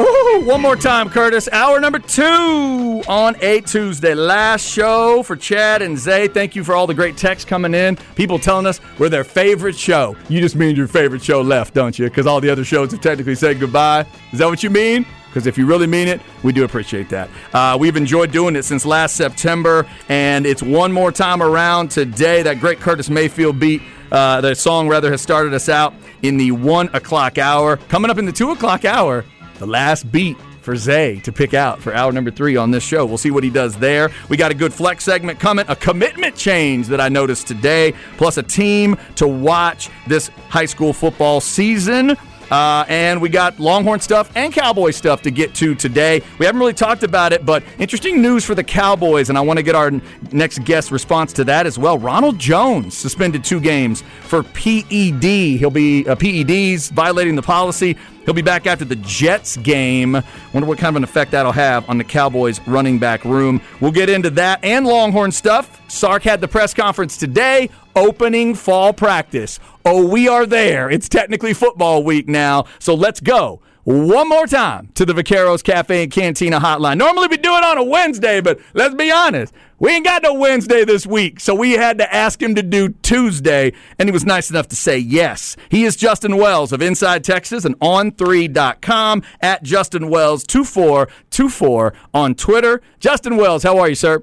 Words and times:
Ooh, 0.00 0.42
one 0.44 0.60
more 0.60 0.76
time, 0.76 1.08
Curtis. 1.08 1.48
Hour 1.50 1.80
number 1.80 1.98
two 1.98 3.02
on 3.08 3.34
a 3.40 3.60
Tuesday. 3.62 4.14
Last 4.14 4.64
show 4.64 5.24
for 5.24 5.34
Chad 5.34 5.82
and 5.82 5.98
Zay. 5.98 6.28
Thank 6.28 6.54
you 6.54 6.62
for 6.62 6.76
all 6.76 6.86
the 6.86 6.94
great 6.94 7.16
texts 7.16 7.48
coming 7.48 7.74
in. 7.74 7.96
People 8.14 8.38
telling 8.38 8.66
us 8.66 8.80
we're 9.00 9.08
their 9.08 9.24
favorite 9.24 9.76
show. 9.76 10.16
You 10.28 10.40
just 10.40 10.54
mean 10.54 10.76
your 10.76 10.86
favorite 10.86 11.22
show 11.22 11.40
left, 11.40 11.74
don't 11.74 11.98
you? 11.98 12.04
Because 12.04 12.28
all 12.28 12.40
the 12.40 12.48
other 12.48 12.64
shows 12.64 12.92
have 12.92 13.00
technically 13.00 13.34
said 13.34 13.58
goodbye. 13.58 14.06
Is 14.32 14.38
that 14.38 14.46
what 14.46 14.62
you 14.62 14.70
mean? 14.70 15.04
Because 15.26 15.48
if 15.48 15.58
you 15.58 15.66
really 15.66 15.88
mean 15.88 16.06
it, 16.06 16.20
we 16.44 16.52
do 16.52 16.64
appreciate 16.64 17.08
that. 17.10 17.28
Uh, 17.52 17.76
we've 17.78 17.96
enjoyed 17.96 18.30
doing 18.30 18.54
it 18.54 18.62
since 18.62 18.86
last 18.86 19.16
September, 19.16 19.84
and 20.08 20.46
it's 20.46 20.62
one 20.62 20.92
more 20.92 21.10
time 21.10 21.42
around 21.42 21.90
today. 21.90 22.42
That 22.42 22.60
great 22.60 22.78
Curtis 22.78 23.10
Mayfield 23.10 23.58
beat. 23.58 23.82
Uh, 24.12 24.40
the 24.40 24.54
song 24.54 24.88
rather 24.88 25.10
has 25.10 25.20
started 25.20 25.52
us 25.52 25.68
out 25.68 25.92
in 26.22 26.36
the 26.36 26.52
one 26.52 26.88
o'clock 26.94 27.36
hour. 27.36 27.76
Coming 27.76 28.10
up 28.10 28.18
in 28.18 28.24
the 28.24 28.32
two 28.32 28.52
o'clock 28.52 28.84
hour, 28.86 29.24
the 29.58 29.66
last 29.66 30.10
beat 30.10 30.36
for 30.62 30.76
Zay 30.76 31.20
to 31.20 31.32
pick 31.32 31.54
out 31.54 31.80
for 31.80 31.94
hour 31.94 32.12
number 32.12 32.30
three 32.30 32.56
on 32.56 32.70
this 32.70 32.82
show. 32.82 33.06
We'll 33.06 33.18
see 33.18 33.30
what 33.30 33.42
he 33.42 33.50
does 33.50 33.76
there. 33.76 34.10
We 34.28 34.36
got 34.36 34.50
a 34.50 34.54
good 34.54 34.72
flex 34.72 35.04
segment 35.04 35.40
coming, 35.40 35.64
a 35.68 35.76
commitment 35.76 36.36
change 36.36 36.88
that 36.88 37.00
I 37.00 37.08
noticed 37.08 37.46
today, 37.46 37.94
plus 38.16 38.36
a 38.36 38.42
team 38.42 38.96
to 39.16 39.26
watch 39.26 39.88
this 40.06 40.28
high 40.48 40.66
school 40.66 40.92
football 40.92 41.40
season. 41.40 42.16
Uh, 42.50 42.84
and 42.88 43.20
we 43.20 43.28
got 43.28 43.58
Longhorn 43.58 44.00
stuff 44.00 44.30
and 44.34 44.52
Cowboy 44.52 44.90
stuff 44.90 45.22
to 45.22 45.30
get 45.30 45.54
to 45.56 45.74
today. 45.74 46.22
We 46.38 46.46
haven't 46.46 46.58
really 46.58 46.72
talked 46.72 47.02
about 47.02 47.32
it, 47.32 47.44
but 47.44 47.62
interesting 47.78 48.22
news 48.22 48.44
for 48.44 48.54
the 48.54 48.64
Cowboys, 48.64 49.28
and 49.28 49.36
I 49.36 49.42
want 49.42 49.58
to 49.58 49.62
get 49.62 49.74
our 49.74 49.90
next 50.32 50.64
guest 50.64 50.90
response 50.90 51.32
to 51.34 51.44
that 51.44 51.66
as 51.66 51.78
well. 51.78 51.98
Ronald 51.98 52.38
Jones 52.38 52.96
suspended 52.96 53.44
two 53.44 53.60
games 53.60 54.02
for 54.22 54.42
PED. 54.42 55.24
He'll 55.58 55.70
be 55.70 56.08
uh, 56.08 56.14
PEDs 56.14 56.90
violating 56.90 57.36
the 57.36 57.42
policy. 57.42 57.96
He'll 58.28 58.34
be 58.34 58.42
back 58.42 58.66
after 58.66 58.84
the 58.84 58.96
Jets 58.96 59.56
game. 59.56 60.12
Wonder 60.52 60.68
what 60.68 60.76
kind 60.76 60.94
of 60.94 60.96
an 60.96 61.04
effect 61.04 61.30
that'll 61.30 61.50
have 61.50 61.88
on 61.88 61.96
the 61.96 62.04
Cowboys 62.04 62.60
running 62.66 62.98
back 62.98 63.24
room. 63.24 63.58
We'll 63.80 63.90
get 63.90 64.10
into 64.10 64.28
that 64.32 64.62
and 64.62 64.86
Longhorn 64.86 65.32
stuff. 65.32 65.80
Sark 65.90 66.24
had 66.24 66.42
the 66.42 66.46
press 66.46 66.74
conference 66.74 67.16
today, 67.16 67.70
opening 67.96 68.54
fall 68.54 68.92
practice. 68.92 69.58
Oh, 69.82 70.06
we 70.06 70.28
are 70.28 70.44
there. 70.44 70.90
It's 70.90 71.08
technically 71.08 71.54
football 71.54 72.04
week 72.04 72.28
now, 72.28 72.66
so 72.78 72.92
let's 72.92 73.20
go 73.20 73.62
one 73.88 74.28
more 74.28 74.46
time 74.46 74.90
to 74.96 75.06
the 75.06 75.14
Vaqueros 75.14 75.64
Cafe 75.64 76.02
and 76.02 76.12
Cantina 76.12 76.60
hotline. 76.60 76.98
Normally 76.98 77.28
we 77.28 77.38
do 77.38 77.56
it 77.56 77.64
on 77.64 77.78
a 77.78 77.82
Wednesday, 77.82 78.42
but 78.42 78.60
let's 78.74 78.94
be 78.94 79.10
honest, 79.10 79.54
we 79.78 79.92
ain't 79.92 80.04
got 80.04 80.22
no 80.22 80.34
Wednesday 80.34 80.84
this 80.84 81.06
week, 81.06 81.40
so 81.40 81.54
we 81.54 81.72
had 81.72 81.96
to 81.96 82.14
ask 82.14 82.42
him 82.42 82.54
to 82.56 82.62
do 82.62 82.90
Tuesday, 83.00 83.72
and 83.98 84.06
he 84.06 84.12
was 84.12 84.26
nice 84.26 84.50
enough 84.50 84.68
to 84.68 84.76
say 84.76 84.98
yes. 84.98 85.56
He 85.70 85.86
is 85.86 85.96
Justin 85.96 86.36
Wells 86.36 86.70
of 86.70 86.82
Inside 86.82 87.24
Texas 87.24 87.64
and 87.64 87.78
on3.com 87.80 89.22
at 89.40 89.62
Justin 89.62 90.10
Wells 90.10 90.44
2424 90.44 91.94
on 92.12 92.34
Twitter. 92.34 92.82
Justin 93.00 93.38
Wells, 93.38 93.62
how 93.62 93.78
are 93.78 93.88
you, 93.88 93.94
sir? 93.94 94.22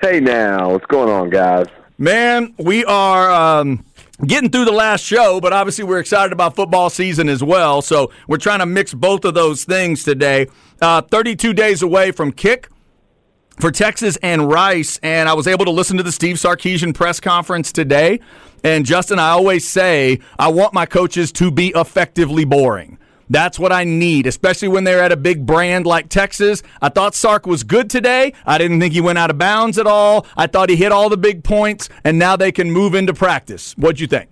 Hey 0.00 0.20
now, 0.20 0.70
what's 0.70 0.86
going 0.86 1.10
on, 1.10 1.28
guys? 1.28 1.66
Man, 1.98 2.54
we 2.56 2.84
are 2.84 3.32
um, 3.60 3.84
getting 4.26 4.50
through 4.50 4.64
the 4.64 4.72
last 4.72 5.04
show, 5.04 5.40
but 5.40 5.52
obviously 5.52 5.84
we're 5.84 5.98
excited 5.98 6.32
about 6.32 6.54
football 6.54 6.90
season 6.90 7.28
as 7.28 7.42
well. 7.42 7.82
So 7.82 8.10
we're 8.28 8.38
trying 8.38 8.60
to 8.60 8.66
mix 8.66 8.94
both 8.94 9.24
of 9.24 9.34
those 9.34 9.64
things 9.64 10.04
today. 10.04 10.48
Uh, 10.80 11.02
32 11.02 11.52
days 11.52 11.82
away 11.82 12.12
from 12.12 12.32
kick 12.32 12.68
for 13.58 13.70
Texas 13.70 14.16
and 14.22 14.48
Rice, 14.48 14.98
and 15.02 15.28
I 15.28 15.34
was 15.34 15.46
able 15.46 15.64
to 15.64 15.70
listen 15.70 15.96
to 15.96 16.02
the 16.02 16.12
Steve 16.12 16.36
Sarkisian 16.36 16.94
press 16.94 17.20
conference 17.20 17.72
today. 17.72 18.20
And 18.64 18.86
Justin, 18.86 19.18
I 19.18 19.30
always 19.30 19.68
say 19.68 20.20
I 20.38 20.48
want 20.48 20.72
my 20.72 20.86
coaches 20.86 21.32
to 21.32 21.50
be 21.50 21.72
effectively 21.74 22.44
boring. 22.44 22.98
That's 23.30 23.58
what 23.58 23.72
I 23.72 23.84
need, 23.84 24.26
especially 24.26 24.68
when 24.68 24.84
they're 24.84 25.02
at 25.02 25.12
a 25.12 25.16
big 25.16 25.46
brand 25.46 25.86
like 25.86 26.08
Texas. 26.08 26.62
I 26.80 26.88
thought 26.88 27.14
Sark 27.14 27.46
was 27.46 27.62
good 27.64 27.88
today. 27.90 28.32
I 28.44 28.58
didn't 28.58 28.80
think 28.80 28.92
he 28.92 29.00
went 29.00 29.18
out 29.18 29.30
of 29.30 29.38
bounds 29.38 29.78
at 29.78 29.86
all. 29.86 30.26
I 30.36 30.46
thought 30.46 30.68
he 30.68 30.76
hit 30.76 30.92
all 30.92 31.08
the 31.08 31.16
big 31.16 31.44
points, 31.44 31.88
and 32.04 32.18
now 32.18 32.36
they 32.36 32.52
can 32.52 32.70
move 32.70 32.94
into 32.94 33.14
practice. 33.14 33.72
What'd 33.76 34.00
you 34.00 34.06
think? 34.06 34.30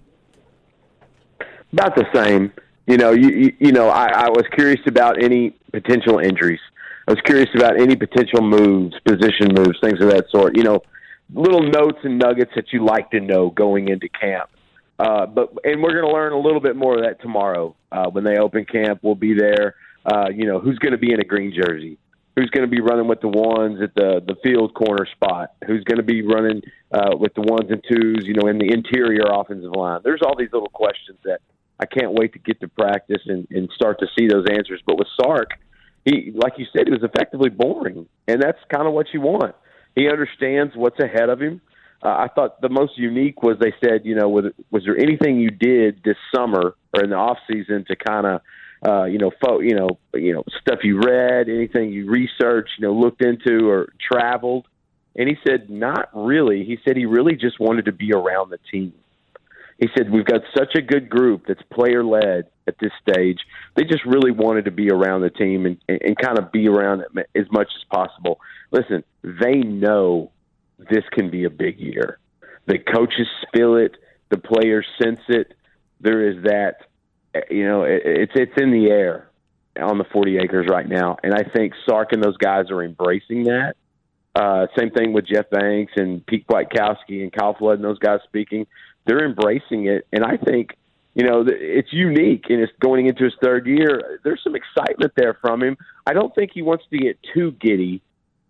About 1.72 1.94
the 1.94 2.06
same. 2.12 2.52
You 2.86 2.96
know, 2.96 3.12
you 3.12 3.28
you, 3.28 3.56
you 3.60 3.72
know, 3.72 3.88
I, 3.88 4.06
I 4.06 4.28
was 4.28 4.44
curious 4.52 4.80
about 4.86 5.22
any 5.22 5.50
potential 5.72 6.18
injuries. 6.18 6.60
I 7.06 7.12
was 7.12 7.20
curious 7.22 7.48
about 7.54 7.80
any 7.80 7.96
potential 7.96 8.42
moves, 8.42 8.94
position 9.04 9.54
moves, 9.54 9.78
things 9.80 10.00
of 10.00 10.10
that 10.10 10.26
sort. 10.30 10.56
You 10.56 10.64
know, 10.64 10.82
little 11.32 11.62
notes 11.62 11.98
and 12.02 12.18
nuggets 12.18 12.52
that 12.56 12.72
you 12.72 12.84
like 12.84 13.10
to 13.12 13.20
know 13.20 13.50
going 13.50 13.88
into 13.88 14.08
camp. 14.08 14.50
Uh, 15.00 15.25
but 15.25 15.49
and 15.65 15.83
we're 15.83 15.94
going 15.94 16.05
to 16.05 16.12
learn 16.12 16.33
a 16.33 16.38
little 16.38 16.61
bit 16.61 16.77
more 16.77 16.99
of 16.99 17.05
that 17.05 17.22
tomorrow 17.22 17.75
uh, 17.91 18.05
when 18.11 18.22
they 18.22 18.37
open 18.37 18.66
camp. 18.66 19.00
We'll 19.03 19.15
be 19.15 19.33
there. 19.34 19.77
Uh, 20.05 20.28
you 20.28 20.44
know 20.44 20.61
who's 20.61 20.78
going 20.78 20.93
to 20.93 20.99
be 20.99 21.11
in 21.11 21.21
a 21.21 21.25
green 21.25 21.55
jersey, 21.55 21.97
who's 22.37 22.50
going 22.50 22.69
to 22.69 22.71
be 22.71 22.83
running 22.83 23.09
with 23.09 23.22
the 23.22 23.28
ones 23.28 23.81
at 23.83 23.94
the 23.94 24.21
the 24.27 24.34
field 24.43 24.75
corner 24.75 25.06
spot, 25.12 25.55
who's 25.66 25.83
going 25.84 25.97
to 25.97 26.03
be 26.03 26.21
running 26.21 26.61
uh, 26.93 27.16
with 27.16 27.33
the 27.33 27.41
ones 27.41 27.71
and 27.71 27.83
twos. 27.88 28.27
You 28.27 28.34
know 28.34 28.47
in 28.47 28.59
the 28.59 28.72
interior 28.75 29.25
offensive 29.33 29.72
line. 29.75 30.00
There's 30.05 30.21
all 30.22 30.37
these 30.37 30.53
little 30.53 30.69
questions 30.69 31.19
that 31.25 31.41
I 31.78 31.87
can't 31.87 32.12
wait 32.12 32.34
to 32.34 32.38
get 32.38 32.61
to 32.61 32.69
practice 32.69 33.22
and, 33.25 33.47
and 33.50 33.71
start 33.75 34.00
to 34.00 34.06
see 34.19 34.28
those 34.28 34.44
answers. 34.53 34.82
But 34.84 34.99
with 34.99 35.09
Sark, 35.19 35.49
he 36.05 36.31
like 36.34 36.59
you 36.59 36.67
said, 36.77 36.88
he 36.88 36.93
was 36.93 37.03
effectively 37.03 37.49
boring, 37.49 38.06
and 38.28 38.43
that's 38.43 38.59
kind 38.71 38.87
of 38.87 38.93
what 38.93 39.06
you 39.15 39.22
want. 39.22 39.55
He 39.97 40.11
understands 40.11 40.77
what's 40.77 41.00
ahead 41.00 41.31
of 41.31 41.41
him 41.41 41.62
uh, 42.03 42.09
I 42.09 42.28
thought 42.34 42.61
the 42.61 42.69
most 42.69 42.97
unique 42.97 43.43
was 43.43 43.59
they 43.61 43.75
said, 43.84 44.03
you 44.05 44.15
know, 44.15 44.28
was, 44.28 44.47
was 44.71 44.84
there 44.84 44.99
anything 44.99 45.38
you 45.38 45.50
did 45.50 46.00
this 46.05 46.16
summer 46.34 46.75
or 46.94 47.05
in 47.05 47.11
the 47.11 47.16
off 47.16 47.38
season 47.50 47.84
to 47.88 47.97
kind 47.97 48.27
of, 48.27 48.41
uh, 48.87 49.05
you 49.05 49.19
know, 49.19 49.31
fo- 49.44 49.61
you 49.61 49.75
know, 49.75 49.99
you 50.15 50.33
know, 50.33 50.43
stuff 50.61 50.81
you 50.83 50.99
read, 50.99 51.49
anything 51.49 51.91
you 51.91 52.11
researched, 52.11 52.71
you 52.78 52.87
know, 52.87 52.94
looked 52.94 53.22
into 53.22 53.69
or 53.69 53.93
traveled? 54.00 54.66
And 55.16 55.28
he 55.28 55.37
said, 55.47 55.69
not 55.69 56.09
really. 56.15 56.65
He 56.65 56.78
said 56.84 56.97
he 56.97 57.05
really 57.05 57.34
just 57.34 57.61
wanted 57.61 57.84
to 57.87 57.93
be 57.93 58.12
around 58.12 58.50
the 58.50 58.59
team. 58.71 58.94
He 59.78 59.88
said, 59.97 60.11
we've 60.11 60.25
got 60.25 60.43
such 60.56 60.75
a 60.77 60.82
good 60.82 61.09
group 61.09 61.44
that's 61.49 61.62
player 61.72 62.05
led 62.05 62.49
at 62.67 62.78
this 62.81 62.93
stage. 63.03 63.41
They 63.77 63.84
just 63.84 64.05
really 64.05 64.31
wanted 64.31 64.67
to 64.67 64.71
be 64.71 64.91
around 64.91 65.22
the 65.22 65.31
team 65.31 65.67
and, 65.67 65.78
and, 65.88 66.00
and 66.03 66.19
kind 66.19 66.38
of 66.38 66.53
be 66.53 66.69
around 66.69 67.00
it 67.00 67.28
as 67.34 67.47
much 67.50 67.69
as 67.77 67.84
possible. 67.91 68.41
Listen, 68.71 69.05
they 69.22 69.56
know 69.56 70.31
this 70.88 71.04
can 71.12 71.30
be 71.30 71.44
a 71.44 71.50
big 71.50 71.78
year. 71.78 72.18
The 72.66 72.78
coaches 72.78 73.26
feel 73.52 73.76
it, 73.76 73.96
the 74.30 74.38
players 74.38 74.86
sense 75.02 75.20
it. 75.28 75.54
There 76.00 76.28
is 76.28 76.44
that, 76.44 76.86
you 77.50 77.66
know, 77.66 77.82
it, 77.82 78.02
it's 78.04 78.32
it's 78.34 78.52
in 78.56 78.70
the 78.70 78.86
air 78.86 79.28
on 79.80 79.98
the 79.98 80.04
40 80.04 80.38
acres 80.38 80.66
right 80.70 80.88
now, 80.88 81.16
and 81.22 81.34
I 81.34 81.42
think 81.42 81.74
Sark 81.88 82.12
and 82.12 82.22
those 82.22 82.36
guys 82.36 82.70
are 82.70 82.82
embracing 82.82 83.44
that. 83.44 83.74
Uh, 84.34 84.66
same 84.78 84.90
thing 84.90 85.12
with 85.12 85.26
Jeff 85.26 85.50
Banks 85.50 85.92
and 85.96 86.24
Pete 86.24 86.46
Kwiatkowski 86.46 87.22
and 87.22 87.32
Kyle 87.32 87.54
Flood 87.54 87.76
and 87.76 87.84
those 87.84 87.98
guys 87.98 88.20
speaking. 88.24 88.66
They're 89.06 89.24
embracing 89.24 89.86
it, 89.86 90.06
and 90.12 90.24
I 90.24 90.36
think 90.36 90.76
you 91.14 91.24
know 91.24 91.44
it's 91.46 91.92
unique 91.92 92.44
and 92.48 92.60
it's 92.60 92.72
going 92.80 93.06
into 93.06 93.24
his 93.24 93.34
third 93.42 93.66
year. 93.66 94.20
There's 94.22 94.40
some 94.44 94.54
excitement 94.54 95.12
there 95.16 95.36
from 95.40 95.62
him. 95.62 95.76
I 96.06 96.12
don't 96.12 96.34
think 96.34 96.52
he 96.54 96.62
wants 96.62 96.84
to 96.90 96.98
get 96.98 97.19
too 97.34 97.52
giddy 97.52 98.02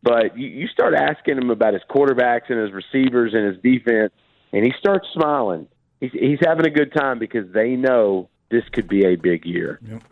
but 0.03 0.37
you, 0.39 0.49
you 0.49 0.67
start 0.69 0.95
asking 0.95 1.39
him 1.39 1.51
about 1.51 1.75
his 1.75 1.83
quarterbacks 1.91 2.49
and 2.49 2.59
his 2.59 2.73
receivers 2.73 3.33
and 3.35 3.47
his 3.47 3.63
defense, 3.63 4.13
and 4.53 4.65
he 4.65 4.73
starts 4.79 5.07
smiling. 5.13 5.67
He's, 6.01 6.13
he's 6.13 6.39
having 6.45 6.67
a 6.67 6.71
good 6.71 6.93
time 6.93 7.19
because 7.19 7.53
they 7.53 7.77
know 7.77 8.29
this 8.51 8.65
could 8.73 8.89
be 8.89 9.05
a 9.05 9.17
big 9.17 9.45
year. 9.45 9.79
Yep. 9.87 10.03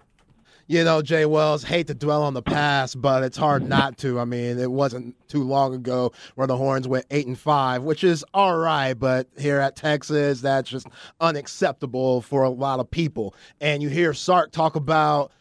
You 0.70 0.85
know, 0.85 1.00
Jay 1.00 1.25
Wells, 1.25 1.64
hate 1.64 1.87
to 1.87 1.94
dwell 1.94 2.23
on 2.23 2.35
the 2.35 2.43
past, 2.43 3.00
but 3.00 3.23
it's 3.23 3.38
hard 3.38 3.67
not 3.67 3.96
to. 3.99 4.20
I 4.20 4.26
mean, 4.26 4.58
it 4.58 4.70
wasn't 4.70 5.17
too 5.26 5.43
long 5.43 5.75
ago 5.75 6.12
where 6.34 6.46
the 6.46 6.58
Horns 6.58 6.87
went 6.87 7.06
eight 7.11 7.26
and 7.26 7.38
five, 7.38 7.82
which 7.82 8.05
is 8.05 8.23
all 8.34 8.55
right, 8.58 8.93
but 8.93 9.29
here 9.38 9.61
at 9.61 9.76
Texas, 9.76 10.43
that's 10.43 10.69
just 10.69 10.87
unacceptable 11.23 12.20
for 12.20 12.43
a 12.43 12.50
lot 12.50 12.81
of 12.81 12.91
people. 12.91 13.34
And 13.62 13.82
you 13.82 13.88
hear 13.88 14.12
Sark 14.12 14.52
talk 14.52 14.76
about 14.76 15.32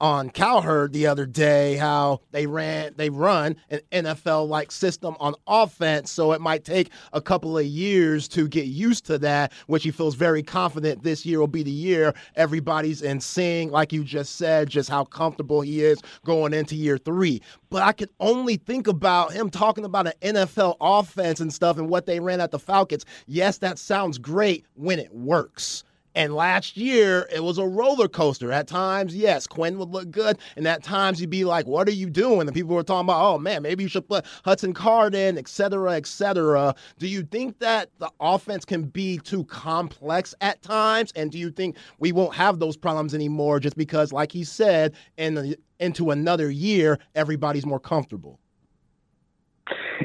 on 0.00 0.30
Cowherd 0.30 0.92
the 0.92 1.06
other 1.06 1.26
day 1.26 1.76
how 1.76 2.20
they 2.30 2.46
ran 2.46 2.94
they 2.96 3.08
run 3.08 3.56
an 3.70 3.80
NFL 3.92 4.48
like 4.48 4.70
system 4.70 5.16
on 5.18 5.34
offense 5.46 6.10
so 6.10 6.32
it 6.32 6.40
might 6.40 6.64
take 6.64 6.90
a 7.12 7.20
couple 7.20 7.56
of 7.56 7.64
years 7.64 8.28
to 8.28 8.46
get 8.48 8.66
used 8.66 9.06
to 9.06 9.18
that 9.18 9.52
which 9.66 9.84
he 9.84 9.90
feels 9.90 10.14
very 10.14 10.42
confident 10.42 11.02
this 11.02 11.24
year 11.24 11.40
will 11.40 11.46
be 11.46 11.62
the 11.62 11.70
year 11.70 12.12
everybody's 12.34 13.00
in 13.00 13.20
seeing 13.20 13.70
like 13.70 13.92
you 13.92 14.04
just 14.04 14.36
said 14.36 14.68
just 14.68 14.90
how 14.90 15.04
comfortable 15.04 15.62
he 15.62 15.82
is 15.82 16.02
going 16.24 16.52
into 16.52 16.74
year 16.74 16.98
3 16.98 17.40
but 17.70 17.82
I 17.82 17.92
could 17.92 18.10
only 18.20 18.56
think 18.56 18.86
about 18.86 19.32
him 19.32 19.50
talking 19.50 19.84
about 19.84 20.06
an 20.06 20.34
NFL 20.34 20.76
offense 20.80 21.40
and 21.40 21.52
stuff 21.52 21.78
and 21.78 21.88
what 21.88 22.06
they 22.06 22.20
ran 22.20 22.40
at 22.40 22.50
the 22.50 22.58
Falcons. 22.58 23.04
Yes 23.26 23.58
that 23.58 23.78
sounds 23.78 24.18
great 24.18 24.66
when 24.74 24.98
it 24.98 25.12
works 25.14 25.84
And 26.16 26.34
last 26.34 26.78
year, 26.78 27.28
it 27.30 27.44
was 27.44 27.58
a 27.58 27.66
roller 27.66 28.08
coaster. 28.08 28.50
At 28.50 28.66
times, 28.66 29.14
yes, 29.14 29.46
Quinn 29.46 29.78
would 29.78 29.90
look 29.90 30.10
good. 30.10 30.38
And 30.56 30.66
at 30.66 30.82
times, 30.82 31.20
you'd 31.20 31.28
be 31.28 31.44
like, 31.44 31.66
what 31.66 31.86
are 31.86 31.92
you 31.92 32.08
doing? 32.08 32.48
And 32.48 32.54
people 32.54 32.74
were 32.74 32.82
talking 32.82 33.06
about, 33.06 33.34
oh, 33.34 33.38
man, 33.38 33.60
maybe 33.60 33.82
you 33.82 33.88
should 33.90 34.08
put 34.08 34.24
Hudson 34.42 34.72
Card 34.72 35.14
in, 35.14 35.36
et 35.36 35.46
cetera, 35.46 35.92
et 35.92 36.06
cetera. 36.06 36.74
Do 36.98 37.06
you 37.06 37.22
think 37.22 37.58
that 37.58 37.90
the 37.98 38.10
offense 38.18 38.64
can 38.64 38.84
be 38.84 39.18
too 39.18 39.44
complex 39.44 40.34
at 40.40 40.62
times? 40.62 41.12
And 41.14 41.30
do 41.30 41.38
you 41.38 41.50
think 41.50 41.76
we 41.98 42.12
won't 42.12 42.34
have 42.34 42.58
those 42.60 42.78
problems 42.78 43.14
anymore 43.14 43.60
just 43.60 43.76
because, 43.76 44.10
like 44.10 44.32
he 44.32 44.42
said, 44.42 44.94
in 45.18 45.34
the, 45.34 45.58
into 45.80 46.12
another 46.12 46.50
year, 46.50 46.98
everybody's 47.14 47.66
more 47.66 47.78
comfortable? 47.78 48.40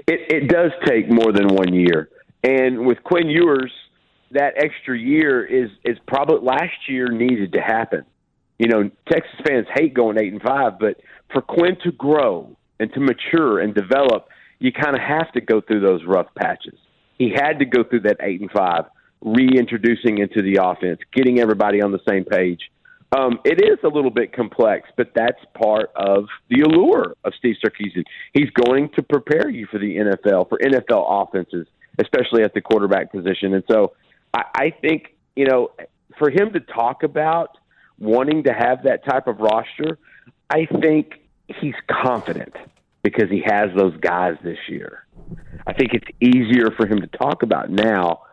It, 0.07 0.19
it 0.29 0.47
does 0.49 0.71
take 0.85 1.09
more 1.09 1.31
than 1.31 1.47
one 1.47 1.73
year. 1.73 2.09
And 2.43 2.85
with 2.85 3.01
Quinn 3.03 3.29
Ewers, 3.29 3.71
that 4.33 4.53
extra 4.57 4.97
year 4.97 5.45
is 5.45 5.69
is 5.83 5.97
probably 6.07 6.39
last 6.45 6.87
year 6.87 7.07
needed 7.07 7.53
to 7.53 7.61
happen. 7.61 8.05
You 8.57 8.67
know, 8.67 8.91
Texas 9.09 9.39
fans 9.45 9.67
hate 9.73 9.93
going 9.93 10.19
eight 10.19 10.31
and 10.31 10.41
five, 10.41 10.79
but 10.79 11.01
for 11.33 11.41
Quinn 11.41 11.77
to 11.83 11.91
grow 11.91 12.55
and 12.79 12.93
to 12.93 12.99
mature 12.99 13.59
and 13.59 13.73
develop, 13.73 14.27
you 14.59 14.71
kind 14.71 14.95
of 14.95 15.01
have 15.01 15.31
to 15.33 15.41
go 15.41 15.61
through 15.61 15.81
those 15.81 16.01
rough 16.05 16.27
patches. 16.35 16.77
He 17.17 17.29
had 17.29 17.59
to 17.59 17.65
go 17.65 17.83
through 17.83 18.01
that 18.01 18.17
eight 18.21 18.41
and 18.41 18.51
five, 18.51 18.85
reintroducing 19.21 20.19
into 20.19 20.41
the 20.41 20.59
offense, 20.63 20.99
getting 21.13 21.39
everybody 21.39 21.81
on 21.81 21.91
the 21.91 21.99
same 22.07 22.25
page. 22.25 22.59
Um, 23.17 23.39
it 23.43 23.61
is 23.61 23.77
a 23.83 23.89
little 23.89 24.09
bit 24.09 24.31
complex, 24.31 24.89
but 24.95 25.11
that's 25.13 25.39
part 25.53 25.91
of 25.95 26.25
the 26.49 26.61
allure 26.61 27.15
of 27.25 27.33
Steve 27.37 27.55
Sarkisian. 27.63 28.05
He's 28.33 28.49
going 28.51 28.89
to 28.95 29.03
prepare 29.03 29.49
you 29.49 29.67
for 29.69 29.79
the 29.79 29.97
NFL, 29.97 30.47
for 30.47 30.57
NFL 30.59 31.27
offenses, 31.27 31.67
especially 31.99 32.43
at 32.43 32.53
the 32.53 32.61
quarterback 32.61 33.11
position. 33.11 33.53
And 33.53 33.63
so 33.69 33.93
I, 34.33 34.43
I 34.55 34.73
think, 34.81 35.15
you 35.35 35.45
know, 35.45 35.71
for 36.17 36.29
him 36.29 36.53
to 36.53 36.59
talk 36.59 37.03
about 37.03 37.57
wanting 37.99 38.43
to 38.43 38.53
have 38.53 38.83
that 38.83 39.05
type 39.05 39.27
of 39.27 39.39
roster, 39.39 39.97
I 40.49 40.65
think 40.81 41.13
he's 41.47 41.75
confident 41.89 42.53
because 43.03 43.29
he 43.29 43.43
has 43.45 43.69
those 43.75 43.95
guys 43.97 44.35
this 44.43 44.57
year. 44.67 45.05
I 45.65 45.73
think 45.73 45.93
it's 45.93 46.07
easier 46.19 46.71
for 46.77 46.87
him 46.87 47.01
to 47.01 47.07
talk 47.07 47.43
about 47.43 47.69
now, 47.69 48.23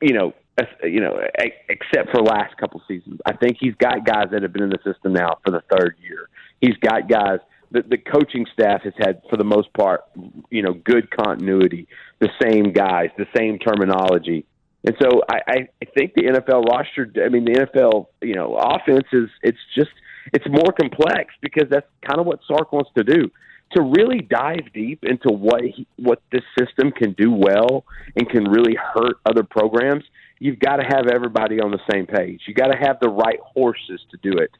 you 0.00 0.14
know, 0.14 0.34
you 0.82 1.00
know, 1.00 1.20
except 1.68 2.10
for 2.10 2.22
last 2.22 2.56
couple 2.56 2.80
seasons. 2.88 3.20
I 3.26 3.34
think 3.34 3.58
he's 3.60 3.74
got 3.74 4.06
guys 4.06 4.28
that 4.32 4.42
have 4.42 4.52
been 4.52 4.62
in 4.62 4.70
the 4.70 4.78
system 4.90 5.12
now 5.12 5.38
for 5.44 5.50
the 5.50 5.62
third 5.70 5.96
year. 6.02 6.28
He's 6.60 6.76
got 6.78 7.08
guys 7.08 7.40
the, 7.70 7.82
the 7.82 7.98
coaching 7.98 8.46
staff 8.52 8.82
has 8.82 8.92
had, 8.98 9.22
for 9.28 9.36
the 9.36 9.44
most 9.44 9.72
part, 9.72 10.04
you 10.50 10.62
know, 10.62 10.72
good 10.72 11.10
continuity, 11.10 11.88
the 12.20 12.30
same 12.42 12.72
guys, 12.72 13.10
the 13.18 13.26
same 13.36 13.58
terminology. 13.58 14.46
And 14.86 14.94
so 15.02 15.20
I, 15.28 15.68
I 15.82 15.84
think 15.96 16.14
the 16.14 16.22
NFL 16.22 16.64
roster, 16.64 17.10
I 17.24 17.28
mean, 17.28 17.44
the 17.44 17.66
NFL, 17.66 18.06
you 18.22 18.34
know, 18.34 18.54
offense 18.54 19.06
is, 19.12 19.28
it's 19.42 19.58
just, 19.74 19.90
it's 20.32 20.46
more 20.48 20.72
complex 20.80 21.34
because 21.42 21.68
that's 21.68 21.86
kind 22.06 22.20
of 22.20 22.26
what 22.26 22.38
Sark 22.46 22.72
wants 22.72 22.90
to 22.96 23.02
do. 23.02 23.30
To 23.74 23.82
really 23.82 24.20
dive 24.20 24.72
deep 24.72 25.02
into 25.02 25.28
what 25.28 25.62
he, 25.62 25.88
what 25.96 26.22
this 26.30 26.44
system 26.56 26.92
can 26.92 27.12
do 27.14 27.32
well 27.32 27.84
and 28.14 28.28
can 28.30 28.44
really 28.44 28.76
hurt 28.76 29.16
other 29.26 29.42
programs, 29.42 30.04
you've 30.38 30.60
got 30.60 30.76
to 30.76 30.84
have 30.84 31.08
everybody 31.12 31.60
on 31.60 31.72
the 31.72 31.80
same 31.90 32.06
page. 32.06 32.42
You 32.46 32.54
got 32.54 32.68
to 32.68 32.78
have 32.78 32.98
the 33.00 33.08
right 33.08 33.40
horses 33.40 34.00
to 34.12 34.18
do 34.22 34.38
it. 34.38 34.50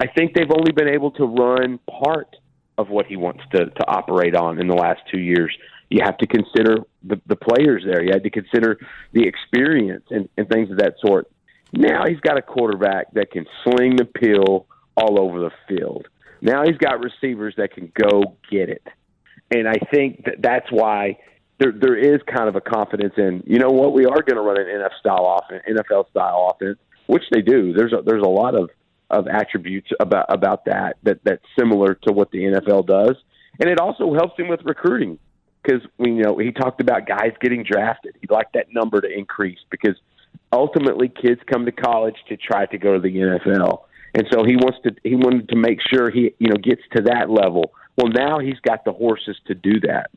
I 0.00 0.08
think 0.08 0.34
they've 0.34 0.50
only 0.50 0.72
been 0.72 0.88
able 0.88 1.12
to 1.12 1.24
run 1.26 1.78
part 1.88 2.34
of 2.76 2.88
what 2.88 3.06
he 3.06 3.16
wants 3.16 3.42
to, 3.52 3.66
to 3.66 3.86
operate 3.86 4.34
on 4.34 4.60
in 4.60 4.66
the 4.66 4.74
last 4.74 5.00
two 5.12 5.20
years. 5.20 5.56
You 5.90 6.00
have 6.04 6.18
to 6.18 6.26
consider 6.26 6.78
the, 7.04 7.20
the 7.26 7.36
players 7.36 7.84
there. 7.86 8.02
You 8.02 8.10
had 8.12 8.24
to 8.24 8.30
consider 8.30 8.78
the 9.12 9.26
experience 9.26 10.04
and, 10.10 10.28
and 10.36 10.48
things 10.48 10.70
of 10.70 10.78
that 10.78 10.94
sort. 11.04 11.30
Now 11.72 12.04
he's 12.06 12.20
got 12.20 12.38
a 12.38 12.42
quarterback 12.42 13.12
that 13.12 13.30
can 13.30 13.46
sling 13.64 13.96
the 13.96 14.04
pill 14.04 14.66
all 14.96 15.20
over 15.20 15.40
the 15.40 15.50
field. 15.68 16.08
Now 16.40 16.64
he's 16.64 16.76
got 16.76 17.02
receivers 17.02 17.54
that 17.56 17.72
can 17.72 17.92
go 17.94 18.36
get 18.50 18.68
it. 18.68 18.86
And 19.50 19.68
I 19.68 19.74
think 19.92 20.24
that 20.24 20.36
that's 20.42 20.66
why 20.70 21.18
there 21.58 21.72
there 21.72 21.96
is 21.96 22.20
kind 22.26 22.48
of 22.48 22.56
a 22.56 22.60
confidence 22.60 23.14
in, 23.16 23.42
you 23.46 23.58
know 23.58 23.70
what, 23.70 23.92
we 23.92 24.04
are 24.04 24.22
going 24.22 24.36
to 24.36 24.42
run 24.42 24.60
an 24.60 24.66
NFL 24.66 24.98
style 25.00 25.40
offense, 25.42 25.62
NFL 25.68 26.10
style 26.10 26.52
offense, 26.54 26.78
which 27.06 27.22
they 27.30 27.42
do. 27.42 27.72
There's 27.72 27.92
a, 27.92 28.02
there's 28.04 28.22
a 28.22 28.28
lot 28.28 28.54
of 28.54 28.70
of 29.08 29.28
attributes 29.28 29.88
about 30.00 30.26
about 30.28 30.64
that 30.64 30.96
that 31.04 31.20
that's 31.22 31.44
similar 31.58 31.94
to 31.94 32.12
what 32.12 32.30
the 32.32 32.38
NFL 32.38 32.86
does, 32.86 33.16
and 33.60 33.70
it 33.70 33.78
also 33.78 34.12
helps 34.14 34.38
him 34.38 34.48
with 34.48 34.60
recruiting 34.64 35.18
because 35.66 35.82
we 35.98 36.12
you 36.12 36.22
know 36.22 36.38
he 36.38 36.52
talked 36.52 36.80
about 36.80 37.06
guys 37.06 37.32
getting 37.40 37.62
drafted. 37.62 38.16
He'd 38.20 38.30
like 38.30 38.52
that 38.52 38.66
number 38.72 39.00
to 39.00 39.08
increase 39.08 39.58
because 39.70 39.96
ultimately 40.52 41.08
kids 41.08 41.40
come 41.50 41.64
to 41.66 41.72
college 41.72 42.16
to 42.28 42.36
try 42.36 42.66
to 42.66 42.78
go 42.78 42.94
to 42.94 43.00
the 43.00 43.14
NFL, 43.14 43.82
and 44.14 44.26
so 44.32 44.44
he 44.44 44.56
wants 44.56 44.78
to 44.84 44.94
he 45.02 45.14
wanted 45.14 45.48
to 45.48 45.56
make 45.56 45.78
sure 45.92 46.10
he 46.10 46.34
you 46.38 46.48
know 46.48 46.56
gets 46.56 46.82
to 46.96 47.02
that 47.02 47.30
level. 47.30 47.72
Well, 47.96 48.12
now 48.12 48.38
he's 48.38 48.60
got 48.60 48.84
the 48.84 48.92
horses 48.92 49.36
to 49.46 49.54
do 49.54 49.80
that. 49.80 50.10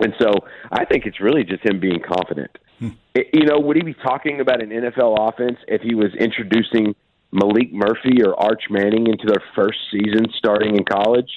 And 0.00 0.14
so 0.18 0.32
I 0.72 0.84
think 0.86 1.06
it's 1.06 1.20
really 1.20 1.44
just 1.44 1.64
him 1.64 1.78
being 1.78 2.00
confident. 2.00 2.50
Hmm. 2.80 2.88
It, 3.14 3.28
you 3.32 3.44
know, 3.44 3.60
would 3.60 3.76
he 3.76 3.82
be 3.82 3.94
talking 3.94 4.40
about 4.40 4.62
an 4.62 4.70
NFL 4.70 5.28
offense 5.28 5.58
if 5.68 5.82
he 5.82 5.94
was 5.94 6.12
introducing 6.18 6.96
Maalik 7.32 7.72
Murphy 7.72 8.22
or 8.24 8.34
Arch 8.40 8.64
Manning 8.70 9.06
into 9.06 9.26
their 9.26 9.42
first 9.54 9.78
season 9.92 10.26
starting 10.36 10.76
in 10.76 10.84
college? 10.84 11.28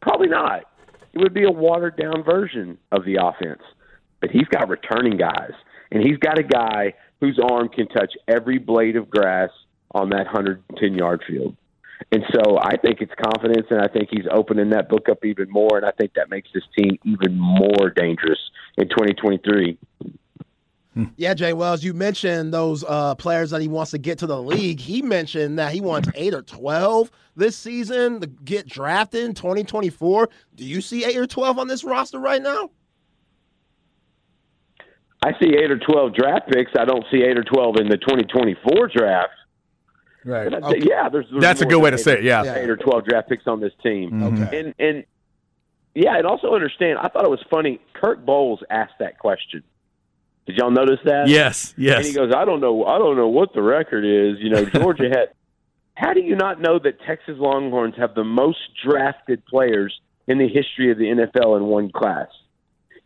Probably 0.00 0.28
not. 0.28 0.64
It 1.14 1.20
would 1.20 1.34
be 1.34 1.44
a 1.44 1.50
watered 1.50 1.96
down 1.96 2.24
version 2.24 2.78
of 2.90 3.04
the 3.04 3.18
offense. 3.22 3.62
But 4.20 4.30
he's 4.30 4.48
got 4.48 4.68
returning 4.68 5.16
guys, 5.16 5.52
and 5.92 6.02
he's 6.02 6.16
got 6.18 6.38
a 6.38 6.42
guy 6.42 6.94
whose 7.20 7.38
arm 7.38 7.68
can 7.68 7.88
touch 7.88 8.14
every 8.26 8.58
blade 8.58 8.96
of 8.96 9.10
grass 9.10 9.50
on 9.92 10.10
that 10.10 10.24
110 10.24 10.94
yard 10.94 11.22
field. 11.26 11.56
And 12.10 12.22
so 12.32 12.58
I 12.58 12.76
think 12.76 13.00
it's 13.00 13.12
confidence, 13.22 13.66
and 13.70 13.80
I 13.80 13.88
think 13.88 14.08
he's 14.10 14.26
opening 14.30 14.70
that 14.70 14.88
book 14.88 15.08
up 15.08 15.24
even 15.24 15.50
more, 15.50 15.76
and 15.76 15.86
I 15.86 15.92
think 15.92 16.14
that 16.14 16.30
makes 16.30 16.48
this 16.52 16.64
team 16.76 16.98
even 17.04 17.38
more 17.38 17.90
dangerous 17.94 18.38
in 18.76 18.88
2023. 18.88 19.78
Yeah, 21.16 21.34
Jay 21.34 21.52
Wells, 21.52 21.82
you 21.82 21.92
mentioned 21.92 22.54
those 22.54 22.84
uh, 22.86 23.14
players 23.16 23.50
that 23.50 23.60
he 23.60 23.68
wants 23.68 23.90
to 23.92 23.98
get 23.98 24.18
to 24.18 24.26
the 24.26 24.40
league. 24.40 24.78
He 24.78 25.02
mentioned 25.02 25.58
that 25.58 25.72
he 25.72 25.80
wants 25.80 26.08
eight 26.14 26.34
or 26.34 26.42
12 26.42 27.10
this 27.36 27.56
season 27.56 28.20
to 28.20 28.26
get 28.26 28.68
drafted 28.68 29.24
in 29.24 29.34
2024. 29.34 30.28
Do 30.54 30.64
you 30.64 30.80
see 30.80 31.04
eight 31.04 31.16
or 31.16 31.26
12 31.26 31.58
on 31.58 31.66
this 31.66 31.82
roster 31.82 32.20
right 32.20 32.40
now? 32.40 32.70
I 35.24 35.32
see 35.40 35.54
eight 35.56 35.70
or 35.70 35.78
12 35.78 36.14
draft 36.14 36.50
picks. 36.52 36.70
I 36.78 36.84
don't 36.84 37.04
see 37.10 37.22
eight 37.22 37.38
or 37.38 37.44
12 37.44 37.76
in 37.80 37.88
the 37.88 37.96
2024 37.96 38.88
draft. 38.88 39.32
Right. 40.24 40.52
Okay. 40.52 40.80
Yeah, 40.82 41.08
there's, 41.08 41.26
there's 41.30 41.42
that's 41.42 41.60
a 41.60 41.66
good 41.66 41.82
way 41.82 41.90
to 41.90 41.98
say 41.98 42.14
it. 42.14 42.24
Yeah, 42.24 42.54
eight 42.54 42.70
or 42.70 42.76
12 42.76 43.04
draft 43.04 43.28
picks 43.28 43.46
on 43.46 43.60
this 43.60 43.72
team. 43.82 44.10
Mm-hmm. 44.10 44.42
Okay. 44.42 44.60
And 44.60 44.74
and 44.78 45.04
yeah, 45.94 46.16
and 46.16 46.26
also 46.26 46.54
understand. 46.54 46.98
I 46.98 47.08
thought 47.08 47.24
it 47.24 47.30
was 47.30 47.44
funny. 47.50 47.80
Kirk 47.94 48.24
Bohls 48.24 48.58
asked 48.70 48.94
that 49.00 49.18
question 49.18 49.62
did 50.46 50.56
y'all 50.56 50.70
notice 50.70 51.00
that? 51.04 51.28
Yes, 51.28 51.74
yes. 51.76 51.98
And 51.98 52.06
he 52.06 52.12
goes, 52.12 52.32
I 52.34 52.44
don't 52.44 52.60
know, 52.60 52.84
I 52.84 52.98
don't 52.98 53.16
know 53.16 53.28
what 53.28 53.54
the 53.54 53.62
record 53.62 54.04
is. 54.04 54.38
You 54.40 54.50
know, 54.50 54.64
Georgia 54.74 55.08
had. 55.08 55.30
How 55.96 56.12
do 56.12 56.20
you 56.20 56.34
not 56.34 56.60
know 56.60 56.80
that 56.80 57.00
Texas 57.06 57.36
Longhorns 57.38 57.94
have 57.96 58.16
the 58.16 58.24
most 58.24 58.58
drafted 58.84 59.46
players 59.46 60.00
in 60.26 60.38
the 60.38 60.48
history 60.48 60.90
of 60.90 60.98
the 60.98 61.04
NFL 61.04 61.56
in 61.56 61.64
one 61.66 61.90
class? 61.92 62.26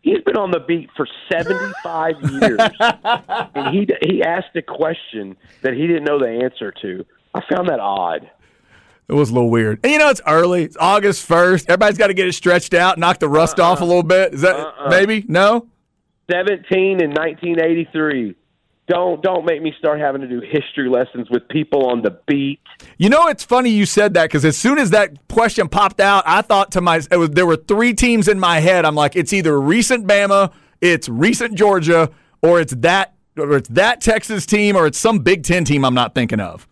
He's 0.00 0.22
been 0.22 0.38
on 0.38 0.52
the 0.52 0.60
beat 0.60 0.88
for 0.96 1.06
75 1.30 2.14
years, 2.40 2.60
and 2.80 3.76
he 3.76 3.88
he 4.08 4.22
asked 4.22 4.56
a 4.56 4.62
question 4.62 5.36
that 5.62 5.74
he 5.74 5.86
didn't 5.86 6.04
know 6.04 6.18
the 6.18 6.40
answer 6.42 6.72
to. 6.82 7.04
I 7.34 7.42
found 7.54 7.68
that 7.68 7.78
odd. 7.78 8.30
It 9.08 9.14
was 9.14 9.30
a 9.30 9.34
little 9.34 9.50
weird. 9.50 9.80
And 9.84 9.92
you 9.92 9.98
know, 9.98 10.10
it's 10.10 10.20
early. 10.26 10.64
It's 10.64 10.76
August 10.78 11.28
1st. 11.28 11.64
Everybody's 11.68 11.98
got 11.98 12.08
to 12.08 12.14
get 12.14 12.26
it 12.26 12.34
stretched 12.34 12.74
out, 12.74 12.98
knock 12.98 13.18
the 13.18 13.28
rust 13.28 13.58
uh-uh. 13.58 13.72
off 13.72 13.80
a 13.80 13.84
little 13.84 14.02
bit. 14.02 14.34
Is 14.34 14.42
that 14.42 14.56
uh-uh. 14.56 14.90
maybe? 14.90 15.24
No? 15.28 15.66
17 16.30 17.00
in 17.00 17.10
1983. 17.10 18.36
Don't 18.88 19.22
don't 19.22 19.44
make 19.44 19.60
me 19.60 19.74
start 19.78 20.00
having 20.00 20.22
to 20.22 20.26
do 20.26 20.40
history 20.40 20.88
lessons 20.88 21.28
with 21.30 21.46
people 21.48 21.90
on 21.90 22.00
the 22.00 22.18
beat. 22.26 22.60
You 22.96 23.10
know, 23.10 23.26
it's 23.26 23.44
funny 23.44 23.68
you 23.68 23.84
said 23.84 24.14
that 24.14 24.24
because 24.24 24.46
as 24.46 24.56
soon 24.56 24.78
as 24.78 24.90
that 24.90 25.28
question 25.28 25.68
popped 25.68 26.00
out, 26.00 26.24
I 26.26 26.40
thought 26.40 26.72
to 26.72 26.80
myself, 26.80 27.32
there 27.32 27.44
were 27.44 27.56
three 27.56 27.92
teams 27.92 28.28
in 28.28 28.40
my 28.40 28.60
head. 28.60 28.86
I'm 28.86 28.94
like, 28.94 29.14
it's 29.14 29.34
either 29.34 29.60
recent 29.60 30.06
Bama, 30.06 30.52
it's 30.80 31.06
recent 31.06 31.54
Georgia, 31.54 32.10
or 32.40 32.60
it's 32.60 32.74
that 32.76 33.14
or 33.36 33.56
it's 33.58 33.68
that 33.70 34.00
Texas 34.00 34.46
team, 34.46 34.74
or 34.74 34.86
it's 34.86 34.98
some 34.98 35.18
Big 35.18 35.44
Ten 35.44 35.64
team 35.64 35.84
I'm 35.84 35.94
not 35.94 36.14
thinking 36.14 36.40
of. 36.40 36.66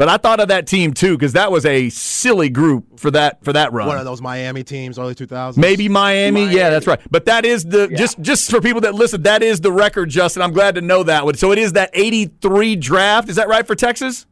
But 0.00 0.08
I 0.08 0.16
thought 0.16 0.40
of 0.40 0.48
that 0.48 0.66
team 0.66 0.94
too 0.94 1.18
because 1.18 1.34
that 1.34 1.52
was 1.52 1.66
a 1.66 1.90
silly 1.90 2.48
group 2.48 2.98
for 2.98 3.10
that 3.10 3.44
for 3.44 3.52
that 3.52 3.70
run. 3.74 3.86
One 3.86 3.98
of 3.98 4.06
those 4.06 4.22
Miami 4.22 4.64
teams, 4.64 4.98
early 4.98 5.14
2000s. 5.14 5.58
Maybe 5.58 5.90
Miami. 5.90 6.40
Miami. 6.40 6.56
Yeah, 6.56 6.70
that's 6.70 6.86
right. 6.86 6.98
But 7.10 7.26
that 7.26 7.44
is 7.44 7.64
the 7.64 7.86
yeah. 7.90 7.98
just 7.98 8.18
just 8.22 8.50
for 8.50 8.62
people 8.62 8.80
that 8.80 8.94
listen. 8.94 9.24
That 9.24 9.42
is 9.42 9.60
the 9.60 9.70
record, 9.70 10.08
Justin. 10.08 10.40
I'm 10.40 10.54
glad 10.54 10.76
to 10.76 10.80
know 10.80 11.02
that. 11.02 11.36
So 11.36 11.52
it 11.52 11.58
is 11.58 11.74
that 11.74 11.90
83 11.92 12.76
draft. 12.76 13.28
Is 13.28 13.36
that 13.36 13.46
right 13.48 13.66
for 13.66 13.74
Texas? 13.74 14.24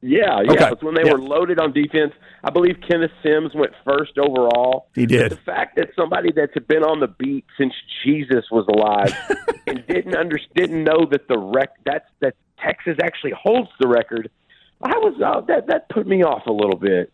Yeah, 0.00 0.40
yeah. 0.40 0.52
Okay. 0.52 0.70
It's 0.72 0.82
when 0.82 0.94
they 0.94 1.04
yeah. 1.04 1.12
were 1.12 1.20
loaded 1.20 1.60
on 1.60 1.74
defense. 1.74 2.14
I 2.42 2.48
believe 2.48 2.76
Kenneth 2.88 3.10
Sims 3.22 3.54
went 3.54 3.72
first 3.84 4.16
overall. 4.16 4.88
He 4.94 5.04
did. 5.04 5.32
the 5.32 5.36
fact 5.36 5.76
that 5.76 5.90
somebody 5.96 6.32
that's 6.32 6.54
been 6.66 6.82
on 6.82 7.00
the 7.00 7.08
beat 7.08 7.44
since 7.58 7.74
Jesus 8.06 8.46
was 8.50 8.64
alive 8.74 9.12
and 9.66 9.86
didn't 9.86 10.16
under, 10.16 10.40
didn't 10.54 10.82
know 10.82 11.04
that 11.10 11.28
the 11.28 11.36
rec 11.36 11.72
that's 11.84 12.08
that 12.20 12.36
Texas 12.64 12.96
actually 13.02 13.34
holds 13.38 13.68
the 13.80 13.86
record. 13.86 14.30
I 14.82 14.96
was 14.98 15.20
uh, 15.24 15.40
that 15.42 15.66
that 15.66 15.88
put 15.88 16.06
me 16.06 16.22
off 16.22 16.46
a 16.46 16.52
little 16.52 16.76
bit. 16.76 17.12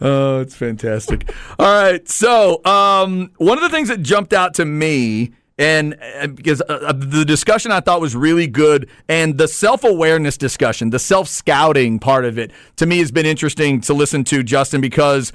Oh, 0.00 0.40
it's 0.40 0.54
fantastic. 0.56 1.32
All 1.58 1.82
right. 1.82 2.08
So, 2.08 2.64
um, 2.64 3.30
one 3.36 3.56
of 3.56 3.62
the 3.62 3.68
things 3.68 3.88
that 3.88 4.02
jumped 4.02 4.32
out 4.32 4.54
to 4.54 4.64
me, 4.64 5.32
and 5.58 5.96
uh, 6.20 6.26
because 6.26 6.60
uh, 6.62 6.78
uh, 6.82 6.92
the 6.92 7.24
discussion 7.24 7.70
I 7.70 7.80
thought 7.80 8.00
was 8.00 8.16
really 8.16 8.48
good, 8.48 8.88
and 9.08 9.38
the 9.38 9.46
self 9.46 9.84
awareness 9.84 10.36
discussion, 10.36 10.90
the 10.90 10.98
self 10.98 11.28
scouting 11.28 11.98
part 12.00 12.24
of 12.24 12.38
it, 12.38 12.50
to 12.76 12.86
me 12.86 12.98
has 12.98 13.12
been 13.12 13.26
interesting 13.26 13.80
to 13.82 13.94
listen 13.94 14.24
to, 14.24 14.42
Justin, 14.42 14.80
because 14.80 15.32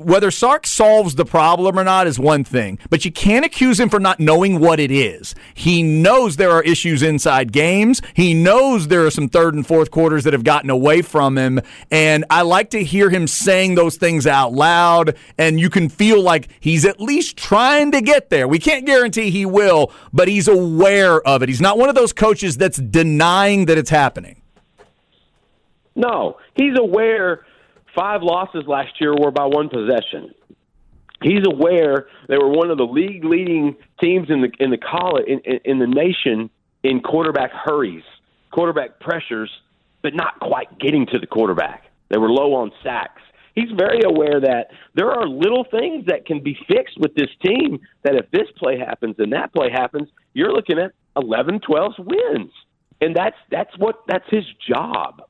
whether 0.00 0.30
Sark 0.30 0.66
solves 0.66 1.16
the 1.16 1.26
problem 1.26 1.78
or 1.78 1.84
not 1.84 2.06
is 2.06 2.18
one 2.18 2.44
thing, 2.44 2.78
but 2.88 3.04
you 3.04 3.12
can't 3.12 3.44
accuse 3.44 3.78
him 3.78 3.90
for 3.90 4.00
not 4.00 4.18
knowing 4.18 4.58
what 4.58 4.80
it 4.80 4.90
is. 4.90 5.34
He 5.54 5.82
knows 5.82 6.36
there 6.36 6.50
are 6.50 6.62
issues 6.62 7.02
inside 7.02 7.52
games. 7.52 8.00
He 8.14 8.32
knows 8.32 8.88
there 8.88 9.04
are 9.04 9.10
some 9.10 9.28
third 9.28 9.54
and 9.54 9.66
fourth 9.66 9.90
quarters 9.90 10.24
that 10.24 10.32
have 10.32 10.44
gotten 10.44 10.70
away 10.70 11.02
from 11.02 11.36
him. 11.36 11.60
And 11.90 12.24
I 12.30 12.42
like 12.42 12.70
to 12.70 12.82
hear 12.82 13.10
him 13.10 13.26
saying 13.26 13.74
those 13.74 13.96
things 13.96 14.26
out 14.26 14.54
loud. 14.54 15.16
And 15.36 15.60
you 15.60 15.68
can 15.68 15.90
feel 15.90 16.22
like 16.22 16.48
he's 16.58 16.86
at 16.86 16.98
least 16.98 17.36
trying 17.36 17.92
to 17.92 18.00
get 18.00 18.30
there. 18.30 18.48
We 18.48 18.58
can't 18.58 18.86
guarantee 18.86 19.30
he 19.30 19.44
will, 19.44 19.92
but 20.10 20.26
he's 20.26 20.48
aware 20.48 21.20
of 21.20 21.42
it. 21.42 21.50
He's 21.50 21.60
not 21.60 21.76
one 21.76 21.90
of 21.90 21.94
those 21.94 22.14
coaches 22.14 22.56
that's 22.56 22.78
denying 22.78 23.66
that 23.66 23.76
it's 23.76 23.90
happening. 23.90 24.40
No, 25.94 26.36
he's 26.54 26.78
aware 26.78 27.45
five 27.96 28.22
losses 28.22 28.64
last 28.66 29.00
year 29.00 29.14
were 29.14 29.30
by 29.30 29.46
one 29.46 29.68
possession. 29.68 30.32
He's 31.22 31.44
aware 31.46 32.06
they 32.28 32.36
were 32.36 32.50
one 32.50 32.70
of 32.70 32.76
the 32.76 32.84
league 32.84 33.24
leading 33.24 33.76
teams 34.00 34.28
in 34.30 34.42
the 34.42 34.50
in 34.60 34.70
the 34.70 34.78
college 34.78 35.24
in, 35.26 35.40
in, 35.40 35.60
in 35.64 35.78
the 35.78 35.86
nation 35.86 36.50
in 36.82 37.00
quarterback 37.00 37.50
hurries, 37.52 38.04
quarterback 38.52 39.00
pressures, 39.00 39.50
but 40.02 40.14
not 40.14 40.38
quite 40.40 40.78
getting 40.78 41.06
to 41.06 41.18
the 41.18 41.26
quarterback. 41.26 41.84
They 42.10 42.18
were 42.18 42.30
low 42.30 42.54
on 42.54 42.70
sacks. 42.82 43.22
He's 43.54 43.70
very 43.76 44.00
aware 44.04 44.38
that 44.38 44.68
there 44.94 45.10
are 45.10 45.26
little 45.26 45.64
things 45.64 46.04
that 46.06 46.26
can 46.26 46.42
be 46.42 46.56
fixed 46.68 46.98
with 47.00 47.14
this 47.14 47.30
team 47.42 47.80
that 48.02 48.14
if 48.14 48.30
this 48.30 48.48
play 48.58 48.78
happens 48.78 49.16
and 49.18 49.32
that 49.32 49.52
play 49.54 49.70
happens, 49.72 50.08
you're 50.34 50.52
looking 50.52 50.78
at 50.78 50.92
11, 51.16 51.60
12 51.60 51.92
wins. 51.98 52.52
And 53.00 53.16
that's 53.16 53.36
that's 53.50 53.76
what 53.78 54.02
that's 54.06 54.28
his 54.30 54.44
job. 54.68 55.22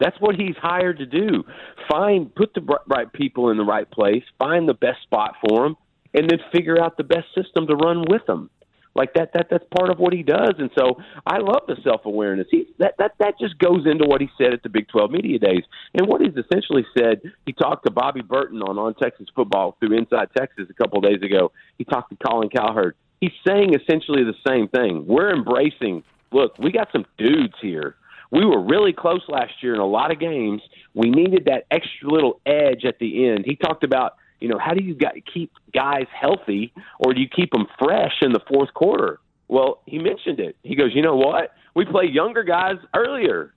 That's 0.00 0.16
what 0.20 0.34
he's 0.36 0.56
hired 0.60 0.98
to 0.98 1.06
do. 1.06 1.44
Find, 1.88 2.34
put 2.34 2.54
the 2.54 2.62
right 2.86 3.12
people 3.12 3.50
in 3.50 3.56
the 3.56 3.64
right 3.64 3.88
place, 3.90 4.24
find 4.38 4.68
the 4.68 4.74
best 4.74 5.02
spot 5.02 5.34
for 5.46 5.62
them, 5.62 5.76
and 6.12 6.28
then 6.28 6.38
figure 6.52 6.82
out 6.82 6.96
the 6.96 7.04
best 7.04 7.26
system 7.34 7.66
to 7.66 7.76
run 7.76 8.04
with 8.08 8.24
them. 8.26 8.50
Like 8.96 9.14
that, 9.14 9.32
that 9.34 9.48
that's 9.50 9.64
part 9.76 9.90
of 9.90 9.98
what 9.98 10.12
he 10.12 10.22
does, 10.22 10.54
and 10.58 10.70
so 10.78 10.96
I 11.26 11.38
love 11.38 11.62
the 11.66 11.74
self 11.82 12.02
awareness. 12.04 12.46
He 12.48 12.68
that 12.78 12.94
that 12.98 13.12
that 13.18 13.34
just 13.40 13.58
goes 13.58 13.86
into 13.86 14.04
what 14.06 14.20
he 14.20 14.28
said 14.38 14.54
at 14.54 14.62
the 14.62 14.68
Big 14.68 14.86
Twelve 14.86 15.10
media 15.10 15.36
days, 15.36 15.64
and 15.94 16.06
what 16.06 16.20
he's 16.20 16.36
essentially 16.36 16.86
said. 16.96 17.20
He 17.44 17.52
talked 17.52 17.84
to 17.86 17.90
Bobby 17.90 18.22
Burton 18.22 18.62
on 18.62 18.78
on 18.78 18.94
Texas 18.94 19.26
football 19.34 19.76
through 19.80 19.98
Inside 19.98 20.28
Texas 20.38 20.66
a 20.70 20.74
couple 20.74 20.98
of 20.98 21.04
days 21.04 21.22
ago. 21.22 21.50
He 21.76 21.84
talked 21.84 22.10
to 22.10 22.16
Colin 22.24 22.50
Cowherd. 22.50 22.94
He's 23.20 23.32
saying 23.44 23.74
essentially 23.74 24.22
the 24.22 24.34
same 24.46 24.68
thing. 24.68 25.04
We're 25.08 25.34
embracing. 25.34 26.04
Look, 26.30 26.56
we 26.58 26.70
got 26.70 26.88
some 26.92 27.04
dudes 27.18 27.54
here 27.60 27.96
we 28.34 28.44
were 28.44 28.60
really 28.60 28.92
close 28.92 29.22
last 29.28 29.52
year 29.62 29.74
in 29.74 29.80
a 29.80 29.86
lot 29.86 30.10
of 30.10 30.18
games. 30.18 30.60
We 30.92 31.08
needed 31.08 31.44
that 31.46 31.66
extra 31.70 32.08
little 32.10 32.40
edge 32.44 32.84
at 32.84 32.98
the 32.98 33.28
end. 33.28 33.44
He 33.46 33.54
talked 33.54 33.84
about, 33.84 34.16
you 34.40 34.48
know, 34.48 34.58
how 34.58 34.74
do 34.74 34.82
you 34.82 34.98
keep 35.32 35.52
guys 35.72 36.06
healthy 36.12 36.72
or 36.98 37.14
do 37.14 37.20
you 37.20 37.28
keep 37.28 37.52
them 37.52 37.66
fresh 37.78 38.14
in 38.22 38.32
the 38.32 38.40
fourth 38.48 38.74
quarter? 38.74 39.20
Well, 39.46 39.82
he 39.86 39.98
mentioned 39.98 40.40
it. 40.40 40.56
He 40.64 40.74
goes, 40.74 40.90
you 40.94 41.02
know 41.02 41.14
what? 41.14 41.52
We 41.76 41.84
play 41.84 42.06
younger 42.10 42.42
guys 42.42 42.76
earlier. 42.94 43.54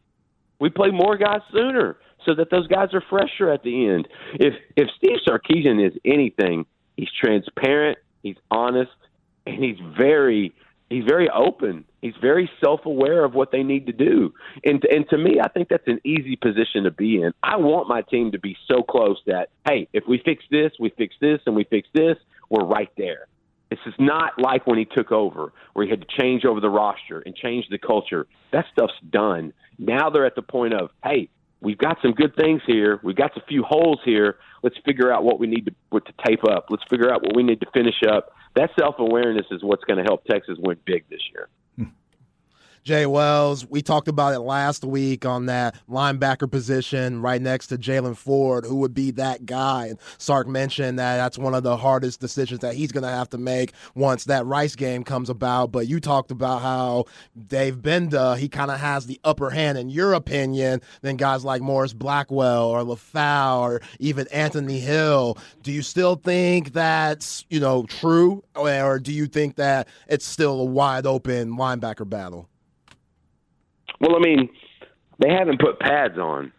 We 0.59 0.69
play 0.69 0.91
more 0.91 1.17
guys 1.17 1.41
sooner 1.51 1.97
so 2.25 2.35
that 2.35 2.51
those 2.51 2.67
guys 2.67 2.89
are 2.93 3.03
fresher 3.09 3.51
at 3.51 3.63
the 3.63 3.87
end. 3.89 4.07
If 4.35 4.53
if 4.75 4.89
Steve 4.97 5.17
Sarkisian 5.27 5.85
is 5.85 5.93
anything, 6.05 6.65
he's 6.97 7.09
transparent, 7.19 7.97
he's 8.21 8.37
honest, 8.51 8.91
and 9.45 9.63
he's 9.63 9.77
very 9.97 10.53
he's 10.89 11.03
very 11.07 11.29
open. 11.29 11.85
He's 12.01 12.13
very 12.21 12.49
self-aware 12.63 13.25
of 13.25 13.33
what 13.33 13.51
they 13.51 13.63
need 13.63 13.87
to 13.87 13.93
do. 13.93 14.33
And 14.63 14.83
and 14.85 15.07
to 15.09 15.17
me, 15.17 15.39
I 15.43 15.49
think 15.49 15.69
that's 15.69 15.87
an 15.87 15.99
easy 16.03 16.35
position 16.35 16.83
to 16.83 16.91
be 16.91 17.21
in. 17.21 17.33
I 17.41 17.57
want 17.57 17.87
my 17.87 18.01
team 18.01 18.31
to 18.33 18.39
be 18.39 18.55
so 18.67 18.83
close 18.83 19.17
that 19.25 19.49
hey, 19.67 19.87
if 19.93 20.03
we 20.07 20.21
fix 20.23 20.43
this, 20.51 20.71
we 20.79 20.89
fix 20.91 21.15
this, 21.19 21.39
and 21.45 21.55
we 21.55 21.63
fix 21.63 21.87
this, 21.93 22.17
we're 22.49 22.65
right 22.65 22.91
there. 22.97 23.27
This 23.69 23.79
is 23.85 23.95
not 23.99 24.39
like 24.39 24.65
when 24.65 24.77
he 24.77 24.85
took 24.85 25.11
over, 25.11 25.51
where 25.73 25.85
he 25.85 25.89
had 25.89 26.01
to 26.01 26.07
change 26.21 26.45
over 26.45 26.61
the 26.61 26.69
roster 26.69 27.21
and 27.25 27.35
change 27.35 27.65
the 27.69 27.77
culture. 27.77 28.25
That 28.53 28.65
stuff's 28.71 28.93
done. 29.09 29.51
Now 29.77 30.09
they're 30.09 30.25
at 30.25 30.35
the 30.35 30.41
point 30.41 30.73
of, 30.73 30.91
hey, 31.03 31.29
we've 31.59 31.77
got 31.77 31.97
some 32.01 32.13
good 32.13 32.33
things 32.37 32.61
here. 32.65 33.01
We've 33.03 33.15
got 33.15 33.35
a 33.35 33.41
few 33.41 33.63
holes 33.63 33.99
here. 34.05 34.37
Let's 34.63 34.77
figure 34.85 35.11
out 35.11 35.25
what 35.25 35.37
we 35.39 35.47
need 35.47 35.65
to, 35.65 35.75
what 35.89 36.05
to 36.05 36.13
tape 36.25 36.45
up. 36.45 36.67
Let's 36.69 36.83
figure 36.89 37.11
out 37.11 37.23
what 37.23 37.35
we 37.35 37.43
need 37.43 37.59
to 37.59 37.67
finish 37.73 38.01
up 38.07 38.31
that 38.57 38.71
self 38.79 38.95
awareness 38.97 39.45
is 39.51 39.63
what's 39.63 39.83
going 39.83 39.97
to 39.97 40.03
help 40.03 40.25
Texas 40.25 40.57
win 40.59 40.77
big 40.83 41.03
this 41.09 41.21
year. 41.31 41.47
Jay 42.87 43.05
Wells. 43.05 43.67
We 43.67 43.81
talked 43.81 44.07
about 44.07 44.33
it 44.33 44.39
last 44.39 44.85
week 44.85 45.25
on 45.25 45.47
that 45.47 45.75
linebacker 45.89 46.49
position 46.49 47.21
right 47.21 47.41
next 47.41 47.67
to 47.67 47.77
Jaylan 47.77 48.15
Ford, 48.15 48.63
who 48.63 48.77
would 48.77 48.93
be 48.93 49.11
that 49.11 49.45
guy. 49.45 49.87
And 49.87 49.99
Sark 50.17 50.47
mentioned 50.47 50.97
that 50.97 51.17
that's 51.17 51.37
one 51.37 51.53
of 51.53 51.63
the 51.63 51.75
hardest 51.75 52.21
decisions 52.21 52.61
that 52.61 52.75
he's 52.75 52.93
going 52.93 53.03
to 53.03 53.09
have 53.09 53.29
to 53.31 53.37
make 53.37 53.73
once 53.93 54.23
that 54.23 54.45
Rice 54.45 54.77
game 54.77 55.03
comes 55.03 55.29
about. 55.29 55.69
But 55.69 55.87
you 55.87 55.99
talked 55.99 56.31
about 56.31 56.61
how 56.61 57.07
Dave 57.47 57.79
Gbenda, 57.79 58.37
he 58.37 58.47
kind 58.47 58.71
of 58.71 58.79
has 58.79 59.05
the 59.05 59.19
upper 59.25 59.49
hand, 59.49 59.77
in 59.77 59.89
your 59.89 60.13
opinion, 60.13 60.81
than 61.01 61.17
guys 61.17 61.43
like 61.43 61.61
Morris 61.61 61.91
Blackwell 61.91 62.69
or 62.69 62.83
Lefau 62.83 63.59
or 63.59 63.81
even 63.99 64.27
Anthony 64.29 64.79
Hill. 64.79 65.37
Do 65.61 65.73
you 65.73 65.81
still 65.81 66.15
think 66.15 66.71
that's, 66.71 67.43
you 67.49 67.59
know, 67.59 67.83
true? 67.83 68.45
Or 68.55 68.97
do 68.97 69.11
you 69.11 69.25
think 69.25 69.57
that 69.57 69.89
it's 70.07 70.25
still 70.25 70.61
a 70.61 70.65
wide 70.65 71.05
open 71.05 71.57
linebacker 71.57 72.09
battle? 72.09 72.47
Well, 73.99 74.15
I 74.15 74.19
mean, 74.19 74.49
they 75.19 75.29
haven't 75.29 75.59
put 75.59 75.79
pads 75.79 76.17
on. 76.17 76.51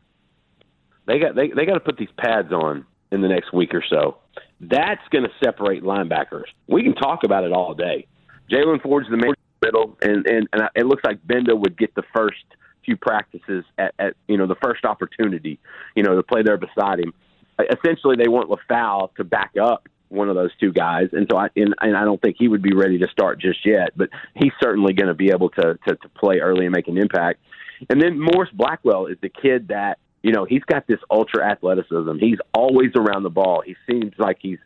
They 1.06 1.18
got 1.18 1.34
they 1.34 1.48
they 1.48 1.64
got 1.64 1.74
to 1.74 1.80
put 1.80 1.96
these 1.96 2.08
pads 2.18 2.52
on 2.52 2.84
in 3.10 3.22
the 3.22 3.28
next 3.28 3.52
week 3.52 3.74
or 3.74 3.82
so. 3.88 4.18
That's 4.60 5.00
going 5.10 5.24
to 5.24 5.30
separate 5.42 5.82
linebackers. 5.82 6.44
We 6.66 6.82
can 6.82 6.94
talk 6.94 7.20
about 7.24 7.44
it 7.44 7.52
all 7.52 7.74
day. 7.74 8.06
Jaylan 8.50 8.82
Ford's 8.82 9.08
the 9.08 9.16
main 9.16 9.34
middle, 9.62 9.96
and 10.02 10.26
and, 10.26 10.48
and 10.52 10.62
it 10.74 10.86
looks 10.86 11.02
like 11.04 11.22
Gbenda 11.26 11.58
would 11.58 11.78
get 11.78 11.94
the 11.94 12.02
first 12.14 12.44
few 12.84 12.96
practices 12.96 13.64
at, 13.78 13.94
at 13.98 14.14
you 14.26 14.36
know 14.36 14.46
the 14.46 14.56
first 14.62 14.84
opportunity, 14.84 15.58
you 15.94 16.02
know, 16.02 16.16
to 16.16 16.22
play 16.22 16.42
there 16.42 16.58
beside 16.58 16.98
him. 16.98 17.12
Essentially, 17.58 18.16
they 18.16 18.28
want 18.28 18.50
Lefau 18.50 19.14
to 19.16 19.24
back 19.24 19.52
up 19.60 19.88
one 20.08 20.28
of 20.28 20.34
those 20.34 20.50
two 20.60 20.72
guys, 20.72 21.08
and 21.12 21.26
so 21.30 21.36
I 21.36 21.48
and, 21.56 21.74
and 21.80 21.96
I 21.96 22.04
don't 22.04 22.20
think 22.20 22.36
he 22.38 22.48
would 22.48 22.62
be 22.62 22.74
ready 22.74 22.98
to 22.98 23.08
start 23.08 23.40
just 23.40 23.64
yet, 23.64 23.90
but 23.96 24.08
he's 24.34 24.52
certainly 24.62 24.92
going 24.92 25.08
to 25.08 25.14
be 25.14 25.30
able 25.30 25.50
to, 25.50 25.78
to 25.86 25.96
to 25.96 26.08
play 26.16 26.38
early 26.38 26.66
and 26.66 26.74
make 26.74 26.88
an 26.88 26.98
impact. 26.98 27.40
And 27.88 28.00
then 28.00 28.18
Morris 28.18 28.50
Blackwell 28.52 29.06
is 29.06 29.16
the 29.20 29.28
kid 29.28 29.68
that 29.68 29.98
you 30.22 30.32
know 30.32 30.44
he's 30.44 30.64
got 30.64 30.86
this 30.86 30.98
ultra 31.10 31.48
athleticism. 31.48 32.18
He's 32.18 32.38
always 32.54 32.90
around 32.96 33.22
the 33.22 33.30
ball. 33.30 33.62
He 33.64 33.76
seems 33.88 34.12
like 34.18 34.38
he's 34.40 34.58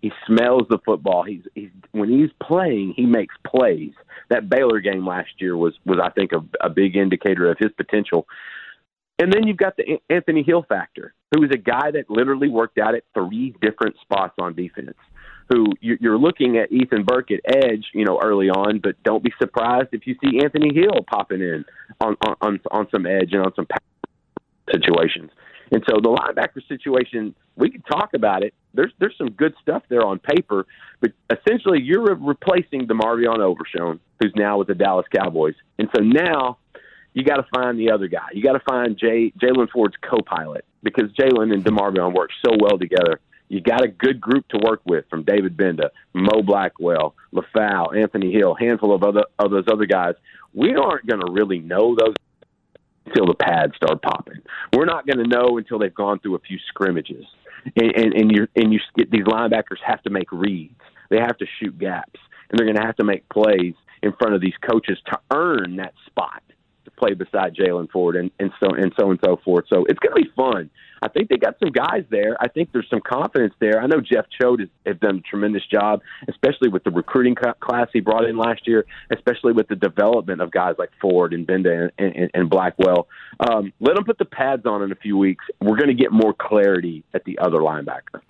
he 0.00 0.12
smells 0.26 0.62
the 0.68 0.78
football. 0.84 1.22
He's 1.22 1.42
he's 1.54 1.70
when 1.92 2.08
he's 2.08 2.30
playing, 2.42 2.94
he 2.96 3.06
makes 3.06 3.34
plays. 3.46 3.92
That 4.28 4.48
Baylor 4.48 4.80
game 4.80 5.06
last 5.06 5.30
year 5.38 5.56
was 5.56 5.74
was 5.84 5.98
I 6.02 6.10
think 6.10 6.32
a, 6.32 6.44
a 6.64 6.70
big 6.70 6.96
indicator 6.96 7.50
of 7.50 7.58
his 7.58 7.72
potential. 7.76 8.26
And 9.20 9.30
then 9.30 9.46
you've 9.46 9.58
got 9.58 9.76
the 9.76 9.98
Anthony 10.08 10.42
Hill 10.42 10.64
factor, 10.66 11.12
who 11.34 11.44
is 11.44 11.50
a 11.52 11.58
guy 11.58 11.90
that 11.90 12.08
literally 12.08 12.48
worked 12.48 12.78
out 12.78 12.94
at 12.94 13.02
three 13.12 13.54
different 13.60 13.96
spots 14.00 14.32
on 14.40 14.54
defense. 14.54 14.96
Who 15.50 15.66
you're 15.80 16.18
looking 16.18 16.56
at 16.56 16.72
Ethan 16.72 17.04
Burke 17.04 17.30
at 17.32 17.40
edge, 17.44 17.84
you 17.92 18.04
know, 18.04 18.18
early 18.22 18.48
on, 18.48 18.78
but 18.80 18.94
don't 19.02 19.22
be 19.22 19.32
surprised 19.38 19.88
if 19.92 20.06
you 20.06 20.16
see 20.24 20.38
Anthony 20.38 20.72
Hill 20.72 21.04
popping 21.06 21.40
in 21.40 21.64
on 22.00 22.16
on 22.40 22.60
on 22.70 22.88
some 22.90 23.04
edge 23.04 23.32
and 23.32 23.44
on 23.44 23.52
some 23.56 23.66
situations. 24.72 25.30
And 25.72 25.84
so 25.88 26.00
the 26.00 26.08
linebacker 26.08 26.66
situation, 26.66 27.34
we 27.56 27.70
can 27.70 27.82
talk 27.82 28.14
about 28.14 28.42
it. 28.42 28.54
There's 28.74 28.92
there's 29.00 29.18
some 29.18 29.30
good 29.30 29.54
stuff 29.60 29.82
there 29.88 30.06
on 30.06 30.20
paper, 30.20 30.66
but 31.00 31.10
essentially 31.30 31.80
you're 31.82 32.14
replacing 32.14 32.86
DeMarvion 32.86 33.40
Overshown, 33.40 33.98
who's 34.20 34.32
now 34.36 34.58
with 34.58 34.68
the 34.68 34.74
Dallas 34.74 35.06
Cowboys. 35.14 35.54
And 35.78 35.88
so 35.94 36.00
now 36.00 36.58
you 37.12 37.24
got 37.24 37.36
to 37.36 37.46
find 37.54 37.78
the 37.78 37.90
other 37.90 38.08
guy. 38.08 38.28
You 38.32 38.42
got 38.42 38.52
to 38.52 38.62
find 38.68 38.96
Jay 38.96 39.32
Jaylan 39.38 39.70
Ford's 39.70 39.96
co-pilot 40.02 40.64
because 40.82 41.10
Jaylan 41.12 41.52
and 41.52 41.64
Demarvion 41.64 42.14
work 42.14 42.30
so 42.44 42.56
well 42.60 42.78
together. 42.78 43.20
You 43.48 43.60
got 43.60 43.82
a 43.82 43.88
good 43.88 44.20
group 44.20 44.46
to 44.48 44.60
work 44.64 44.80
with 44.84 45.06
from 45.10 45.24
David 45.24 45.56
Gbenda, 45.56 45.90
Mo 46.14 46.42
Blackwell, 46.42 47.16
Lefau, 47.34 47.96
Anthony 47.96 48.32
Hill, 48.32 48.54
handful 48.54 48.94
of 48.94 49.02
other 49.02 49.24
of 49.38 49.50
those 49.50 49.64
other 49.70 49.86
guys. 49.86 50.14
We 50.54 50.74
aren't 50.76 51.06
going 51.06 51.20
to 51.20 51.32
really 51.32 51.58
know 51.58 51.96
those 51.96 52.14
until 53.06 53.26
the 53.26 53.34
pads 53.34 53.74
start 53.74 54.02
popping. 54.02 54.40
We're 54.72 54.84
not 54.84 55.04
going 55.04 55.18
to 55.18 55.28
know 55.28 55.58
until 55.58 55.80
they've 55.80 55.94
gone 55.94 56.20
through 56.20 56.36
a 56.36 56.40
few 56.40 56.58
scrimmages, 56.68 57.24
and 57.74 57.92
and, 57.96 58.14
and 58.14 58.30
you 58.30 58.46
and 58.54 58.72
you 58.72 58.78
these 58.96 59.24
linebackers 59.24 59.80
have 59.84 60.00
to 60.02 60.10
make 60.10 60.30
reads. 60.30 60.80
They 61.08 61.18
have 61.18 61.36
to 61.38 61.46
shoot 61.58 61.76
gaps, 61.76 62.20
and 62.48 62.58
they're 62.58 62.66
going 62.66 62.78
to 62.78 62.86
have 62.86 62.96
to 62.96 63.04
make 63.04 63.28
plays 63.28 63.74
in 64.00 64.12
front 64.12 64.34
of 64.34 64.40
these 64.40 64.54
coaches 64.62 64.96
to 65.06 65.18
earn 65.32 65.76
that 65.76 65.92
spot 66.06 66.42
to 66.84 66.90
play 66.90 67.14
beside 67.14 67.54
Jaylan 67.54 67.90
Ford 67.90 68.16
and, 68.16 68.30
and 68.38 68.50
so 68.60 68.74
and 68.74 68.92
so 68.98 69.10
and 69.10 69.20
so 69.24 69.38
forth. 69.44 69.66
So 69.68 69.84
it's 69.88 69.98
going 69.98 70.14
to 70.16 70.22
be 70.22 70.30
fun. 70.34 70.70
I 71.02 71.08
think 71.08 71.28
they 71.28 71.36
got 71.36 71.58
some 71.58 71.70
guys 71.70 72.04
there. 72.10 72.36
I 72.40 72.48
think 72.48 72.72
there's 72.72 72.88
some 72.90 73.00
confidence 73.00 73.54
there. 73.58 73.80
I 73.80 73.86
know 73.86 74.00
Jeff 74.00 74.26
Choate 74.38 74.60
has, 74.60 74.68
has 74.86 74.96
done 74.98 75.16
a 75.16 75.20
tremendous 75.28 75.62
job, 75.66 76.02
especially 76.28 76.68
with 76.68 76.84
the 76.84 76.90
recruiting 76.90 77.34
class 77.60 77.88
he 77.92 78.00
brought 78.00 78.24
in 78.24 78.36
last 78.36 78.66
year, 78.66 78.84
especially 79.10 79.52
with 79.52 79.68
the 79.68 79.76
development 79.76 80.42
of 80.42 80.50
guys 80.50 80.74
like 80.78 80.90
Ford 81.00 81.32
and 81.32 81.46
Gbenda 81.46 81.90
and, 81.98 82.16
and, 82.16 82.30
and 82.34 82.50
Blackwell. 82.50 83.08
Um, 83.40 83.72
let 83.80 83.96
them 83.96 84.04
put 84.04 84.18
the 84.18 84.26
pads 84.26 84.66
on 84.66 84.82
in 84.82 84.92
a 84.92 84.96
few 84.96 85.16
weeks. 85.16 85.44
We're 85.60 85.76
going 85.76 85.88
to 85.88 85.94
get 85.94 86.12
more 86.12 86.34
clarity 86.34 87.02
at 87.14 87.24
the 87.24 87.38
other 87.38 87.58
linebacker. 87.58 88.20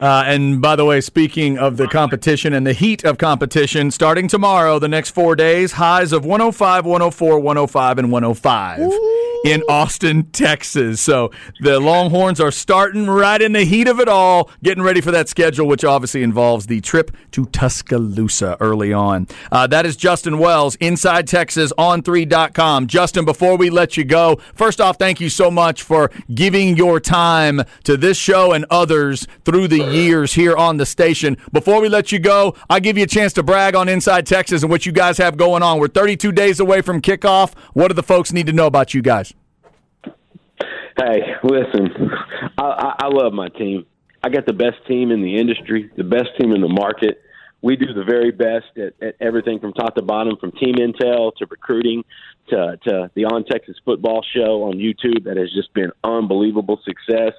Uh, 0.00 0.22
and 0.26 0.62
by 0.62 0.76
the 0.76 0.84
way, 0.84 1.00
speaking 1.00 1.58
of 1.58 1.76
the 1.76 1.88
competition 1.88 2.52
and 2.52 2.66
the 2.66 2.72
heat 2.72 3.04
of 3.04 3.18
competition, 3.18 3.90
starting 3.90 4.28
tomorrow, 4.28 4.78
the 4.78 4.88
next 4.88 5.10
four 5.10 5.34
days, 5.34 5.72
highs 5.72 6.12
of 6.12 6.24
105, 6.24 6.84
104, 6.86 7.40
105, 7.40 7.98
and 7.98 8.12
105 8.12 8.80
Ooh. 8.80 9.37
In 9.44 9.62
Austin, 9.68 10.24
Texas. 10.30 11.00
So 11.00 11.30
the 11.60 11.80
Longhorns 11.80 12.40
are 12.40 12.50
starting 12.50 13.06
right 13.06 13.40
in 13.40 13.52
the 13.52 13.64
heat 13.64 13.88
of 13.88 14.00
it 14.00 14.08
all, 14.08 14.50
getting 14.62 14.82
ready 14.82 15.00
for 15.00 15.10
that 15.10 15.28
schedule, 15.28 15.66
which 15.66 15.84
obviously 15.84 16.22
involves 16.22 16.66
the 16.66 16.80
trip 16.80 17.10
to 17.32 17.46
Tuscaloosa 17.46 18.56
early 18.60 18.92
on. 18.92 19.26
Uh, 19.52 19.66
that 19.68 19.86
is 19.86 19.96
Justin 19.96 20.38
Wells, 20.38 20.76
Inside 20.76 21.26
Texas 21.26 21.72
on 21.78 22.02
3.com. 22.02 22.86
Justin, 22.86 23.24
before 23.24 23.56
we 23.56 23.70
let 23.70 23.96
you 23.96 24.04
go, 24.04 24.36
first 24.54 24.80
off, 24.80 24.98
thank 24.98 25.20
you 25.20 25.28
so 25.28 25.50
much 25.50 25.82
for 25.82 26.10
giving 26.34 26.76
your 26.76 27.00
time 27.00 27.62
to 27.84 27.96
this 27.96 28.16
show 28.16 28.52
and 28.52 28.64
others 28.70 29.26
through 29.44 29.68
the 29.68 29.82
years 29.82 30.34
here 30.34 30.56
on 30.56 30.76
the 30.76 30.86
station. 30.86 31.36
Before 31.52 31.80
we 31.80 31.88
let 31.88 32.12
you 32.12 32.18
go, 32.18 32.54
I'll 32.68 32.80
give 32.80 32.96
you 32.98 33.04
a 33.04 33.08
chance 33.08 33.32
to 33.34 33.42
brag 33.42 33.74
on 33.74 33.88
Inside 33.88 34.26
Texas 34.26 34.62
and 34.62 34.70
what 34.70 34.86
you 34.86 34.92
guys 34.92 35.18
have 35.18 35.36
going 35.36 35.62
on. 35.62 35.78
We're 35.78 35.88
32 35.88 36.32
days 36.32 36.60
away 36.60 36.82
from 36.82 37.00
kickoff. 37.00 37.54
What 37.72 37.88
do 37.88 37.94
the 37.94 38.02
folks 38.02 38.32
need 38.32 38.46
to 38.46 38.52
know 38.52 38.66
about 38.66 38.94
you 38.94 39.02
guys? 39.02 39.27
Hey, 40.98 41.20
listen, 41.44 42.10
I, 42.58 42.62
I, 42.62 42.94
I 43.04 43.08
love 43.08 43.32
my 43.32 43.48
team. 43.48 43.86
I 44.22 44.30
got 44.30 44.46
the 44.46 44.52
best 44.52 44.84
team 44.88 45.12
in 45.12 45.22
the 45.22 45.36
industry, 45.36 45.90
the 45.96 46.02
best 46.02 46.30
team 46.40 46.52
in 46.52 46.60
the 46.60 46.68
market. 46.68 47.22
We 47.62 47.76
do 47.76 47.92
the 47.92 48.02
very 48.02 48.32
best 48.32 48.66
at, 48.76 48.94
at 49.00 49.14
everything 49.20 49.60
from 49.60 49.72
top 49.74 49.94
to 49.94 50.02
bottom, 50.02 50.36
from 50.40 50.50
team 50.52 50.74
intel 50.74 51.32
to 51.36 51.46
recruiting 51.48 52.04
to, 52.48 52.78
to 52.82 53.10
the 53.14 53.26
On 53.26 53.44
Texas 53.44 53.76
Football 53.84 54.24
Show 54.34 54.64
on 54.64 54.78
YouTube 54.78 55.24
that 55.24 55.36
has 55.36 55.52
just 55.52 55.72
been 55.72 55.92
unbelievable 56.02 56.80
success 56.84 57.34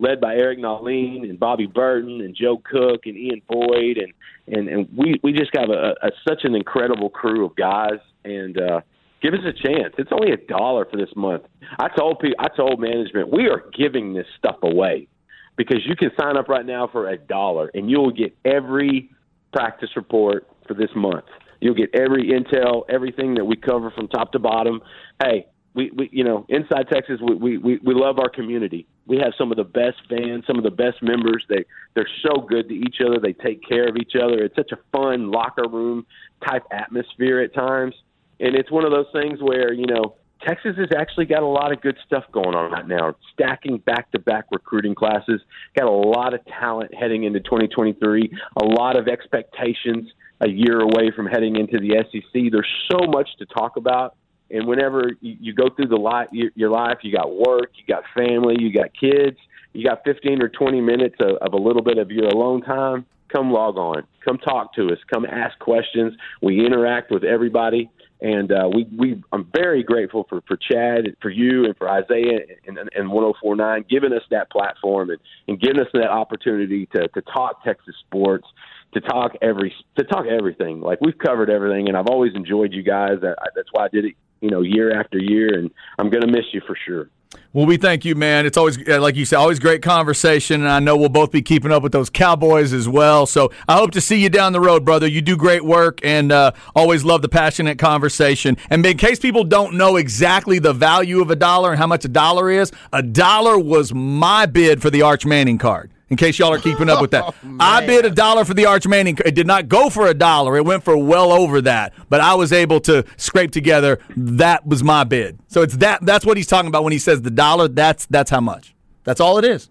led 0.00 0.20
by 0.20 0.34
Eric 0.34 0.58
Nahlin 0.58 1.28
and 1.28 1.38
Bobby 1.38 1.66
Burton 1.66 2.20
and 2.20 2.34
Joe 2.34 2.60
Cook 2.64 3.06
and 3.06 3.16
Ian 3.16 3.42
Boyd 3.48 3.98
and 3.98 4.12
and 4.48 4.68
and 4.68 4.88
we 4.96 5.20
we 5.22 5.32
just 5.32 5.50
have 5.56 5.70
a, 5.70 5.94
a 6.02 6.10
such 6.28 6.40
an 6.42 6.56
incredible 6.56 7.10
crew 7.10 7.46
of 7.46 7.54
guys 7.54 8.00
and 8.24 8.60
uh 8.60 8.80
give 9.24 9.32
us 9.32 9.40
a 9.46 9.52
chance. 9.52 9.94
It's 9.96 10.10
only 10.12 10.32
a 10.32 10.36
dollar 10.36 10.84
for 10.84 10.98
this 10.98 11.08
month. 11.16 11.44
I 11.78 11.88
told 11.96 12.18
people, 12.20 12.36
I 12.38 12.48
told 12.54 12.78
management 12.78 13.32
we 13.32 13.48
are 13.48 13.64
giving 13.76 14.12
this 14.12 14.26
stuff 14.38 14.56
away 14.62 15.08
because 15.56 15.78
you 15.86 15.96
can 15.96 16.10
sign 16.20 16.36
up 16.36 16.48
right 16.48 16.66
now 16.66 16.88
for 16.92 17.08
a 17.08 17.16
dollar 17.16 17.70
and 17.72 17.90
you'll 17.90 18.10
get 18.10 18.36
every 18.44 19.10
practice 19.52 19.90
report 19.96 20.46
for 20.68 20.74
this 20.74 20.90
month. 20.94 21.24
You'll 21.60 21.74
get 21.74 21.94
every 21.94 22.30
intel, 22.30 22.82
everything 22.90 23.34
that 23.36 23.44
we 23.46 23.56
cover 23.56 23.90
from 23.90 24.08
top 24.08 24.32
to 24.32 24.38
bottom. 24.38 24.82
Hey, 25.22 25.46
we, 25.74 25.90
we 25.96 26.08
you 26.12 26.22
know 26.22 26.44
inside 26.48 26.88
Texas 26.92 27.18
we, 27.20 27.56
we 27.58 27.78
we 27.78 27.94
love 27.94 28.18
our 28.18 28.28
community. 28.28 28.86
We 29.06 29.16
have 29.18 29.32
some 29.36 29.50
of 29.50 29.56
the 29.56 29.64
best 29.64 29.96
fans, 30.08 30.44
some 30.46 30.58
of 30.58 30.64
the 30.64 30.70
best 30.70 31.02
members. 31.02 31.44
They 31.48 31.64
they're 31.94 32.08
so 32.22 32.42
good 32.42 32.68
to 32.68 32.74
each 32.74 32.96
other. 33.04 33.18
They 33.18 33.32
take 33.32 33.66
care 33.66 33.88
of 33.88 33.96
each 33.96 34.12
other. 34.14 34.44
It's 34.44 34.54
such 34.54 34.72
a 34.72 34.78
fun 34.92 35.30
locker 35.30 35.68
room 35.68 36.06
type 36.46 36.64
atmosphere 36.70 37.40
at 37.40 37.54
times, 37.54 37.94
and 38.40 38.54
it's 38.54 38.70
one 38.70 38.84
of 38.84 38.90
those 38.90 39.06
things 39.12 39.40
where 39.40 39.72
you 39.72 39.86
know 39.86 40.16
Texas 40.46 40.76
has 40.76 40.88
actually 40.96 41.26
got 41.26 41.42
a 41.42 41.46
lot 41.46 41.72
of 41.72 41.80
good 41.80 41.96
stuff 42.06 42.24
going 42.32 42.54
on 42.54 42.70
right 42.70 42.86
now. 42.86 43.14
Stacking 43.32 43.78
back 43.78 44.10
to 44.12 44.18
back 44.18 44.44
recruiting 44.50 44.94
classes, 44.94 45.40
got 45.76 45.86
a 45.86 45.90
lot 45.90 46.34
of 46.34 46.40
talent 46.46 46.92
heading 46.94 47.24
into 47.24 47.40
2023. 47.40 48.30
A 48.60 48.64
lot 48.64 48.98
of 48.98 49.08
expectations 49.08 50.10
a 50.40 50.48
year 50.48 50.80
away 50.80 51.10
from 51.14 51.26
heading 51.26 51.56
into 51.56 51.78
the 51.78 52.04
SEC. 52.10 52.42
There's 52.50 52.68
so 52.90 53.06
much 53.06 53.28
to 53.38 53.46
talk 53.46 53.76
about 53.76 54.16
and 54.50 54.66
whenever 54.66 55.10
you, 55.20 55.54
go 55.54 55.68
through 55.74 55.88
the 55.88 55.96
life, 55.96 56.28
your, 56.30 56.50
your 56.54 56.70
life, 56.70 56.98
you 57.02 57.12
got 57.12 57.34
work, 57.34 57.70
you 57.76 57.84
got 57.92 58.04
family, 58.14 58.56
you 58.58 58.72
got 58.72 58.90
kids, 58.98 59.36
you 59.72 59.84
got 59.84 60.04
15 60.04 60.42
or 60.42 60.48
20 60.48 60.80
minutes 60.80 61.16
of, 61.20 61.36
of 61.40 61.54
a 61.54 61.56
little 61.56 61.82
bit 61.82 61.98
of 61.98 62.10
your 62.10 62.26
alone 62.26 62.62
time. 62.62 63.06
Come 63.34 63.50
log 63.50 63.76
on. 63.76 64.04
Come 64.24 64.38
talk 64.38 64.74
to 64.74 64.86
us. 64.88 64.98
Come 65.12 65.24
ask 65.24 65.58
questions. 65.58 66.14
We 66.40 66.64
interact 66.64 67.10
with 67.10 67.24
everybody 67.24 67.90
and 68.20 68.52
uh, 68.52 68.68
we 68.72 68.86
we 68.96 69.22
I'm 69.32 69.48
very 69.54 69.82
grateful 69.82 70.26
for 70.28 70.40
for 70.46 70.56
Chad, 70.56 71.16
for 71.20 71.30
you, 71.30 71.64
and 71.64 71.76
for 71.76 71.88
Isaiah 71.88 72.40
and, 72.66 72.78
and, 72.78 72.90
and 72.94 73.10
1049 73.10 73.84
giving 73.88 74.12
us 74.12 74.22
that 74.30 74.50
platform 74.50 75.10
and, 75.10 75.18
and 75.48 75.60
giving 75.60 75.80
us 75.80 75.88
that 75.94 76.10
opportunity 76.10 76.86
to 76.94 77.08
to 77.08 77.22
talk 77.22 77.64
Texas 77.64 77.94
sports, 78.06 78.46
to 78.94 79.00
talk 79.00 79.32
every 79.42 79.74
to 79.96 80.04
talk 80.04 80.26
everything. 80.26 80.80
Like 80.80 81.00
we've 81.00 81.18
covered 81.18 81.50
everything, 81.50 81.88
and 81.88 81.96
I've 81.96 82.08
always 82.08 82.34
enjoyed 82.34 82.72
you 82.72 82.82
guys. 82.82 83.18
That, 83.20 83.36
that's 83.54 83.68
why 83.72 83.86
I 83.86 83.88
did 83.88 84.04
it 84.06 84.14
you 84.40 84.50
know 84.50 84.60
year 84.60 84.98
after 84.98 85.18
year, 85.18 85.58
and 85.58 85.70
I'm 85.98 86.10
going 86.10 86.22
to 86.22 86.30
miss 86.30 86.46
you 86.52 86.60
for 86.66 86.76
sure. 86.86 87.10
Well, 87.52 87.66
we 87.66 87.76
thank 87.76 88.04
you, 88.04 88.16
man. 88.16 88.46
It's 88.46 88.56
always, 88.56 88.78
like 88.88 89.14
you 89.14 89.24
said, 89.24 89.36
always 89.36 89.60
great 89.60 89.80
conversation, 89.80 90.62
and 90.62 90.70
I 90.70 90.80
know 90.80 90.96
we'll 90.96 91.08
both 91.08 91.30
be 91.30 91.40
keeping 91.40 91.70
up 91.70 91.84
with 91.84 91.92
those 91.92 92.10
Cowboys 92.10 92.72
as 92.72 92.88
well. 92.88 93.26
So 93.26 93.52
I 93.68 93.76
hope 93.76 93.92
to 93.92 94.00
see 94.00 94.20
you 94.20 94.28
down 94.28 94.52
the 94.52 94.60
road, 94.60 94.84
brother. 94.84 95.06
You 95.06 95.22
do 95.22 95.36
great 95.36 95.64
work, 95.64 96.00
and 96.02 96.32
uh, 96.32 96.50
always 96.74 97.04
love 97.04 97.22
the 97.22 97.28
passionate 97.28 97.78
conversation. 97.78 98.56
And 98.70 98.84
in 98.84 98.96
case 98.96 99.20
people 99.20 99.44
don't 99.44 99.74
know 99.74 99.94
exactly 99.94 100.58
the 100.58 100.72
value 100.72 101.22
of 101.22 101.30
a 101.30 101.36
dollar 101.36 101.70
and 101.70 101.78
how 101.78 101.86
much 101.86 102.04
a 102.04 102.08
dollar 102.08 102.50
is, 102.50 102.72
a 102.92 103.02
dollar 103.02 103.56
was 103.56 103.94
my 103.94 104.46
bid 104.46 104.82
for 104.82 104.90
the 104.90 105.02
Arch 105.02 105.24
Manning 105.24 105.58
card 105.58 105.93
in 106.14 106.16
case 106.16 106.38
y'all 106.38 106.52
are 106.52 106.60
keeping 106.60 106.88
up 106.88 107.00
with 107.00 107.10
that. 107.10 107.24
Oh, 107.44 107.56
I 107.60 107.86
bid 107.86 108.04
a 108.04 108.10
dollar 108.10 108.44
for 108.44 108.54
the 108.54 108.66
Arch 108.66 108.86
Manning. 108.86 109.18
It 109.24 109.34
did 109.34 109.46
not 109.46 109.68
go 109.68 109.90
for 109.90 110.06
a 110.06 110.14
dollar. 110.14 110.56
It 110.56 110.64
went 110.64 110.82
for 110.82 110.96
well 110.96 111.32
over 111.32 111.60
that. 111.62 111.92
But 112.08 112.20
I 112.20 112.34
was 112.34 112.52
able 112.52 112.80
to 112.80 113.04
scrape 113.16 113.50
together. 113.50 113.98
That 114.16 114.66
was 114.66 114.82
my 114.82 115.04
bid. 115.04 115.38
So 115.48 115.62
it's 115.62 115.76
that. 115.78 116.04
That's 116.04 116.24
what 116.24 116.36
he's 116.36 116.46
talking 116.46 116.68
about 116.68 116.84
when 116.84 116.92
he 116.92 116.98
says 116.98 117.22
the 117.22 117.30
dollar. 117.30 117.68
That's 117.68 118.06
that's 118.06 118.30
how 118.30 118.40
much. 118.40 118.74
That's 119.04 119.20
all 119.20 119.38
it 119.38 119.44
is. 119.44 119.70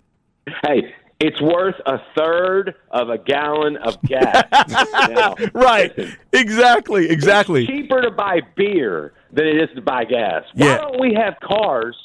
Hey, 0.64 0.94
it's 1.20 1.42
worth 1.42 1.76
a 1.86 1.98
third 2.18 2.76
of 2.92 3.10
a 3.10 3.18
gallon 3.18 3.78
of 3.78 4.02
gas. 4.04 4.46
now, 5.10 5.36
right. 5.54 5.98
Listen, 5.98 6.18
exactly. 6.32 7.10
Exactly. 7.10 7.64
It's 7.64 7.72
cheaper 7.72 8.02
to 8.02 8.12
buy 8.12 8.42
beer 8.56 9.14
than 9.32 9.48
it 9.48 9.58
is 9.58 9.70
to 9.76 9.82
buy 9.82 10.06
gas. 10.06 10.44
Why 10.54 10.68
yeah. 10.68 10.78
don't 10.78 11.00
we 11.00 11.14
have 11.16 11.36
cars 11.42 11.96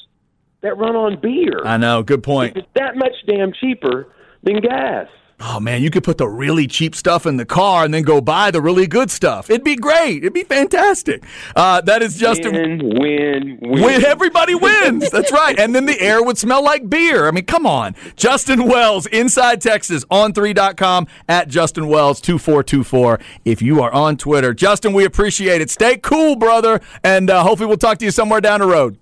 that 0.61 0.77
run 0.77 0.95
on 0.95 1.19
beer? 1.21 1.61
I 1.65 1.77
know. 1.77 2.03
Good 2.03 2.23
point. 2.23 2.57
If 2.57 2.63
it's 2.63 2.73
that 2.75 2.95
much 2.95 3.13
damn 3.27 3.53
cheaper 3.53 4.13
than 4.43 4.61
gas. 4.61 5.07
Oh 5.41 5.59
man, 5.61 5.81
you 5.81 5.89
could 5.89 6.03
put 6.03 6.17
the 6.17 6.27
really 6.27 6.67
cheap 6.67 6.93
stuff 6.93 7.25
in 7.25 7.37
the 7.37 7.45
car 7.45 7.85
and 7.85 7.93
then 7.93 8.03
go 8.03 8.19
buy 8.19 8.51
the 8.51 8.61
really 8.61 8.87
good 8.87 9.09
stuff. 9.09 9.49
It'd 9.49 9.63
be 9.63 9.77
great. 9.77 10.17
It'd 10.17 10.33
be 10.33 10.43
fantastic. 10.43 11.23
Uh, 11.55 11.79
that 11.81 12.01
is 12.01 12.17
just 12.17 12.43
win, 12.43 12.55
a 12.55 12.59
win, 12.99 13.59
win. 13.61 13.81
win. 13.81 14.05
Everybody 14.05 14.55
wins. 14.55 15.09
That's 15.09 15.31
right. 15.31 15.57
And 15.57 15.73
then 15.73 15.85
the 15.85 15.99
air 16.01 16.21
would 16.21 16.37
smell 16.37 16.61
like 16.61 16.89
beer. 16.89 17.25
I 17.25 17.31
mean, 17.31 17.45
come 17.45 17.65
on. 17.65 17.95
Justin 18.17 18.67
Wells, 18.67 19.05
Inside 19.05 19.61
Texas, 19.61 20.03
on 20.11 20.33
3.com 20.33 21.07
at 21.29 21.47
Justin 21.47 21.87
Wells 21.87 22.19
2424. 22.19 23.19
If 23.45 23.61
you 23.61 23.81
are 23.81 23.91
on 23.93 24.17
Twitter, 24.17 24.53
Justin, 24.53 24.91
we 24.91 25.05
appreciate 25.05 25.61
it. 25.61 25.69
Stay 25.69 25.95
cool, 25.97 26.35
brother, 26.35 26.81
and 27.01 27.29
uh, 27.29 27.43
hopefully 27.43 27.67
we'll 27.67 27.77
talk 27.77 27.97
to 27.99 28.05
you 28.05 28.11
somewhere 28.11 28.41
down 28.41 28.59
the 28.59 28.67
road. 28.67 28.97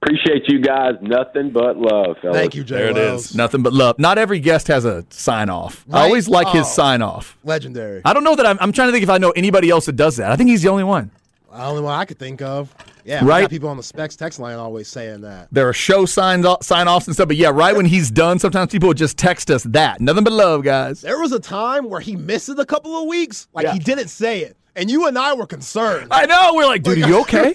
Appreciate 0.00 0.48
you 0.48 0.60
guys. 0.60 0.94
Nothing 1.00 1.50
but 1.50 1.76
love, 1.76 2.18
fellas. 2.22 2.36
Thank 2.36 2.54
you, 2.54 2.62
Jay. 2.62 2.76
There 2.76 2.94
Wells. 2.94 3.26
it 3.26 3.30
is. 3.30 3.34
Nothing 3.34 3.62
but 3.62 3.72
love. 3.72 3.98
Not 3.98 4.16
every 4.16 4.38
guest 4.38 4.68
has 4.68 4.84
a 4.84 5.04
sign 5.10 5.50
off. 5.50 5.84
Right? 5.88 6.00
I 6.00 6.02
always 6.04 6.28
like 6.28 6.46
oh, 6.48 6.52
his 6.52 6.72
sign 6.72 7.02
off. 7.02 7.36
Legendary. 7.42 8.02
I 8.04 8.12
don't 8.12 8.22
know 8.22 8.36
that 8.36 8.46
I'm, 8.46 8.58
I'm, 8.60 8.70
trying 8.70 8.88
to 8.88 8.92
think 8.92 9.02
if 9.02 9.10
I 9.10 9.18
know 9.18 9.30
anybody 9.30 9.70
else 9.70 9.86
that 9.86 9.96
does 9.96 10.16
that. 10.16 10.30
I 10.30 10.36
think 10.36 10.50
he's 10.50 10.62
the 10.62 10.68
only 10.68 10.84
one. 10.84 11.10
The 11.50 11.64
only 11.64 11.82
one 11.82 11.98
I 11.98 12.04
could 12.04 12.18
think 12.18 12.42
of. 12.42 12.72
Yeah, 13.04 13.24
right. 13.24 13.48
people 13.48 13.70
on 13.70 13.76
the 13.76 13.82
specs 13.82 14.14
text 14.14 14.38
line 14.38 14.56
always 14.56 14.86
saying 14.86 15.22
that. 15.22 15.48
There 15.50 15.68
are 15.68 15.72
show 15.72 16.04
signs, 16.04 16.44
uh, 16.44 16.56
sign 16.60 16.86
offs 16.86 17.06
and 17.06 17.14
stuff, 17.14 17.28
but 17.28 17.38
yeah, 17.38 17.48
right 17.48 17.74
when 17.74 17.86
he's 17.86 18.10
done, 18.10 18.38
sometimes 18.38 18.70
people 18.70 18.88
would 18.88 18.98
just 18.98 19.16
text 19.16 19.50
us 19.50 19.62
that. 19.64 20.00
Nothing 20.00 20.24
but 20.24 20.32
love, 20.34 20.62
guys. 20.62 21.00
There 21.00 21.18
was 21.18 21.32
a 21.32 21.40
time 21.40 21.88
where 21.88 22.00
he 22.00 22.16
missed 22.16 22.50
it 22.50 22.58
a 22.58 22.66
couple 22.66 23.00
of 23.00 23.08
weeks, 23.08 23.48
like 23.54 23.64
yeah. 23.64 23.72
he 23.72 23.78
didn't 23.78 24.08
say 24.08 24.42
it, 24.42 24.58
and 24.76 24.90
you 24.90 25.06
and 25.06 25.18
I 25.18 25.32
were 25.32 25.46
concerned. 25.46 26.08
I 26.10 26.26
know. 26.26 26.52
We're 26.54 26.66
like, 26.66 26.82
dude, 26.82 27.02
are 27.02 27.08
you 27.08 27.20
okay? 27.22 27.54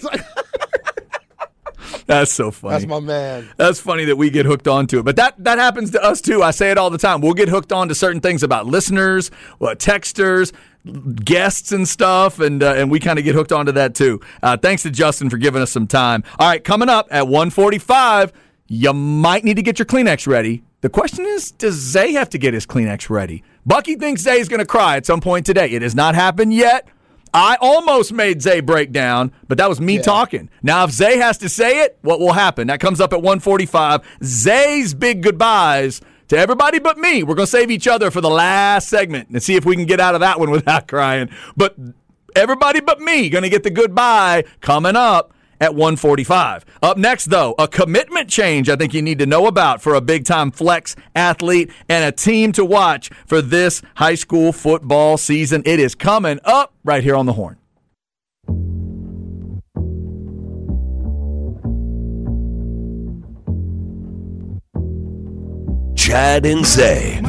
That's 2.06 2.32
so 2.32 2.50
funny. 2.50 2.74
That's 2.74 2.86
my 2.86 3.00
man. 3.00 3.48
That's 3.56 3.80
funny 3.80 4.04
that 4.06 4.16
we 4.16 4.30
get 4.30 4.46
hooked 4.46 4.68
onto 4.68 4.98
it. 4.98 5.04
But 5.04 5.16
that 5.16 5.42
that 5.44 5.58
happens 5.58 5.90
to 5.92 6.02
us 6.02 6.20
too. 6.20 6.42
I 6.42 6.50
say 6.50 6.70
it 6.70 6.78
all 6.78 6.90
the 6.90 6.98
time. 6.98 7.20
We'll 7.20 7.34
get 7.34 7.48
hooked 7.48 7.72
on 7.72 7.88
to 7.88 7.94
certain 7.94 8.20
things 8.20 8.42
about 8.42 8.66
listeners, 8.66 9.30
well, 9.58 9.74
texters, 9.74 10.52
guests 11.24 11.72
and 11.72 11.88
stuff, 11.88 12.40
and 12.40 12.62
uh, 12.62 12.74
and 12.74 12.90
we 12.90 13.00
kind 13.00 13.18
of 13.18 13.24
get 13.24 13.34
hooked 13.34 13.52
onto 13.52 13.72
that 13.72 13.94
too. 13.94 14.20
Uh, 14.42 14.56
thanks 14.56 14.82
to 14.82 14.90
Justin 14.90 15.30
for 15.30 15.38
giving 15.38 15.62
us 15.62 15.70
some 15.70 15.86
time. 15.86 16.24
All 16.38 16.48
right, 16.48 16.62
coming 16.62 16.88
up 16.88 17.08
at 17.10 17.26
145, 17.26 18.32
you 18.68 18.92
might 18.92 19.44
need 19.44 19.56
to 19.56 19.62
get 19.62 19.78
your 19.78 19.86
Kleenex 19.86 20.26
ready. 20.26 20.62
The 20.82 20.90
question 20.90 21.24
is, 21.24 21.50
does 21.50 21.74
Zay 21.74 22.12
have 22.12 22.28
to 22.30 22.38
get 22.38 22.52
his 22.52 22.66
Kleenex 22.66 23.08
ready? 23.08 23.42
Bucky 23.64 23.94
thinks 23.94 24.20
Zay's 24.20 24.48
going 24.48 24.60
to 24.60 24.66
cry 24.66 24.96
at 24.96 25.06
some 25.06 25.22
point 25.22 25.46
today. 25.46 25.70
It 25.70 25.80
has 25.80 25.94
not 25.94 26.14
happened 26.14 26.52
yet. 26.52 26.86
I 27.34 27.58
almost 27.60 28.12
made 28.12 28.40
Zay 28.40 28.60
break 28.60 28.92
down, 28.92 29.32
but 29.48 29.58
that 29.58 29.68
was 29.68 29.80
me 29.80 29.98
talking. 29.98 30.48
Now, 30.62 30.84
if 30.84 30.92
Zay 30.92 31.18
has 31.18 31.36
to 31.38 31.48
say 31.48 31.82
it, 31.82 31.98
what 32.02 32.20
will 32.20 32.32
happen? 32.32 32.68
That 32.68 32.78
comes 32.78 33.00
up 33.00 33.12
at 33.12 33.22
145. 33.22 34.02
Zay's 34.22 34.94
big 34.94 35.20
goodbyes 35.20 36.00
to 36.28 36.38
everybody 36.38 36.78
but 36.78 36.96
me. 36.96 37.24
We're 37.24 37.34
going 37.34 37.46
to 37.46 37.50
save 37.50 37.72
each 37.72 37.88
other 37.88 38.12
for 38.12 38.20
the 38.20 38.30
last 38.30 38.88
segment 38.88 39.30
and 39.30 39.42
see 39.42 39.56
if 39.56 39.64
we 39.64 39.74
can 39.74 39.84
get 39.84 39.98
out 39.98 40.14
of 40.14 40.20
that 40.20 40.38
one 40.38 40.50
without 40.52 40.86
crying. 40.86 41.28
But 41.56 41.74
everybody 42.36 42.80
but 42.80 43.00
me 43.00 43.28
going 43.28 43.42
to 43.42 43.50
get 43.50 43.64
the 43.64 43.70
goodbye 43.70 44.44
coming 44.60 44.94
up 44.94 45.33
at 45.60 45.74
145. 45.74 46.64
Up 46.82 46.96
next, 46.96 47.26
though, 47.26 47.54
a 47.58 47.68
commitment 47.68 48.28
change 48.28 48.68
I 48.68 48.76
think 48.76 48.94
you 48.94 49.02
need 49.02 49.18
to 49.18 49.26
know 49.26 49.46
about 49.46 49.82
for 49.82 49.94
a 49.94 50.00
big 50.00 50.24
time 50.24 50.50
flex 50.50 50.96
athlete 51.14 51.70
and 51.88 52.04
a 52.04 52.12
team 52.12 52.52
to 52.52 52.64
watch 52.64 53.10
for 53.26 53.40
this 53.40 53.82
high 53.96 54.14
school 54.14 54.52
football 54.52 55.16
season. 55.16 55.62
It 55.64 55.80
is 55.80 55.94
coming 55.94 56.40
up 56.44 56.74
right 56.84 57.02
here 57.02 57.16
on 57.16 57.26
the 57.26 57.32
horn. 57.32 57.58
Chad 65.96 66.44
and 66.44 66.66
Zay. 66.66 67.20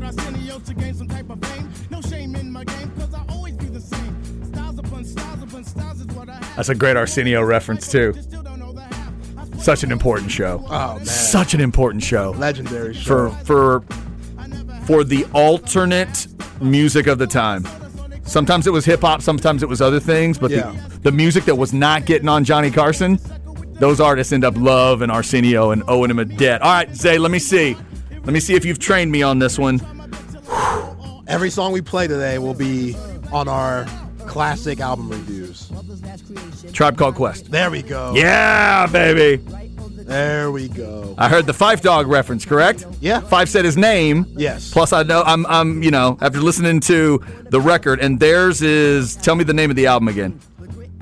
No 0.00 0.06
need 0.06 0.16
to 0.16 0.22
sweat 0.22 0.26
Arsenio 0.34 0.58
to 0.58 0.74
gain 0.74 0.94
some 0.94 1.08
type 1.08 1.30
of 1.30 1.40
fame. 1.44 1.70
No 1.90 2.00
shame 2.02 2.34
in 2.36 2.50
my 2.52 2.64
game, 2.64 2.90
cause 2.98 3.14
I 3.14 3.22
always 3.28 3.54
be 3.54 3.66
the 3.66 3.80
same. 3.80 4.44
Styles 4.52 4.78
upon 4.78 5.04
styles 5.04 5.42
upon 5.42 5.64
styles 5.64 6.00
is 6.00 6.06
what 6.08 6.28
I 6.28 6.34
have. 6.34 6.56
That's 6.56 6.68
a 6.68 6.74
great 6.74 6.96
Arsenio 6.96 7.42
reference, 7.42 7.90
too. 7.90 8.14
Still 8.20 8.42
don't 8.42 8.58
know 8.58 8.72
the 8.72 8.82
half. 8.82 9.12
I 9.38 9.44
swear 9.46 9.60
Such 9.60 9.84
an 9.84 9.92
important 9.92 10.30
show. 10.30 10.62
Oh 10.68 10.96
man, 10.96 11.04
Such 11.06 11.54
an 11.54 11.60
important 11.60 12.02
show. 12.04 12.30
legendary 12.36 12.94
show. 12.94 13.30
for 13.30 13.80
for 13.84 13.84
for 14.86 15.02
the 15.04 15.24
alternate 15.32 16.26
music 16.60 17.06
of 17.06 17.18
the 17.18 17.26
time. 17.26 17.66
Sometimes 18.22 18.66
it 18.66 18.70
was 18.72 18.84
hip 18.84 19.00
hop, 19.00 19.22
sometimes 19.22 19.62
it 19.62 19.68
was 19.68 19.80
other 19.80 20.00
things, 20.00 20.38
but 20.38 20.50
Yeah. 20.50 20.72
the, 20.90 20.98
the 21.00 21.12
music 21.12 21.44
that 21.44 21.54
was 21.56 21.72
not 21.72 22.04
getting 22.06 22.28
on 22.28 22.44
Johnny 22.44 22.70
Carson, 22.70 23.18
those 23.74 24.00
artists 24.00 24.32
end 24.32 24.44
up 24.44 24.56
love 24.56 25.02
and 25.02 25.10
Arsenio 25.12 25.70
and 25.70 25.82
owing 25.88 26.10
him 26.10 26.18
a 26.18 26.24
debt. 26.24 26.60
All 26.62 26.72
right, 26.72 26.94
Zay, 26.94 27.18
let 27.18 27.30
me 27.30 27.38
see. 27.38 27.76
Let 28.26 28.32
me 28.32 28.40
see 28.40 28.54
if 28.54 28.64
you've 28.64 28.80
trained 28.80 29.12
me 29.12 29.22
on 29.22 29.38
this 29.38 29.56
one. 29.56 29.80
Every 31.28 31.48
song 31.48 31.70
we 31.70 31.80
play 31.80 32.08
today 32.08 32.38
will 32.38 32.54
be 32.54 32.96
on 33.30 33.46
our 33.46 33.86
classic 34.26 34.80
album 34.80 35.08
reviews. 35.08 35.70
Tribe 36.72 36.98
Called 36.98 37.14
Quest. 37.14 37.52
There 37.52 37.70
we 37.70 37.82
go. 37.82 38.14
Yeah, 38.16 38.88
baby. 38.88 39.40
There 40.06 40.50
we 40.50 40.66
go. 40.66 41.14
I 41.16 41.28
heard 41.28 41.46
the 41.46 41.52
Phife 41.52 41.82
Dawg 41.82 42.08
reference, 42.08 42.44
correct? 42.44 42.84
Yeah. 43.00 43.20
Phife 43.20 43.46
said 43.46 43.64
his 43.64 43.76
name. 43.76 44.26
Yes. 44.36 44.72
Plus, 44.72 44.92
I 44.92 45.04
know 45.04 45.22
I'm, 45.22 45.46
I'm, 45.46 45.84
you 45.84 45.92
know, 45.92 46.18
after 46.20 46.40
listening 46.40 46.80
to 46.80 47.24
the 47.50 47.60
record, 47.60 48.00
and 48.00 48.18
theirs 48.18 48.60
is. 48.60 49.14
Tell 49.14 49.36
me 49.36 49.44
the 49.44 49.54
name 49.54 49.70
of 49.70 49.76
the 49.76 49.86
album 49.86 50.08
again. 50.08 50.40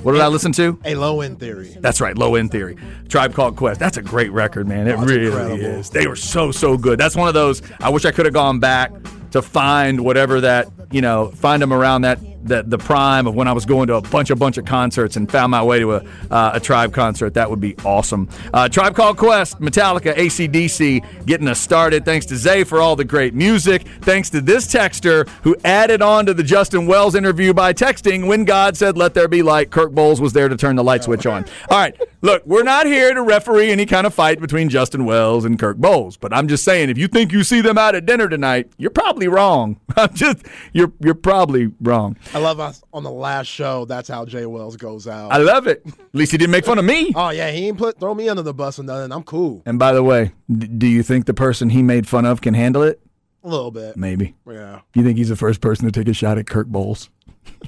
What 0.05 0.13
did 0.13 0.21
I 0.21 0.29
listen 0.29 0.53
to? 0.53 0.79
A 0.85 0.95
low 0.95 1.21
end 1.23 1.41
theory. 1.41 1.75
That's 1.81 2.01
right, 2.01 2.17
Low 2.17 2.35
End 2.35 2.51
Theory. 2.51 2.77
Tribe 3.09 3.35
Called 3.35 3.57
Quest. 3.57 3.81
That's 3.81 3.97
a 3.97 4.03
great 4.03 4.31
record, 4.33 4.69
man. 4.69 4.87
It 4.87 4.93
Oh, 4.99 5.03
really 5.03 5.27
incredible. 5.27 5.59
is. 5.61 5.91
They 5.91 6.07
were 6.07 6.15
so, 6.17 6.53
so 6.53 6.77
good. 6.77 6.99
That's 7.01 7.17
one 7.17 7.27
of 7.27 7.35
those. 7.35 7.63
I 7.81 7.89
wish 7.89 8.05
I 8.05 8.11
could 8.13 8.27
have 8.27 8.35
gone 8.35 8.59
back 8.61 8.93
to 9.31 9.41
find 9.43 10.01
whatever 10.03 10.41
that, 10.43 10.69
you 10.91 11.01
know, 11.01 11.31
find 11.31 11.61
them 11.63 11.73
around 11.73 12.03
that. 12.03 12.21
That 12.45 12.71
the 12.71 12.79
prime 12.79 13.27
of 13.27 13.35
when 13.35 13.49
I 13.49 13.53
was 13.53 13.65
going 13.65 13.87
to 13.89 13.95
a 13.95 14.01
bunch 14.03 14.31
of 14.31 14.39
bunch 14.39 14.59
of 14.59 14.65
concerts 14.65 15.17
and 15.17 15.31
found 15.31 15.51
my 15.51 15.63
way 15.63 15.79
to 15.79 15.95
a, 15.95 16.05
uh, 16.31 16.53
a 16.55 16.61
Tribe 16.61 16.93
concert. 16.93 17.35
That 17.35 17.49
would 17.49 17.61
be 17.61 17.75
awesome. 17.85 18.29
Uh, 18.53 18.69
Tribe 18.69 18.95
Called 18.95 19.17
Quest, 19.17 19.61
Metallica, 19.61 20.15
ACDC, 20.15 21.27
getting 21.27 21.49
us 21.49 21.61
started. 21.61 22.05
Thanks 22.05 22.27
to 22.27 22.37
Zay 22.37 22.65
for 22.65 22.81
all 22.81 22.97
the 22.97 23.05
great 23.05 23.35
music. 23.35 23.87
Thanks 24.03 24.31
to 24.31 24.41
this 24.41 24.67
texter 24.67 25.29
who 25.43 25.57
added 25.65 26.03
on 26.03 26.27
to 26.27 26.35
the 26.35 26.43
Justin 26.43 26.87
Wells 26.87 27.15
interview 27.15 27.55
by 27.55 27.73
texting 27.73 28.27
when 28.27 28.45
God 28.45 28.77
said, 28.77 28.97
"Let 28.97 29.15
there 29.15 29.29
be 29.29 29.43
light." 29.43 29.71
Kirk 29.71 29.93
Bohls 29.93 30.21
was 30.21 30.33
there 30.33 30.49
to 30.49 30.57
turn 30.57 30.77
the 30.77 30.85
light 30.85 31.05
switch 31.05 31.27
on. 31.27 31.45
All 31.71 31.79
right, 31.79 31.97
look, 32.25 32.45
we're 32.47 32.63
not 32.63 32.87
here 32.87 33.13
to 33.13 33.23
referee 33.23 33.71
any 33.71 33.87
kind 33.87 34.07
of 34.07 34.15
fight 34.15 34.41
between 34.41 34.69
Justin 34.71 35.05
Wells 35.05 35.45
and 35.45 35.59
Kirk 35.59 35.77
Bohls, 35.77 36.17
but 36.19 36.33
I'm 36.33 36.49
just 36.49 36.65
saying, 36.65 36.89
if 36.89 36.99
you 36.99 37.07
think 37.07 37.31
you 37.33 37.45
see 37.45 37.61
them 37.61 37.77
out 37.79 37.95
at 37.95 38.07
dinner 38.07 38.29
tonight, 38.29 38.73
you're 38.79 38.91
probably 38.91 39.29
wrong. 39.29 39.79
I'm 39.97 40.13
just 40.15 40.39
you're 40.73 40.93
you're 41.01 41.15
probably 41.15 41.71
wrong. 41.81 42.17
I 42.33 42.39
love 42.39 42.59
us 42.59 42.83
on 42.93 43.05
the 43.05 43.11
last 43.11 43.47
show. 43.47 43.85
That's 43.85 44.09
how 44.09 44.25
Jay 44.25 44.47
Wells 44.47 44.77
goes 44.77 45.07
out. 45.07 45.31
I 45.31 45.37
love 45.37 45.67
it. 45.67 45.83
At 45.87 46.15
least 46.15 46.33
he 46.33 46.39
didn't 46.39 46.53
make 46.53 46.65
fun 46.65 46.79
of 46.79 46.85
me. 46.85 47.13
oh 47.17 47.31
yeah, 47.31 47.51
he 47.51 47.69
ain't 47.69 47.79
put 47.79 48.01
throw 48.01 48.15
me 48.15 48.29
under 48.29 48.43
the 48.43 48.55
bus 48.55 48.79
or 48.79 48.85
nothing. 48.85 49.13
I'm 49.13 49.23
cool. 49.23 49.63
And 49.67 49.79
by 49.79 49.93
the 49.93 50.03
way, 50.03 50.33
d- 50.51 50.67
do 50.67 50.87
you 50.87 51.03
think 51.03 51.27
the 51.27 51.35
person 51.35 51.71
he 51.71 51.83
made 51.83 52.09
fun 52.09 52.25
of 52.25 52.41
can 52.41 52.55
handle 52.55 52.83
it? 52.83 53.01
A 53.43 53.49
little 53.49 53.71
bit. 53.71 53.97
Maybe. 53.97 54.35
Yeah. 54.49 54.81
You 54.95 55.05
think 55.05 55.19
he's 55.19 55.29
the 55.29 55.37
first 55.37 55.61
person 55.61 55.85
to 55.85 55.93
take 55.93 56.09
a 56.09 56.15
shot 56.15 56.39
at 56.39 56.47
Kirk 56.47 56.69
Bohls? 56.69 57.11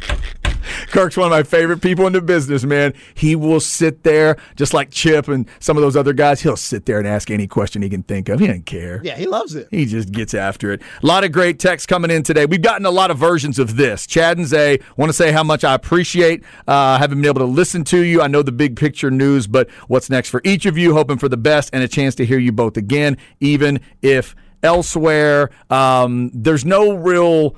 Kirk's 0.94 1.18
one 1.18 1.26
of 1.26 1.32
my 1.32 1.42
favorite 1.42 1.82
people 1.82 2.06
in 2.06 2.14
the 2.14 2.22
business, 2.22 2.64
man. 2.64 2.94
He 3.16 3.36
will 3.36 3.60
sit 3.60 4.04
there, 4.04 4.38
just 4.56 4.76
like 4.76 4.92
Chip 4.92 5.28
and 5.28 5.50
some 5.60 5.76
of 5.76 5.82
those 5.82 5.98
other 5.98 6.14
guys, 6.14 6.42
he'll 6.42 6.56
sit 6.56 6.86
there 6.86 7.00
and 7.00 7.08
ask 7.08 7.32
any 7.32 7.48
question 7.48 7.82
he 7.82 7.90
can 7.90 8.04
think 8.04 8.30
of. 8.30 8.40
He 8.40 8.46
doesn't 8.46 8.68
care. 8.68 9.02
Yeah, 9.04 9.16
he 9.16 9.26
loves 9.26 9.56
it. 9.56 9.68
He 9.72 9.88
just 9.88 10.12
gets 10.12 10.36
after 10.36 10.72
it. 10.72 10.84
A 11.02 11.06
lot 11.06 11.24
of 11.24 11.32
great 11.32 11.58
texts 11.58 11.88
coming 11.88 12.12
in 12.12 12.22
today. 12.22 12.46
We've 12.46 12.62
gotten 12.62 12.86
a 12.86 12.92
lot 12.92 13.10
of 13.10 13.18
versions 13.18 13.58
of 13.58 13.76
this. 13.76 14.06
Chad 14.06 14.38
and 14.38 14.46
Zay 14.46 14.82
want 14.96 15.10
to 15.10 15.14
say 15.14 15.32
how 15.32 15.44
much 15.44 15.64
I 15.64 15.74
appreciate 15.74 16.44
uh, 16.68 17.00
having 17.00 17.22
been 17.22 17.26
able 17.26 17.40
to 17.40 17.46
listen 17.46 17.84
to 17.86 17.98
you. 17.98 18.22
I 18.22 18.28
know 18.28 18.44
the 18.44 18.52
big 18.52 18.78
picture 18.78 19.10
news, 19.10 19.48
but 19.48 19.72
what's 19.88 20.12
next 20.12 20.30
for 20.30 20.42
each 20.44 20.68
of 20.68 20.78
you? 20.78 20.94
Hoping 20.94 21.18
for 21.18 21.28
the 21.28 21.38
best 21.38 21.72
and 21.74 21.82
a 21.82 21.88
chance 21.88 22.14
to 22.16 22.26
hear 22.26 22.38
you 22.38 22.52
both 22.52 22.78
again, 22.78 23.18
even 23.40 23.80
if 24.04 24.36
elsewhere. 24.62 25.50
Um, 25.72 26.30
there's 26.36 26.66
no 26.66 26.94
real, 26.94 27.56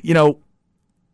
you 0.00 0.14
know, 0.14 0.38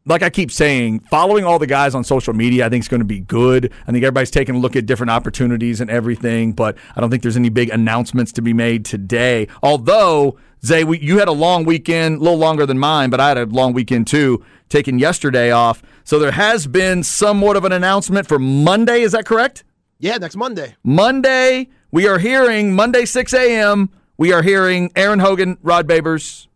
like 0.06 0.22
I 0.22 0.28
keep 0.28 0.50
saying, 0.50 1.00
following 1.00 1.44
all 1.44 1.58
the 1.58 1.66
guys 1.66 1.94
on 1.94 2.04
social 2.04 2.34
media, 2.34 2.66
I 2.66 2.68
think 2.68 2.82
is 2.82 2.88
going 2.88 3.00
to 3.00 3.06
be 3.06 3.20
good. 3.20 3.72
I 3.86 3.92
think 3.92 4.04
everybody's 4.04 4.30
taking 4.30 4.54
a 4.54 4.58
look 4.58 4.76
at 4.76 4.84
different 4.84 5.10
opportunities 5.10 5.80
and 5.80 5.88
everything, 5.88 6.52
but 6.52 6.76
I 6.94 7.00
don't 7.00 7.10
think 7.10 7.22
there's 7.22 7.38
any 7.38 7.48
big 7.48 7.70
announcements 7.70 8.30
to 8.32 8.42
be 8.42 8.52
made 8.52 8.84
today. 8.84 9.48
Although, 9.62 10.38
Zay, 10.64 10.84
we, 10.84 10.98
you 10.98 11.18
had 11.18 11.28
a 11.28 11.32
long 11.32 11.64
weekend, 11.64 12.16
a 12.16 12.18
little 12.18 12.38
longer 12.38 12.66
than 12.66 12.78
mine, 12.78 13.08
but 13.08 13.18
I 13.18 13.28
had 13.28 13.38
a 13.38 13.46
long 13.46 13.72
weekend 13.72 14.06
too, 14.06 14.44
taking 14.68 14.98
yesterday 14.98 15.50
off. 15.50 15.82
So 16.04 16.18
there 16.18 16.32
has 16.32 16.66
been 16.66 17.02
somewhat 17.02 17.56
of 17.56 17.64
an 17.64 17.72
announcement 17.72 18.28
for 18.28 18.38
Monday. 18.38 19.00
Is 19.00 19.12
that 19.12 19.24
correct? 19.24 19.64
Yeah, 19.98 20.18
next 20.18 20.36
Monday. 20.36 20.76
Monday, 20.82 21.68
we 21.90 22.06
are 22.06 22.18
hearing, 22.18 22.74
Monday, 22.74 23.06
6 23.06 23.32
a.m., 23.32 23.90
we 24.16 24.32
are 24.32 24.42
hearing 24.42 24.92
Aaron 24.94 25.18
Hogan, 25.18 25.58
Rod 25.62 25.88
Babers, 25.88 26.46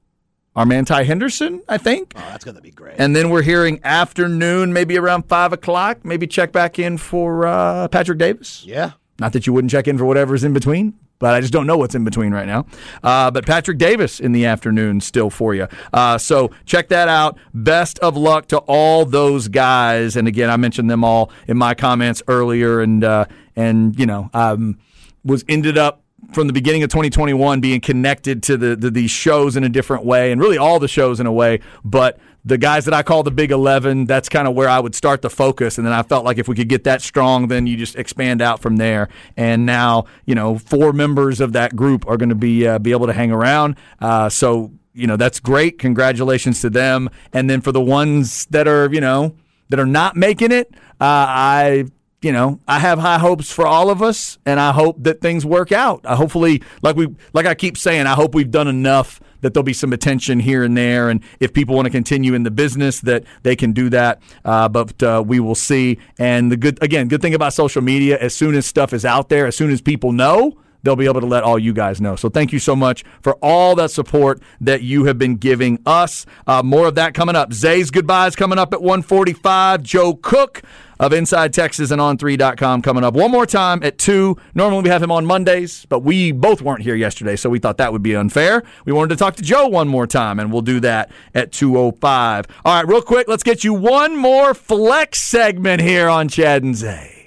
our 0.59 0.67
man 0.67 0.85
Ty 0.85 1.05
Henderson, 1.05 1.63
I 1.69 1.79
think. 1.79 2.13
Oh, 2.17 2.21
that's 2.31 2.45
gonna 2.45 2.61
be 2.61 2.73
great. 2.73 2.97
And 2.99 3.15
then 3.15 3.31
we're 3.31 3.43
hearing 3.43 3.81
afternoon, 3.85 4.73
maybe 4.73 4.99
around 4.99 5.23
five 5.29 5.53
o'clock. 5.53 6.05
Maybe 6.05 6.27
check 6.27 6.51
back 6.51 6.79
in 6.81 6.99
for 6.99 7.47
uh, 7.47 7.87
Patrick 7.89 8.19
Davis. 8.19 8.65
yeah. 8.67 8.93
Not 9.21 9.33
that 9.33 9.47
you 9.47 9.53
wouldn't 9.53 9.71
check 9.71 9.89
in 9.89 9.99
for 9.99 10.05
whatever's 10.05 10.45
in 10.45 10.53
between, 10.53 10.95
but 11.19 11.35
I 11.35 11.41
just 11.41 11.53
don't 11.53 11.67
know 11.67 11.77
what's 11.77 11.95
in 11.97 12.05
between 12.05 12.33
right 12.33 12.47
now. 12.47 12.67
Uh, 13.03 13.31
but 13.33 13.47
Patrick 13.47 13.79
Davis 13.79 14.21
in 14.21 14.31
the 14.31 14.47
afternoon 14.47 15.01
still 15.01 15.29
for 15.29 15.55
you. 15.57 15.67
Uh, 15.93 16.19
so 16.19 16.51
check 16.67 16.89
that 16.89 17.09
out. 17.09 17.37
Best 17.53 17.99
of 17.99 18.17
luck 18.17 18.47
to 18.49 18.59
all 18.59 19.05
those 19.05 19.49
guys. 19.49 20.15
And 20.17 20.29
again, 20.29 20.51
I 20.51 20.57
mentioned 20.57 20.89
them 20.89 21.03
all 21.03 21.33
in 21.49 21.57
my 21.57 21.75
comments 21.75 22.23
earlier, 22.29 22.81
and 22.81 23.03
uh, 23.03 23.25
and 23.57 23.99
you 23.99 24.07
know, 24.07 24.31
um, 24.35 24.79
was 25.25 25.45
ended 25.49 25.77
up 25.79 26.03
from 26.33 26.47
the 26.47 26.53
beginning 26.53 26.83
of 26.83 26.91
2021 26.91 27.61
being 27.61 27.81
connected 27.81 28.43
to 28.43 28.57
the, 28.57 28.77
the 28.77 28.91
these 28.91 29.11
shows 29.11 29.57
in 29.57 29.65
a 29.65 29.69
different 29.69 30.05
way 30.05 30.33
and 30.33 30.41
really 30.41 30.59
all 30.59 30.79
the 30.79 30.89
shows 30.89 31.21
in 31.21 31.27
a 31.27 31.33
way 31.33 31.61
but 31.85 32.19
the 32.45 32.59
guys 32.59 32.85
that 32.87 32.95
I 32.95 33.03
call 33.03 33.23
the 33.23 33.31
big 33.31 33.51
11 33.51 34.07
that's 34.07 34.29
kind 34.29 34.49
of 34.49 34.55
where 34.55 34.69
I 34.69 34.81
would 34.81 34.95
start 34.95 35.23
the 35.23 35.31
focus 35.31 35.79
and 35.79 35.87
then 35.87 35.93
I 35.93 36.03
felt 36.03 36.25
like 36.25 36.39
if 36.39 36.49
we 36.49 36.55
could 36.55 36.69
get 36.69 36.85
that 36.85 37.03
strong 37.03 37.49
then 37.49 37.67
you 37.67 37.77
just 37.77 37.97
expand 37.97 38.43
out 38.43 38.61
from 38.61 38.77
there. 38.77 39.09
And 39.37 39.67
now 39.67 40.07
you 40.27 40.35
know 40.35 40.59
four 40.59 40.93
members 40.93 41.41
of 41.41 41.53
that 41.53 41.77
group 41.77 42.07
are 42.09 42.17
going 42.17 42.31
to 42.31 42.35
be 42.35 42.67
uh, 42.67 42.79
be 42.79 42.93
able 42.93 43.07
to 43.07 43.13
hang 43.13 43.31
around 43.31 43.77
uh, 44.01 44.29
so 44.29 44.73
you 44.95 45.07
know 45.07 45.17
that's 45.17 45.41
great. 45.41 45.79
Congratulations 45.79 46.61
to 46.63 46.71
them. 46.71 47.11
And 47.33 47.49
then 47.49 47.61
for 47.61 47.73
the 47.73 47.81
ones 47.81 48.47
that 48.47 48.67
are 48.67 48.93
you 48.93 49.01
know 49.01 49.35
that 49.69 49.79
are 49.79 49.87
not 49.87 50.17
making 50.17 50.53
it 50.53 50.75
uh, 51.01 51.05
I 51.29 51.85
you 52.21 52.33
know, 52.33 52.59
I 52.67 52.81
have 52.81 52.99
high 52.99 53.19
hopes 53.19 53.51
for 53.51 53.67
all 53.67 53.91
of 53.91 54.03
us, 54.03 54.39
and 54.45 54.59
I 54.59 54.73
hope 54.73 55.03
that 55.05 55.21
things 55.21 55.47
work 55.47 55.71
out. 55.71 56.01
I 56.05 56.17
hopefully, 56.17 56.63
like 56.83 56.97
we, 56.97 57.15
like 57.33 57.47
I 57.47 57.55
keep 57.55 57.79
saying, 57.79 58.07
I 58.07 58.15
hope 58.15 58.35
we've 58.35 58.51
done 58.51 58.67
enough 58.67 59.21
that 59.41 59.55
there'll 59.55 59.65
be 59.65 59.73
some 59.73 59.93
attention 59.93 60.41
here 60.41 60.65
and 60.65 60.77
there, 60.77 61.11
and 61.11 61.23
if 61.39 61.53
people 61.53 61.77
want 61.77 61.87
to 61.87 61.91
continue 61.91 62.35
in 62.35 62.43
the 62.43 62.51
business, 62.51 63.01
that 63.03 63.23
they 63.45 63.55
can 63.55 63.73
do 63.73 63.89
that. 63.91 64.21
Uh, 64.45 64.69
but 64.69 65.01
uh, 65.01 65.23
we 65.25 65.39
will 65.39 65.55
see. 65.55 65.99
And 66.19 66.51
the 66.51 66.57
good, 66.57 66.83
again, 66.83 67.07
good 67.07 67.23
thing 67.23 67.35
about 67.35 67.53
social 67.53 67.83
media, 67.83 68.19
as 68.19 68.35
soon 68.35 68.57
as 68.57 68.67
stuff 68.67 68.93
is 68.93 69.05
out 69.05 69.29
there, 69.29 69.47
as 69.47 69.57
soon 69.57 69.71
as 69.71 69.81
people 69.81 70.11
know, 70.11 70.59
they'll 70.83 70.97
be 70.97 71.07
able 71.07 71.21
to 71.21 71.27
let 71.27 71.45
all 71.45 71.59
you 71.59 71.73
guys 71.73 72.01
know. 72.01 72.17
So 72.17 72.29
thank 72.29 72.53
you 72.53 72.59
so 72.59 72.75
much 72.75 73.05
for 73.21 73.35
all 73.43 73.75
that 73.77 73.91
support 73.91 74.43
that 74.61 74.83
you 74.83 75.05
have 75.05 75.19
been 75.19 75.37
giving 75.37 75.81
us. 75.87 76.27
Uh, 76.47 76.63
more 76.63 76.87
of 76.87 76.95
that 76.97 77.15
coming 77.15 77.37
up. 77.37 77.53
Zay's 77.53 77.91
goodbyes 77.91 78.35
coming 78.37 78.59
up 78.59 78.73
at 78.73 78.81
145. 78.81 79.83
Joe 79.83 80.15
Cook 80.15 80.63
of 81.01 81.13
Inside 81.13 81.53
Texas 81.53 81.91
and 81.91 82.01
On3.com 82.01 82.83
coming 82.83 83.05
up 83.05 83.15
one 83.15 83.31
more 83.31 83.47
time 83.47 83.83
at 83.83 83.99
2. 83.99 84.37
Normally 84.55 84.83
we 84.83 84.89
have 84.89 85.03
him 85.03 85.13
on 85.13 85.27
Mondays, 85.27 85.87
but 85.89 86.01
we 86.01 86.33
both 86.33 86.63
weren't 86.63 86.83
here 86.83 86.95
yesterday, 86.95 87.37
so 87.37 87.51
we 87.51 87.59
thought 87.59 87.77
that 87.79 87.93
would 87.93 88.03
be 88.03 88.17
unfair. 88.17 88.63
We 88.85 88.93
wanted 88.93 89.11
to 89.11 89.17
talk 89.17 89.37
to 89.37 89.43
Joe 89.43 89.69
one 89.69 89.89
more 89.89 90.07
time, 90.07 90.39
and 90.41 90.53
we'll 90.53 90.63
do 90.63 90.81
that 90.81 91.11
at 91.35 91.53
2.05. 91.53 92.47
All 92.65 92.75
right, 92.75 92.87
real 92.89 93.03
quick, 93.03 93.29
let's 93.29 93.43
get 93.43 93.65
you 93.65 93.75
one 93.75 94.17
more 94.17 94.55
flex 94.55 95.21
segment 95.21 95.83
here 95.83 96.09
on 96.09 96.29
Chad 96.29 96.63
and 96.63 96.77
Zay. 96.77 97.19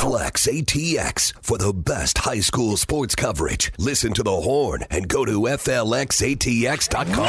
Flex 0.00 0.46
ATX 0.46 1.34
for 1.42 1.58
the 1.58 1.74
best 1.74 2.16
high 2.16 2.40
school 2.40 2.78
sports 2.78 3.14
coverage. 3.14 3.70
Listen 3.78 4.14
to 4.14 4.22
the 4.22 4.30
horn 4.30 4.82
and 4.90 5.06
go 5.06 5.26
to 5.26 5.42
FLXATX.com. 5.42 7.28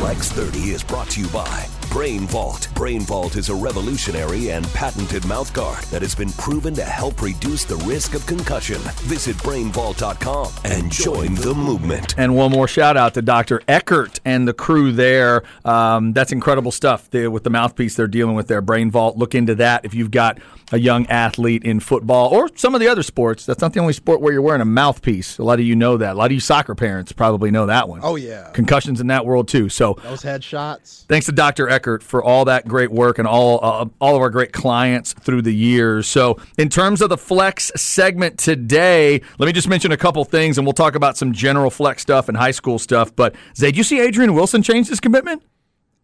Flex 0.00 0.30
30 0.30 0.58
is 0.70 0.84
brought 0.84 1.10
to 1.10 1.20
you 1.20 1.28
by 1.28 1.68
Brain 1.98 2.28
Vault. 2.28 2.68
Brain 2.76 3.00
Vault 3.00 3.34
is 3.34 3.48
a 3.48 3.54
revolutionary 3.56 4.52
and 4.52 4.64
patented 4.68 5.24
mouthguard 5.24 5.84
that 5.90 6.00
has 6.00 6.14
been 6.14 6.30
proven 6.34 6.72
to 6.74 6.84
help 6.84 7.20
reduce 7.20 7.64
the 7.64 7.74
risk 7.78 8.14
of 8.14 8.24
concussion. 8.24 8.78
Visit 9.08 9.34
brainvault.com 9.38 10.52
and 10.64 10.92
join 10.92 11.34
the 11.34 11.52
movement. 11.52 12.14
And 12.16 12.36
one 12.36 12.52
more 12.52 12.68
shout 12.68 12.96
out 12.96 13.14
to 13.14 13.22
Dr. 13.22 13.62
Eckert 13.66 14.20
and 14.24 14.46
the 14.46 14.54
crew 14.54 14.92
there. 14.92 15.42
Um, 15.64 16.12
that's 16.12 16.30
incredible 16.30 16.70
stuff 16.70 17.10
they, 17.10 17.26
with 17.26 17.42
the 17.42 17.50
mouthpiece 17.50 17.96
they're 17.96 18.06
dealing 18.06 18.36
with 18.36 18.46
their 18.46 18.60
Brain 18.60 18.92
Vault. 18.92 19.16
Look 19.16 19.34
into 19.34 19.56
that 19.56 19.84
if 19.84 19.92
you've 19.92 20.12
got 20.12 20.38
a 20.70 20.78
young 20.78 21.04
athlete 21.06 21.64
in 21.64 21.80
football 21.80 22.28
or 22.28 22.48
some 22.54 22.74
of 22.74 22.80
the 22.80 22.86
other 22.86 23.02
sports. 23.02 23.44
That's 23.44 23.60
not 23.60 23.72
the 23.72 23.80
only 23.80 23.92
sport 23.92 24.20
where 24.20 24.32
you're 24.32 24.42
wearing 24.42 24.60
a 24.60 24.66
mouthpiece. 24.66 25.38
A 25.38 25.42
lot 25.42 25.58
of 25.58 25.64
you 25.64 25.74
know 25.74 25.96
that. 25.96 26.12
A 26.12 26.14
lot 26.14 26.26
of 26.26 26.32
you 26.32 26.40
soccer 26.40 26.76
parents 26.76 27.10
probably 27.10 27.50
know 27.50 27.66
that 27.66 27.88
one. 27.88 28.00
Oh, 28.04 28.16
yeah. 28.16 28.50
Concussions 28.52 29.00
in 29.00 29.08
that 29.08 29.26
world 29.26 29.48
too. 29.48 29.68
So 29.68 29.98
Those 30.04 30.22
headshots. 30.22 31.06
Thanks 31.06 31.26
to 31.26 31.32
Dr. 31.32 31.68
Eckert 31.68 31.87
for 31.98 32.22
all 32.22 32.44
that 32.44 32.68
great 32.68 32.90
work 32.90 33.18
and 33.18 33.26
all 33.26 33.58
uh, 33.62 33.86
all 34.00 34.16
of 34.16 34.20
our 34.20 34.28
great 34.28 34.52
clients 34.52 35.14
through 35.14 35.42
the 35.42 35.54
years. 35.54 36.06
So, 36.06 36.38
in 36.58 36.68
terms 36.68 37.00
of 37.00 37.08
the 37.08 37.16
flex 37.16 37.72
segment 37.76 38.38
today, 38.38 39.22
let 39.38 39.46
me 39.46 39.52
just 39.52 39.68
mention 39.68 39.92
a 39.92 39.96
couple 39.96 40.24
things, 40.24 40.58
and 40.58 40.66
we'll 40.66 40.74
talk 40.74 40.94
about 40.94 41.16
some 41.16 41.32
general 41.32 41.70
flex 41.70 42.02
stuff 42.02 42.28
and 42.28 42.36
high 42.36 42.50
school 42.50 42.78
stuff. 42.78 43.14
But 43.14 43.34
Zay, 43.56 43.68
did 43.68 43.78
you 43.78 43.84
see 43.84 44.00
Adrian 44.00 44.34
Wilson 44.34 44.62
change 44.62 44.88
his 44.88 45.00
commitment? 45.00 45.42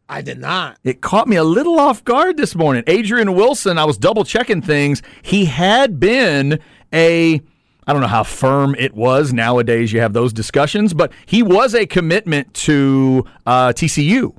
I 0.09 0.23
did 0.23 0.39
not. 0.39 0.79
It 0.85 1.01
caught 1.01 1.29
me 1.29 1.37
a 1.37 1.45
little 1.45 1.81
off 1.81 2.05
guard 2.05 2.37
this 2.37 2.55
morning. 2.55 2.85
Adrian 2.87 3.35
Wilson, 3.35 3.79
I 3.79 3.85
was 3.85 3.97
double 3.97 4.25
checking 4.25 4.61
things. 4.61 5.03
He 5.23 5.47
had 5.47 5.99
been 5.99 6.61
a 6.93 7.41
I 7.87 7.93
don't 7.93 8.01
know 8.01 8.09
how 8.09 8.23
firm 8.23 8.75
it 8.79 8.95
was. 8.95 9.33
Nowadays, 9.33 9.93
you 9.93 10.01
have 10.01 10.15
those 10.15 10.33
discussions, 10.33 10.95
but 10.95 11.13
he 11.27 11.43
was 11.43 11.75
a 11.75 11.87
commitment 11.87 12.53
to 12.55 13.27
uh, 13.45 13.69
TCU. 13.69 14.35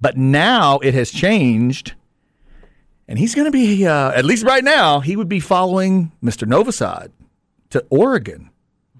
But 0.00 0.16
now 0.16 0.78
it 0.78 0.94
has 0.94 1.10
changed, 1.10 1.94
and 3.08 3.18
he's 3.18 3.34
going 3.34 3.46
to 3.46 3.50
be, 3.50 3.86
uh, 3.86 4.12
at 4.12 4.24
least 4.24 4.44
right 4.44 4.62
now, 4.62 5.00
he 5.00 5.16
would 5.16 5.28
be 5.28 5.40
following 5.40 6.12
Mr. 6.22 6.46
Novosad 6.46 7.10
to 7.70 7.84
Oregon. 7.90 8.50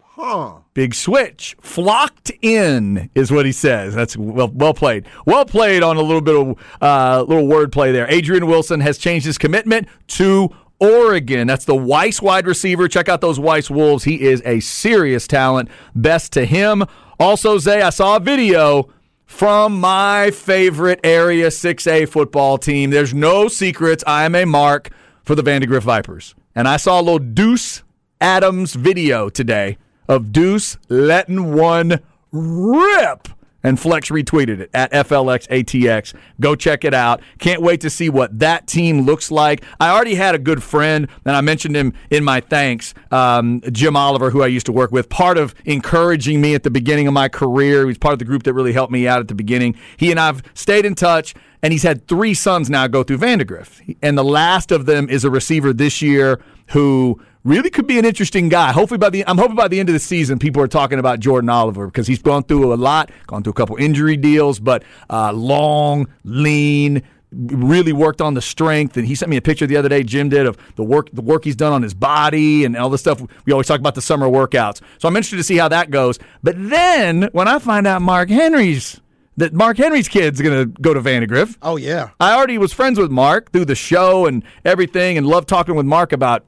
Huh. 0.02 0.54
Big 0.74 0.96
switch. 0.96 1.56
Flocked 1.60 2.32
in 2.42 3.08
is 3.14 3.30
what 3.30 3.46
he 3.46 3.52
says. 3.52 3.94
That's 3.94 4.16
well 4.16 4.50
well 4.52 4.74
played. 4.74 5.06
Well 5.26 5.44
played 5.44 5.84
on 5.84 5.96
a 5.96 6.02
little 6.02 6.20
bit 6.20 6.34
of 6.34 6.58
uh, 6.82 7.22
little 7.22 7.46
wordplay 7.46 7.92
there. 7.92 8.10
Adrian 8.10 8.48
Wilson 8.48 8.80
has 8.80 8.98
changed 8.98 9.26
his 9.26 9.38
commitment 9.38 9.86
to 10.08 10.50
Oregon. 10.80 11.46
That's 11.46 11.66
the 11.66 11.76
Weiss 11.76 12.20
wide 12.20 12.48
receiver. 12.48 12.88
Check 12.88 13.08
out 13.08 13.20
those 13.20 13.38
Weiss 13.38 13.70
Wolves. 13.70 14.02
He 14.02 14.22
is 14.22 14.42
a 14.44 14.58
serious 14.58 15.28
talent. 15.28 15.68
Best 15.94 16.32
to 16.32 16.44
him. 16.44 16.84
Also, 17.20 17.58
Zay, 17.58 17.82
I 17.82 17.90
saw 17.90 18.16
a 18.16 18.20
video 18.20 18.88
from 19.28 19.78
my 19.78 20.32
favorite 20.32 20.98
Area 21.04 21.48
6A 21.48 22.08
football 22.08 22.58
team. 22.58 22.90
There's 22.90 23.14
no 23.14 23.46
secrets. 23.46 24.02
I 24.06 24.24
am 24.24 24.34
a 24.34 24.46
mark 24.46 24.90
for 25.22 25.36
the 25.36 25.42
Vandergrift 25.42 25.82
Vipers. 25.82 26.34
And 26.56 26.66
I 26.66 26.78
saw 26.78 26.98
a 26.98 27.02
little 27.02 27.20
Deuce 27.20 27.84
Adams 28.20 28.74
video 28.74 29.28
today 29.28 29.76
of 30.08 30.32
Deuce 30.32 30.78
letting 30.88 31.54
one 31.54 32.00
rip. 32.32 33.28
And 33.68 33.78
Flex 33.78 34.08
retweeted 34.08 34.60
it 34.60 34.70
at 34.72 34.90
FLXATX. 34.92 36.14
Go 36.40 36.54
check 36.54 36.86
it 36.86 36.94
out. 36.94 37.20
Can't 37.38 37.60
wait 37.60 37.82
to 37.82 37.90
see 37.90 38.08
what 38.08 38.38
that 38.38 38.66
team 38.66 39.02
looks 39.02 39.30
like. 39.30 39.62
I 39.78 39.90
already 39.90 40.14
had 40.14 40.34
a 40.34 40.38
good 40.38 40.62
friend, 40.62 41.06
and 41.26 41.36
I 41.36 41.42
mentioned 41.42 41.76
him 41.76 41.92
in 42.08 42.24
my 42.24 42.40
thanks, 42.40 42.94
um, 43.10 43.60
Jim 43.70 43.94
Oliver, 43.94 44.30
who 44.30 44.42
I 44.42 44.46
used 44.46 44.64
to 44.66 44.72
work 44.72 44.90
with. 44.90 45.10
Part 45.10 45.36
of 45.36 45.54
encouraging 45.66 46.40
me 46.40 46.54
at 46.54 46.62
the 46.62 46.70
beginning 46.70 47.08
of 47.08 47.12
my 47.12 47.28
career. 47.28 47.80
He 47.80 47.88
was 47.88 47.98
part 47.98 48.14
of 48.14 48.18
the 48.18 48.24
group 48.24 48.44
that 48.44 48.54
really 48.54 48.72
helped 48.72 48.90
me 48.90 49.06
out 49.06 49.20
at 49.20 49.28
the 49.28 49.34
beginning. 49.34 49.74
He 49.98 50.10
and 50.10 50.18
I've 50.18 50.42
stayed 50.54 50.86
in 50.86 50.94
touch, 50.94 51.34
and 51.62 51.70
he's 51.70 51.82
had 51.82 52.08
three 52.08 52.32
sons 52.32 52.70
now 52.70 52.86
go 52.86 53.02
through 53.02 53.18
Vandergrift. 53.18 53.96
And 54.00 54.16
the 54.16 54.24
last 54.24 54.72
of 54.72 54.86
them 54.86 55.10
is 55.10 55.26
a 55.26 55.30
receiver 55.30 55.74
this 55.74 56.00
year 56.00 56.40
who 56.68 57.20
really 57.48 57.70
could 57.70 57.86
be 57.86 57.98
an 57.98 58.04
interesting 58.04 58.48
guy. 58.48 58.72
Hopefully 58.72 58.98
by 58.98 59.10
the 59.10 59.26
I'm 59.26 59.38
hoping 59.38 59.56
by 59.56 59.68
the 59.68 59.80
end 59.80 59.88
of 59.88 59.94
the 59.94 59.98
season 59.98 60.38
people 60.38 60.62
are 60.62 60.68
talking 60.68 60.98
about 60.98 61.20
Jordan 61.20 61.48
Oliver 61.50 61.86
because 61.86 62.06
he's 62.06 62.22
gone 62.22 62.44
through 62.44 62.72
a 62.72 62.76
lot, 62.76 63.10
gone 63.26 63.42
through 63.42 63.52
a 63.52 63.54
couple 63.54 63.76
injury 63.76 64.16
deals, 64.16 64.60
but 64.60 64.84
uh, 65.10 65.32
long, 65.32 66.06
lean, 66.24 67.02
really 67.32 67.92
worked 67.92 68.20
on 68.20 68.34
the 68.34 68.40
strength 68.40 68.96
and 68.96 69.06
he 69.06 69.14
sent 69.14 69.28
me 69.28 69.36
a 69.36 69.42
picture 69.42 69.66
the 69.66 69.76
other 69.76 69.88
day 69.88 70.02
Jim 70.02 70.28
did 70.28 70.46
of 70.46 70.56
the 70.76 70.84
work 70.84 71.10
the 71.12 71.20
work 71.20 71.44
he's 71.44 71.56
done 71.56 71.72
on 71.72 71.82
his 71.82 71.94
body 71.94 72.64
and 72.64 72.76
all 72.76 72.88
the 72.88 72.98
stuff 72.98 73.22
we 73.44 73.52
always 73.52 73.66
talk 73.66 73.80
about 73.80 73.94
the 73.94 74.02
summer 74.02 74.26
workouts. 74.26 74.80
So 74.98 75.08
I'm 75.08 75.16
interested 75.16 75.36
to 75.36 75.44
see 75.44 75.56
how 75.56 75.68
that 75.68 75.90
goes. 75.90 76.18
But 76.42 76.54
then 76.56 77.28
when 77.32 77.48
I 77.48 77.58
find 77.58 77.86
out 77.86 78.02
Mark 78.02 78.30
Henry's 78.30 79.00
that 79.38 79.52
Mark 79.52 79.76
Henry's 79.76 80.08
kid's 80.08 80.40
going 80.40 80.58
to 80.58 80.80
go 80.80 80.92
to 80.92 81.00
Vandergrift. 81.00 81.58
Oh, 81.62 81.76
yeah. 81.76 82.10
I 82.18 82.34
already 82.34 82.58
was 82.58 82.72
friends 82.72 82.98
with 82.98 83.12
Mark 83.12 83.52
through 83.52 83.66
the 83.66 83.76
show 83.76 84.26
and 84.26 84.42
everything 84.64 85.16
and 85.16 85.24
loved 85.24 85.48
talking 85.48 85.76
with 85.76 85.86
Mark 85.86 86.12
about 86.12 86.44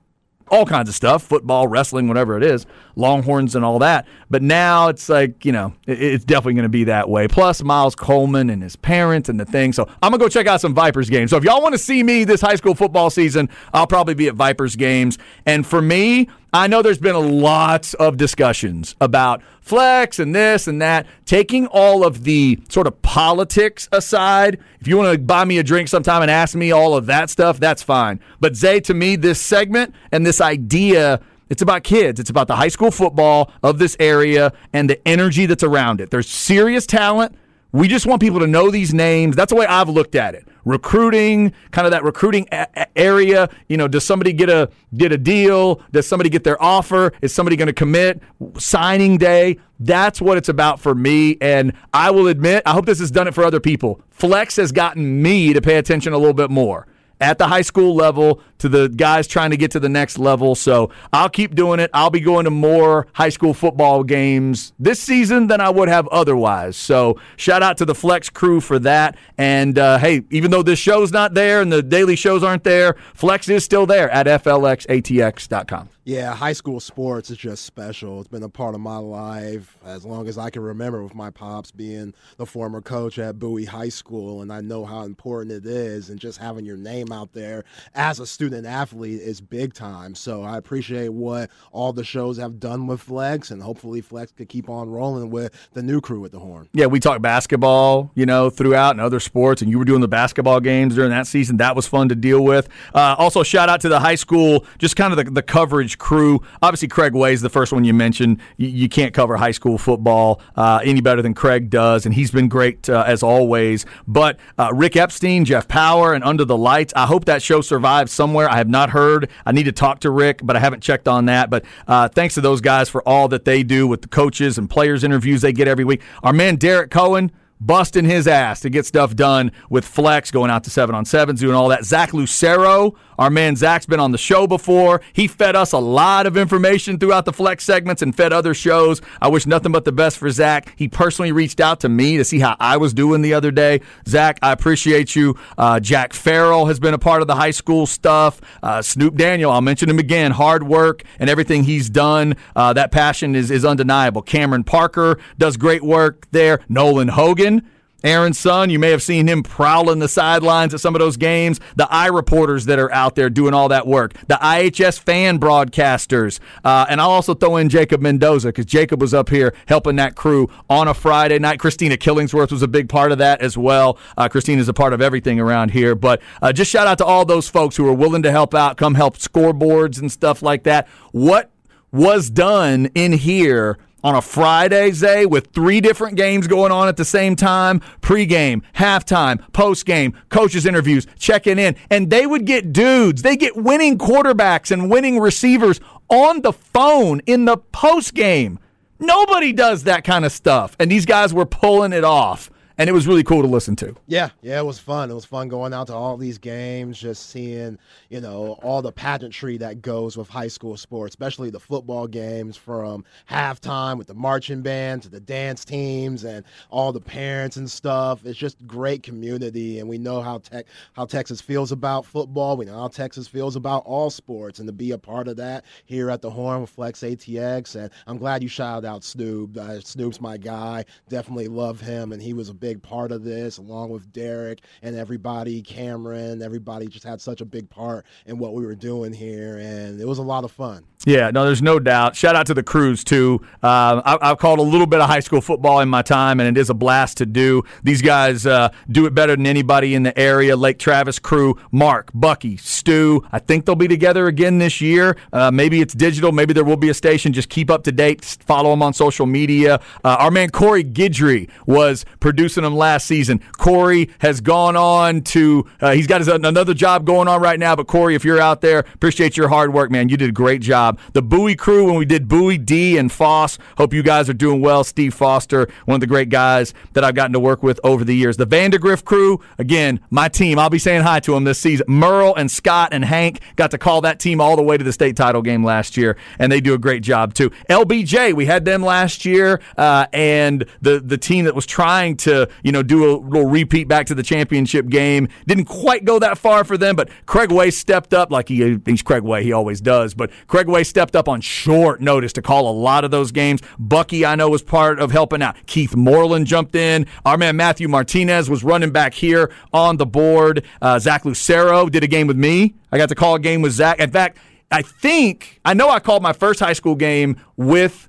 all 0.51 0.67
kinds 0.67 0.89
of 0.89 0.95
stuff 0.95 1.23
football, 1.23 1.69
wrestling, 1.69 2.09
whatever 2.09 2.37
it 2.37 2.43
is, 2.43 2.67
Longhorns 2.97 3.55
and 3.55 3.65
all 3.65 3.79
that. 3.79 4.07
But 4.29 4.43
now 4.43 4.89
it's 4.89 5.09
like, 5.09 5.45
you 5.45 5.53
know, 5.53 5.73
it's 5.87 6.25
definitely 6.25 6.55
going 6.55 6.65
to 6.65 6.69
be 6.69 6.85
that 6.85 7.09
way. 7.09 7.29
Plus, 7.29 7.63
Miles 7.63 7.95
Coleman 7.95 8.51
and 8.51 8.63
his 8.63 8.77
parents 8.77 9.29
and 9.29 9.39
the 9.39 9.45
thing. 9.45 9.73
So 9.73 9.89
I'm 10.03 10.11
going 10.11 10.19
to 10.19 10.25
go 10.25 10.29
check 10.29 10.47
out 10.47 10.61
some 10.61 10.75
Vipers 10.75 11.09
games. 11.09 11.31
So 11.31 11.37
if 11.37 11.45
y'all 11.45 11.63
want 11.63 11.75
to 11.75 11.79
see 11.79 12.03
me 12.03 12.25
this 12.25 12.41
high 12.41 12.57
school 12.57 12.75
football 12.75 13.11
season, 13.11 13.49
I'll 13.73 13.87
probably 13.87 14.15
be 14.15 14.29
at 14.29 14.35
Vipers 14.35 14.77
games. 14.77 15.19
And 15.47 15.67
for 15.67 15.81
me, 15.81 16.29
I 16.53 16.67
know 16.67 16.83
there's 16.83 16.99
been 16.99 17.15
a 17.15 17.21
lot 17.21 17.95
of 17.95 18.17
discussions 18.17 18.97
about 19.01 19.41
flex 19.61 20.19
and 20.19 20.35
this 20.35 20.67
and 20.67 20.83
that. 20.83 21.07
Taking 21.25 21.69
all 21.69 22.05
of 22.05 22.25
the 22.25 22.61
sort 22.69 22.89
of 22.89 23.01
politics 23.03 23.89
aside, 23.93 24.59
if 24.81 24.89
you 24.89 24.97
want 24.97 25.13
to 25.13 25.19
buy 25.19 25.45
me 25.45 25.59
a 25.59 25.63
drink 25.63 25.89
sometime 25.89 26.23
and 26.23 26.31
ask 26.31 26.57
me 26.57 26.73
all 26.73 26.97
of 26.97 27.07
that 27.07 27.31
stuff, 27.31 27.61
that's 27.61 27.83
fine. 27.83 28.19
But 28.41 28.57
Zay, 28.57 28.81
to 28.81 28.95
me, 28.95 29.17
this 29.17 29.41
segment 29.41 29.95
and 30.11 30.27
this 30.27 30.41
idea. 30.41 31.21
It's 31.49 31.63
about 31.63 31.83
kids. 31.83 32.21
It's 32.21 32.31
about 32.31 32.47
the 32.47 32.55
high 32.55 32.69
school 32.69 32.93
football 32.93 33.53
of 33.63 33.79
this 33.79 33.97
area 33.99 34.53
and 34.73 34.89
the 34.89 35.07
energy 35.07 35.47
that's 35.47 35.65
around 35.65 36.01
it. 36.01 36.11
There's 36.11 36.29
serious 36.29 36.87
talent. 36.87 37.35
We 37.73 37.87
just 37.89 38.07
want 38.07 38.21
people 38.21 38.41
to 38.41 38.47
know 38.47 38.71
these 38.71 38.93
names. 38.93 39.37
That's 39.37 39.51
the 39.51 39.57
way 39.57 39.67
I've 39.67 39.89
looked 39.89 40.15
at 40.17 40.35
it. 40.35 40.47
Recruiting, 40.65 41.53
kind 41.71 41.87
of 41.87 41.93
that 41.93 42.03
recruiting 42.05 42.47
a- 42.53 42.67
a- 42.77 42.99
area. 42.99 43.49
You 43.69 43.77
know, 43.77 43.87
does 43.89 44.05
somebody 44.05 44.33
get 44.33 44.51
a 44.51 44.69
get 44.95 45.13
a 45.13 45.19
deal? 45.19 45.81
Does 45.93 46.07
somebody 46.07 46.31
get 46.31 46.45
their 46.45 46.61
offer? 46.63 47.13
Is 47.23 47.33
somebody 47.33 47.57
going 47.57 47.69
to 47.69 47.73
commit? 47.73 48.21
Signing 48.59 49.17
day. 49.19 49.59
That's 49.79 50.21
what 50.21 50.37
it's 50.37 50.49
about 50.49 50.81
for 50.81 50.95
me. 50.95 51.37
And 51.41 51.73
I 51.95 52.11
will 52.11 52.27
admit, 52.27 52.63
I 52.67 52.73
hope 52.73 52.87
this 52.87 52.99
has 52.99 53.11
done 53.11 53.29
it 53.29 53.35
for 53.35 53.45
other 53.45 53.61
people. 53.61 54.01
Flex 54.11 54.57
has 54.57 54.73
gotten 54.73 55.23
me 55.23 55.53
to 55.53 55.61
pay 55.63 55.77
attention 55.77 56.13
a 56.13 56.19
little 56.19 56.35
bit 56.35 56.51
more 56.51 56.87
at 57.21 57.39
the 57.39 57.47
high 57.47 57.63
school 57.63 57.95
level 57.95 58.41
to 58.59 58.69
the 58.69 58.89
guys 58.89 59.27
trying 59.27 59.51
to 59.51 59.57
get 59.57 59.71
to 59.73 59.81
the 59.81 59.89
next 59.89 60.19
level. 60.19 60.55
So 60.55 60.91
I'll 61.13 61.29
keep 61.29 61.55
doing 61.55 61.81
it. 61.81 61.91
I'll 61.93 62.11
be 62.11 62.21
going 62.21 62.45
to 62.45 62.51
more 62.51 63.07
high 63.13 63.29
school 63.29 63.55
football 63.55 64.05
games 64.05 64.73
this 64.79 65.01
season 65.01 65.47
than 65.47 65.61
I 65.61 65.71
would 65.71 65.89
have 65.89 66.07
otherwise. 66.09 66.77
So 66.77 67.19
shout 67.37 67.63
out 67.63 67.77
to 67.79 67.85
the 67.85 67.95
Flex 67.95 68.29
crew 68.31 68.61
for 68.61 68.79
that. 68.81 69.17
And 69.39 69.79
uh, 69.79 69.99
hey, 69.99 70.23
even 70.31 70.51
though 70.51 70.63
this 70.63 70.79
show's 70.79 71.13
not 71.13 71.35
there 71.35 71.61
and 71.61 71.73
the 71.73 71.83
daily 71.83 72.17
shows 72.17 72.43
aren't 72.43 72.65
there, 72.65 72.97
Flex 73.15 73.49
is 73.49 73.65
still 73.65 73.87
there 73.87 74.11
at 74.11 74.27
FLXATX.com. 74.27 75.89
Yeah, 76.05 76.35
high 76.35 76.55
school 76.55 76.81
sports 76.81 77.31
is 77.31 77.37
just 77.37 77.67
special. 77.67 78.21
It's 78.21 78.29
been 78.29 78.43
a 78.43 78.49
part 78.49 78.75
of 78.75 78.81
my 78.81 78.97
life 78.97 79.77
as 79.85 80.07
long 80.07 80.29
as 80.29 80.39
I 80.39 80.49
can 80.49 80.63
remember 80.63 81.03
with 81.03 81.15
my 81.15 81.29
pops 81.31 81.71
being 81.71 82.15
the 82.39 82.47
former 82.47 82.81
coach 82.81 83.19
at 83.19 83.39
Bowie 83.39 83.67
High 83.67 83.91
School 83.91 84.41
and 84.41 84.51
I 84.51 84.63
know 84.63 84.87
how 84.87 85.05
important 85.05 85.53
it 85.53 85.67
is 85.67 86.09
and 86.09 86.19
just 86.19 86.39
having 86.39 86.65
your 86.65 86.79
name 86.79 87.13
out 87.13 87.35
there 87.35 87.65
as 87.95 88.19
a 88.19 88.27
student 88.27 88.67
athlete 88.67 89.21
is 89.21 89.43
big 89.43 89.75
time. 89.75 90.15
So 90.15 90.43
I 90.43 90.57
appreciate 90.57 91.11
what 91.11 91.51
all 91.71 91.93
the 91.93 92.03
shows 92.03 92.39
have 92.39 92.59
done 92.59 92.87
with 92.87 93.03
Flex 93.03 93.51
and 93.51 93.63
hopefully 93.63 94.01
Flex 94.01 94.33
could 94.33 94.49
keep 94.49 94.71
on 94.71 94.89
rolling 94.89 95.29
with 95.29 95.53
the 95.75 95.83
new 95.83 96.01
crew 96.01 96.25
at 96.25 96.33
the 96.33 96.39
horn. 96.39 96.71
Yeah, 96.73 96.87
we 96.87 96.99
talked 96.99 97.21
basketball, 97.21 98.11
you 98.15 98.25
know, 98.25 98.49
throughout 98.49 98.93
and 98.93 99.03
other 99.03 99.21
sports, 99.21 99.61
and 99.61 99.71
you 99.71 99.79
were 99.79 99.85
doing 99.85 100.01
the 100.01 100.09
basketball 100.09 100.61
games 100.61 100.95
during 100.95 101.11
that 101.11 101.27
season. 101.27 101.59
That 101.59 101.77
was 101.77 101.87
fun 101.87 102.09
to 102.09 102.15
deal 102.15 102.43
with. 102.43 102.71
Uh, 102.95 103.17
also, 103.19 103.43
shout 103.43 103.69
out 103.69 103.83
to 103.83 103.91
the 103.91 104.01
high 104.01 104.15
school, 104.15 104.65
just 104.79 104.97
kind 104.97 105.13
of 105.13 105.23
the, 105.25 105.31
the 105.31 105.43
coverage 105.43 105.99
crew. 106.01 106.43
Obviously, 106.61 106.89
Craig 106.89 107.15
Way 107.15 107.33
is 107.33 107.43
the 107.43 107.49
first 107.49 107.73
one 107.73 107.85
you 107.85 107.95
mentioned. 107.95 108.41
You, 108.57 108.69
you 108.69 108.89
can't 108.89 109.15
cover 109.15 109.37
high 109.37 109.53
school 109.53 109.79
football 109.79 110.41
uh, 110.57 110.81
any 110.83 111.01
better 111.01 111.23
than 111.23 111.35
Craig 111.35 111.71
does, 111.71 112.05
and 112.05 112.13
he's 112.13 112.33
been 112.33 112.49
great 112.49 112.89
uh, 112.89 113.05
as 113.07 113.23
always. 113.23 113.87
But 114.09 114.41
uh, 114.59 114.71
Rick 114.75 114.97
Epstein, 114.97 115.45
Jeff 115.45 115.69
Power, 115.69 116.13
and 116.13 116.25
Under 116.25 116.45
the 116.45 116.57
Lights. 116.57 116.93
I 116.97 117.07
hope 117.07 117.27
that 117.27 117.43
show 117.43 117.61
survives 117.61 118.11
somewhere. 118.11 118.51
I 118.51 118.57
have 118.57 118.69
not 118.69 118.91
heard. 118.91 119.31
I 119.47 119.53
need 119.53 119.65
to 119.65 119.73
talk 119.73 120.01
to 120.01 120.11
Rick, 120.11 120.41
but 120.43 120.57
I 120.57 120.59
haven't 120.59 120.83
checked 120.83 121.07
on 121.07 121.27
that. 121.27 121.51
But 121.51 121.65
uh, 121.87 122.09
thanks 122.09 122.35
to 122.35 122.41
those 122.41 122.61
guys 122.61 122.89
for 122.89 123.07
all 123.09 123.29
that 123.29 123.45
they 123.45 123.63
do 123.63 123.87
with 123.87 124.03
the 124.03 124.09
coaches 124.09 124.59
and 124.59 124.69
players 124.69 125.05
interviews 125.05 125.43
they 125.43 125.53
get 125.53 125.69
every 125.69 125.85
week. 125.85 126.03
Our 126.25 126.33
man 126.33 126.57
Derek 126.57 126.91
Cohen 126.91 127.31
busting 127.61 128.07
his 128.07 128.27
ass 128.27 128.61
to 128.61 128.71
get 128.71 128.87
stuff 128.87 129.15
done 129.15 129.53
with 129.69 129.85
Flex, 129.85 130.31
going 130.31 130.51
out 130.51 130.65
to 130.65 130.71
seven 130.71 130.95
on 130.95 131.05
sevens, 131.05 131.41
doing 131.41 131.55
all 131.55 131.69
that. 131.69 131.85
Zach 131.85 132.15
Lucero, 132.15 132.95
our 133.21 133.29
man 133.29 133.55
Zach's 133.55 133.85
been 133.85 134.01
on 134.01 134.13
the 134.13 134.19
show 134.19 134.47
before. 134.47 135.03
He 135.13 135.29
fed 135.29 135.55
us 135.55 135.73
a 135.73 135.79
lot 135.79 136.27
of 136.27 136.39
information 136.39 136.99
throughout 136.99 137.27
the 137.27 137.35
Flex 137.35 137.65
segments 137.65 138.01
and 138.01 138.17
fed 138.17 138.33
other 138.33 138.55
shows. 138.55 139.03
I 139.21 139.29
wish 139.29 139.47
nothing 139.47 139.73
but 139.73 139.85
the 139.85 139.93
best 139.93 140.17
for 140.17 140.31
Zach. 140.31 140.73
He 140.77 140.89
personally 140.89 141.31
reached 141.31 141.61
out 141.61 141.81
to 141.81 141.91
me 141.91 142.17
to 142.17 142.25
see 142.25 142.41
how 142.41 142.57
I 142.59 142.79
was 142.79 142.95
doing 142.95 143.21
the 143.21 143.35
other 143.35 143.51
day. 143.51 143.83
Zach, 144.09 144.39
I 144.41 144.53
appreciate 144.53 145.15
you. 145.15 145.37
Uh, 145.59 145.79
Jack 145.81 146.15
Farrell 146.15 146.65
has 146.67 146.81
been 146.81 146.95
a 146.95 146.99
part 146.99 147.21
of 147.21 147.29
the 147.29 147.37
high 147.37 147.51
school 147.51 147.87
stuff. 147.87 148.41
Uh, 148.63 148.81
Snoop 148.81 149.17
Daniel, 149.17 149.51
I'll 149.51 149.61
mention 149.61 149.91
him 149.91 149.99
again. 149.99 150.31
Hard 150.31 150.63
work 150.63 151.03
and 151.19 151.29
everything 151.29 151.65
he's 151.65 151.91
done. 151.91 152.37
Uh, 152.57 152.73
that 152.73 152.91
passion 152.91 153.35
is, 153.35 153.51
is 153.51 153.67
undeniable. 153.67 154.23
Cameron 154.23 154.65
Parker 154.65 155.19
does 155.37 155.59
great 155.59 155.83
work 155.83 156.27
there. 156.31 156.61
Nolan 156.71 157.09
Hogan 157.09 157.69
Aaron's 158.03 158.39
son, 158.39 158.71
you 158.71 158.79
may 158.79 158.91
have 158.91 159.03
seen 159.03 159.29
him 159.29 159.43
prowling 159.43 159.99
the 159.99 160.09
sidelines 160.09 160.75
at 160.75 160.81
some 160.81 160.95
of 160.95 161.01
those 161.01 161.17
games. 161.17 161.61
The 161.77 161.87
eye 161.93 162.07
reporters 162.07 162.67
that 162.67 162.79
are 162.79 162.93
out 162.93 163.15
there 163.15 163.31
doing 163.31 163.55
all 163.55 163.69
that 163.69 163.87
work. 163.87 164.15
The 164.27 164.37
IHS 164.37 164.99
fan 164.99 165.39
broadcasters. 165.39 166.41
Uh, 166.65 166.87
and 166.89 167.01
I'll 167.01 167.11
also 167.11 167.35
throw 167.35 167.57
in 167.57 167.69
Jacob 167.69 168.01
Mendoza 168.01 168.49
because 168.49 168.67
Jacob 168.67 169.01
was 169.01 169.15
up 169.15 169.29
here 169.29 169.55
helping 169.67 169.97
that 169.97 170.17
crew 170.17 170.49
on 170.69 170.89
a 170.89 170.95
Friday 170.95 171.39
night. 171.39 171.59
Christina 171.59 171.97
Killingsworth 171.97 172.53
was 172.53 172.63
a 172.63 172.69
big 172.69 172.89
part 172.89 173.13
of 173.13 173.19
that 173.19 173.41
as 173.41 173.57
well. 173.57 173.99
Uh, 174.17 174.29
Christina's 174.29 174.69
a 174.69 174.75
part 174.75 174.93
of 174.93 175.01
everything 175.01 175.41
around 175.41 175.71
here. 175.71 175.95
But 175.95 176.23
uh, 176.41 176.53
just 176.53 176.71
shout 176.71 176.87
out 176.87 176.99
to 176.99 177.05
all 177.05 177.25
those 177.25 177.49
folks 177.49 177.77
who 177.77 177.87
are 177.87 177.95
willing 177.95 178.23
to 178.23 178.31
help 178.31 178.55
out, 178.55 178.77
come 178.77 178.95
help 178.95 179.19
scoreboards 179.19 180.01
and 180.01 180.11
stuff 180.11 180.43
like 180.43 180.65
that. 180.65 180.89
What 181.13 181.51
was 181.93 182.31
done 182.31 182.87
in 182.95 183.13
here 183.13 183.79
on 184.03 184.15
a 184.15 184.23
Friday, 184.23 184.91
Zay, 184.93 185.27
with 185.27 185.49
three 185.49 185.81
different 185.81 186.17
games 186.17 186.47
going 186.47 186.73
on 186.73 186.89
at 186.89 186.97
the 186.97 187.05
same 187.05 187.37
time 187.37 187.81
pregame, 188.01 188.63
halftime, 188.75 189.39
postgame, 189.53 190.15
coaches' 190.29 190.67
interviews, 190.67 191.07
checking 191.19 191.59
in. 191.59 191.77
And 191.91 192.11
they 192.11 192.27
would 192.27 192.45
get 192.45 192.73
dudes, 192.73 193.23
they 193.23 193.37
get 193.37 193.57
winning 193.57 193.99
quarterbacks 193.99 194.71
and 194.71 194.91
winning 194.91 195.19
receivers 195.19 195.81
on 196.09 196.43
the 196.43 196.53
phone 196.53 197.21
in 197.27 197.45
the 197.45 197.57
postgame. 197.57 198.59
Nobody 198.99 199.53
does 199.53 199.85
that 199.85 200.05
kind 200.05 200.25
of 200.25 200.33
stuff. 200.33 200.77
And 200.79 200.91
these 200.91 201.07
guys 201.07 201.33
were 201.33 201.47
pulling 201.47 201.93
it 201.93 202.05
off 202.05 202.51
and 202.81 202.89
it 202.89 202.95
was 202.95 203.07
really 203.07 203.23
cool 203.23 203.43
to 203.43 203.47
listen 203.47 203.77
to. 203.77 203.95
Yeah, 204.07 204.31
yeah, 204.41 204.59
it 204.59 204.65
was 204.65 204.79
fun. 204.79 205.11
It 205.11 205.15
was 205.15 205.27
fun 205.27 205.49
going 205.49 205.75
out 205.75 205.89
to 205.89 205.93
all 205.93 206.17
these 206.17 206.39
games, 206.39 206.99
just 206.99 207.29
seeing, 207.29 207.79
you 208.09 208.23
know, 208.23 208.59
all 208.63 208.81
the 208.81 208.91
pageantry 208.91 209.59
that 209.59 209.83
goes 209.83 210.17
with 210.17 210.31
high 210.31 210.49
school 210.49 210.79
sports, 210.79 211.13
especially 211.13 211.51
the 211.51 211.61
football 211.61 212.07
games 212.07 212.57
from 212.57 213.05
halftime 213.29 213.99
with 213.99 214.07
the 214.07 214.15
marching 214.15 214.63
band 214.63 215.03
to 215.03 215.11
the 215.11 215.21
dance 215.21 215.63
teams 215.63 216.25
and 216.25 216.43
all 216.71 216.91
the 216.91 217.03
parents 217.03 217.59
and 217.59 217.71
stuff. 217.71 218.25
It's 218.25 218.39
just 218.39 218.67
great 218.67 219.03
community, 219.03 219.79
and 219.79 219.87
we 219.87 219.99
know 219.99 220.23
how 220.23 220.39
tech 220.39 220.65
how 220.95 221.05
Texas 221.05 221.43
feels 221.43 221.73
about 221.73 222.07
football. 222.07 222.57
We 222.57 222.65
know 222.65 222.81
how 222.81 222.89
Texas 222.89 223.29
feels 223.29 223.57
about 223.57 223.83
all 223.85 224.09
sports, 224.09 224.59
and 224.59 224.67
to 224.67 224.73
be 224.73 224.93
a 224.93 224.99
part 224.99 225.29
of 225.29 225.37
that 225.37 225.67
here 225.85 226.11
at 226.11 226.23
the 226.23 226.31
Horn 226.31 226.63
with 226.63 226.71
Flex 226.71 227.01
ATX. 227.01 227.77
And 227.77 227.91
I'm 228.07 228.17
glad 228.17 228.43
you 228.43 228.49
shouted 228.49 228.89
out 228.89 229.05
Snoop. 229.05 229.55
Uh, 229.59 229.83
Snoop's 229.83 230.19
my 230.19 230.39
guy. 230.39 230.87
Definitely 231.11 231.49
love 231.49 231.79
him, 231.79 232.13
and 232.13 232.23
he 232.23 232.33
was 232.33 232.49
a 232.49 232.55
big 232.55 232.70
big 232.71 232.83
part 232.83 233.11
of 233.11 233.25
this, 233.25 233.59
along 233.59 233.91
with 233.91 234.13
Derek 234.13 234.61
and 234.83 234.95
everybody, 234.95 235.61
Cameron, 235.61 236.41
everybody 236.41 236.87
just 236.87 237.05
had 237.05 237.21
such 237.21 237.41
a 237.41 237.45
big 237.45 237.69
part 237.69 238.07
in 238.27 238.39
what 238.39 238.55
we 238.55 238.65
were 238.65 238.77
doing 238.77 239.13
here, 239.13 239.59
and 239.59 240.01
it 240.01 240.07
was 240.07 240.19
a 240.19 240.23
lot 240.23 240.45
of 240.45 240.53
fun. 240.53 240.85
Yeah, 241.07 241.31
no, 241.31 241.47
there's 241.47 241.63
no 241.63 241.79
doubt. 241.79 242.15
Shout 242.15 242.37
out 242.37 242.45
to 242.47 242.55
the 242.55 242.63
crews 242.63 243.05
too. 243.05 243.41
Uh, 243.63 244.19
I, 244.21 244.29
have 244.29 244.37
called 244.37 244.59
a 244.59 244.63
little 244.63 244.87
bit 244.87 245.01
of 245.01 245.09
high 245.09 245.21
school 245.21 245.41
football 245.41 245.81
in 245.81 245.89
my 245.89 246.03
time, 246.03 246.41
and 246.41 246.57
it 246.57 246.61
is 246.61 246.69
a 246.69 246.75
blast 246.75 247.17
to 247.19 247.27
do. 247.27 247.63
These 247.83 248.03
guys 248.03 248.45
uh, 248.45 248.69
do 248.91 249.07
it 249.07 249.15
better 249.15 249.35
than 249.35 249.47
anybody 249.47 249.95
in 249.95 250.03
the 250.03 250.17
area. 250.19 250.57
Lake 250.57 250.79
Travis 250.79 251.19
crew, 251.19 251.57
Mark, 251.73 252.11
Bucky, 252.13 252.59
Stu. 252.59 253.25
I 253.33 253.39
think 253.39 253.65
they'll 253.65 253.77
be 253.77 253.89
together 253.89 254.27
again 254.27 254.59
this 254.59 254.83
year. 254.83 255.17
Uh, 255.33 255.51
maybe 255.51 255.81
it's 255.81 255.95
digital. 255.95 256.33
Maybe 256.33 256.53
there 256.53 256.65
will 256.65 256.77
be 256.77 256.91
a 256.91 256.95
station. 256.95 257.33
Just 257.33 257.49
keep 257.49 257.71
up 257.71 257.83
to 257.85 257.93
date. 257.93 258.23
Follow 258.23 258.69
them 258.69 258.83
on 258.83 258.93
social 258.93 259.25
media. 259.25 259.81
Uh, 260.05 260.17
our 260.19 260.31
man 260.31 260.51
Corey 260.51 260.85
Gidry 260.85 261.49
was 261.65 262.05
producing 262.21 262.60
them 262.63 262.77
last 262.77 263.07
season. 263.07 263.41
Corey 263.53 264.11
has 264.19 264.41
gone 264.41 264.77
on 264.77 265.23
to. 265.23 265.67
Uh, 265.81 265.93
he's 265.93 266.07
got 266.07 266.21
his, 266.21 266.29
another 266.29 266.75
job 266.75 267.05
going 267.05 267.29
on 267.29 267.41
right 267.41 267.59
now. 267.59 267.77
But 267.77 267.87
Corey, 267.87 268.15
if 268.15 268.25
you're 268.25 268.41
out 268.41 268.61
there, 268.61 268.81
appreciate 268.95 269.37
your 269.37 269.49
hard 269.49 269.73
work, 269.73 269.91
man. 269.91 270.09
You 270.09 270.17
did 270.17 270.31
a 270.31 270.33
great 270.33 270.61
job. 270.61 270.99
The 271.13 271.23
Bowie 271.23 271.57
crew, 271.57 271.87
when 271.87 271.97
we 271.97 272.05
did 272.05 272.29
Bowie, 272.29 272.59
D, 272.59 272.97
and 272.97 273.11
Foss, 273.11 273.59
hope 273.77 273.93
you 273.93 274.03
guys 274.03 274.29
are 274.29 274.35
doing 274.35 274.61
well. 274.61 274.85
Steve 274.85 275.15
Foster, 275.15 275.69
one 275.85 275.97
of 275.97 276.01
the 276.01 276.07
great 276.07 276.29
guys 276.29 276.75
that 276.93 277.05
I've 277.05 277.15
gotten 277.15 277.33
to 277.33 277.41
work 277.41 277.63
with 277.63 277.81
over 277.85 278.05
the 278.05 278.15
years. 278.15 278.37
The 278.37 278.47
Vandegrift 278.47 279.05
crew, 279.05 279.41
again, 279.59 280.01
my 280.11 280.29
team. 280.29 280.59
I'll 280.59 280.71
be 280.71 280.79
saying 280.79 281.03
hi 281.03 281.21
to 281.21 281.33
them 281.33 281.45
this 281.45 281.59
season. 281.59 281.87
Merle 281.89 282.35
and 282.35 282.51
Scott 282.51 282.93
and 282.93 283.05
Hank 283.05 283.41
got 283.57 283.71
to 283.73 283.79
call 283.79 284.01
that 284.03 284.19
team 284.19 284.41
all 284.41 284.57
the 284.57 284.63
way 284.63 284.77
to 284.77 284.85
the 284.85 284.93
state 284.93 285.17
title 285.17 285.43
game 285.43 285.65
last 285.65 285.97
year, 285.97 286.17
and 286.39 286.51
they 286.51 286.61
do 286.61 286.75
a 286.75 286.79
great 286.79 287.03
job 287.03 287.35
too. 287.35 287.51
LBJ, 287.69 288.35
we 288.35 288.47
had 288.47 288.65
them 288.65 288.83
last 288.83 289.25
year, 289.25 289.61
uh, 289.77 290.07
and 290.13 290.65
the 290.81 291.01
the 291.01 291.19
team 291.19 291.45
that 291.45 291.55
was 291.55 291.67
trying 291.67 292.17
to 292.19 292.40
you 292.63 292.73
know 292.73 292.83
do 292.83 293.05
a 293.05 293.13
little 293.17 293.49
repeat 293.49 293.89
back 293.89 294.07
to 294.07 294.15
the 294.15 294.23
championship 294.23 294.89
game 294.89 295.29
didn't 295.47 295.65
quite 295.65 296.05
go 296.05 296.19
that 296.19 296.39
far 296.39 296.65
for 296.65 296.77
them, 296.77 296.97
but 296.97 297.11
Craig 297.27 297.51
Way 297.51 297.71
stepped 297.71 298.15
up 298.15 298.31
like 298.31 298.49
he 298.49 298.79
he's 298.87 299.03
Craig 299.03 299.23
Way, 299.23 299.43
he 299.43 299.53
always 299.53 299.81
does. 299.81 300.15
But 300.15 300.31
Craig 300.47 300.69
Way 300.69 300.85
stepped 300.85 301.17
up 301.17 301.29
on 301.29 301.41
short 301.41 302.01
notice 302.01 302.33
to 302.35 302.43
call 302.43 302.69
a 302.69 302.77
lot 302.77 303.05
of 303.05 303.11
those 303.11 303.33
games. 303.33 303.61
Bucky, 303.79 304.25
I 304.25 304.35
know, 304.35 304.49
was 304.51 304.63
part 304.63 305.01
of 305.01 305.11
helping 305.11 305.43
out. 305.43 305.57
Keith 305.67 305.97
Moreland 305.97 306.47
jumped 306.47 306.75
in. 306.75 307.07
Our 307.25 307.37
man 307.37 307.57
Matthew 307.57 307.89
Martinez 307.89 308.51
was 308.51 308.63
running 308.63 308.91
back 308.91 309.15
here 309.15 309.51
on 309.73 309.97
the 309.97 310.07
board. 310.07 310.65
Uh, 310.83 310.99
Zach 310.99 311.25
Lucero 311.25 311.89
did 311.89 312.05
a 312.05 312.09
game 312.09 312.27
with 312.27 312.37
me. 312.37 312.75
I 312.93 312.99
got 312.99 313.09
to 313.09 313.15
call 313.15 313.37
a 313.37 313.41
game 313.41 313.63
with 313.63 313.73
Zach. 313.73 313.99
In 313.99 314.11
fact, 314.11 314.39
I 314.71 314.83
think, 314.83 315.61
I 315.65 315.75
know 315.75 315.89
I 315.89 315.99
called 315.99 316.23
my 316.23 316.33
first 316.33 316.61
high 316.61 316.75
school 316.75 316.95
game 316.95 317.37
with 317.57 318.09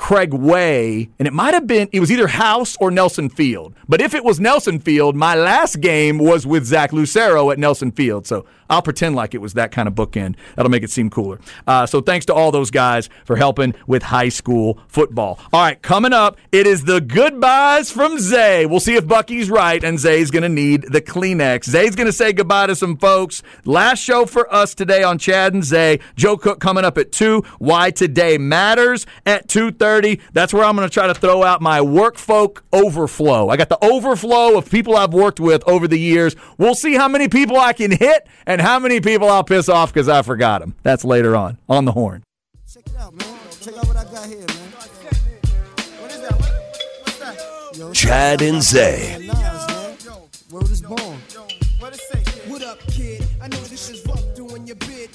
Craig 0.00 0.32
Way, 0.32 1.10
and 1.18 1.28
it 1.28 1.34
might 1.34 1.52
have 1.52 1.66
been, 1.66 1.86
it 1.92 2.00
was 2.00 2.10
either 2.10 2.26
House 2.26 2.74
or 2.80 2.90
Nelson 2.90 3.28
Field. 3.28 3.74
But 3.86 4.00
if 4.00 4.14
it 4.14 4.24
was 4.24 4.40
Nelson 4.40 4.80
Field, 4.80 5.14
my 5.14 5.34
last 5.34 5.82
game 5.82 6.16
was 6.16 6.46
with 6.46 6.64
Zach 6.64 6.94
Lucero 6.94 7.50
at 7.50 7.58
Nelson 7.58 7.92
Field. 7.92 8.26
So 8.26 8.46
I'll 8.70 8.80
pretend 8.80 9.14
like 9.14 9.34
it 9.34 9.42
was 9.42 9.54
that 9.54 9.72
kind 9.72 9.86
of 9.86 9.94
bookend. 9.94 10.36
That'll 10.56 10.70
make 10.70 10.82
it 10.84 10.90
seem 10.90 11.10
cooler. 11.10 11.38
Uh, 11.66 11.84
so 11.84 12.00
thanks 12.00 12.24
to 12.26 12.34
all 12.34 12.50
those 12.50 12.70
guys 12.70 13.10
for 13.26 13.36
helping 13.36 13.74
with 13.86 14.02
high 14.02 14.30
school 14.30 14.80
football. 14.88 15.38
All 15.52 15.60
right, 15.60 15.80
coming 15.82 16.14
up, 16.14 16.38
it 16.50 16.66
is 16.66 16.84
the 16.84 17.02
goodbyes 17.02 17.90
from 17.90 18.18
Zay. 18.18 18.64
We'll 18.64 18.80
see 18.80 18.94
if 18.94 19.06
Bucky's 19.06 19.50
right, 19.50 19.84
and 19.84 19.98
Zay's 19.98 20.30
going 20.30 20.44
to 20.44 20.48
need 20.48 20.84
the 20.90 21.02
Kleenex. 21.02 21.64
Zay's 21.64 21.94
going 21.94 22.06
to 22.06 22.12
say 22.12 22.32
goodbye 22.32 22.68
to 22.68 22.74
some 22.74 22.96
folks. 22.96 23.42
Last 23.66 23.98
show 23.98 24.24
for 24.24 24.52
us 24.52 24.74
today 24.74 25.02
on 25.02 25.18
Chad 25.18 25.52
and 25.52 25.62
Zay. 25.62 26.00
Joe 26.16 26.38
Cook 26.38 26.58
coming 26.58 26.86
up 26.86 26.96
at 26.96 27.12
2. 27.12 27.42
Why 27.58 27.90
Today 27.90 28.38
Matters 28.38 29.04
at 29.26 29.46
2.30. 29.46 29.89
That's 30.32 30.54
where 30.54 30.62
I'm 30.62 30.76
going 30.76 30.88
to 30.88 30.92
try 30.92 31.08
to 31.08 31.14
throw 31.14 31.42
out 31.42 31.60
my 31.60 31.80
work 31.80 32.16
folk 32.16 32.62
overflow. 32.72 33.48
I 33.48 33.56
got 33.56 33.68
the 33.68 33.84
overflow 33.84 34.56
of 34.56 34.70
people 34.70 34.96
I've 34.96 35.12
worked 35.12 35.40
with 35.40 35.66
over 35.66 35.88
the 35.88 35.98
years. 35.98 36.36
We'll 36.56 36.76
see 36.76 36.94
how 36.94 37.08
many 37.08 37.26
people 37.26 37.58
I 37.58 37.72
can 37.72 37.90
hit 37.90 38.28
and 38.46 38.60
and 38.60 38.68
how 38.68 38.78
many 38.78 39.00
people 39.00 39.28
I'll 39.30 39.42
piss 39.42 39.70
off 39.70 39.92
because 39.92 40.08
I 40.08 40.20
forgot 40.20 40.60
them. 40.60 40.74
That's 40.82 41.02
later 41.02 41.34
on 41.34 41.56
on 41.68 41.86
the 41.86 41.92
horn. 41.92 42.22
Check 42.70 42.86
it 42.86 42.96
out, 42.98 43.14
man. 43.14 43.38
Check 43.60 43.74
out 43.78 43.86
what 43.86 43.96
I 43.96 44.04
got 44.04 44.26
here, 44.26 44.38
man. 44.38 44.70
What 45.98 46.10
is 46.10 46.20
that? 46.20 46.38
what's 47.00 47.18
that? 47.18 47.94
Chad 47.94 48.42
and 48.42 48.62
Zay. 48.62 49.30
Word 50.50 50.70
is 50.70 50.82
born. 50.82 51.18
What 52.48 52.62
up, 52.62 52.78
kid? 52.88 53.24
I 53.40 53.48
know 53.48 53.56
this 53.56 53.88
is 53.88 54.04
rough 54.06 54.34
doing 54.34 54.66
your 54.66 54.76
bid. 54.76 55.08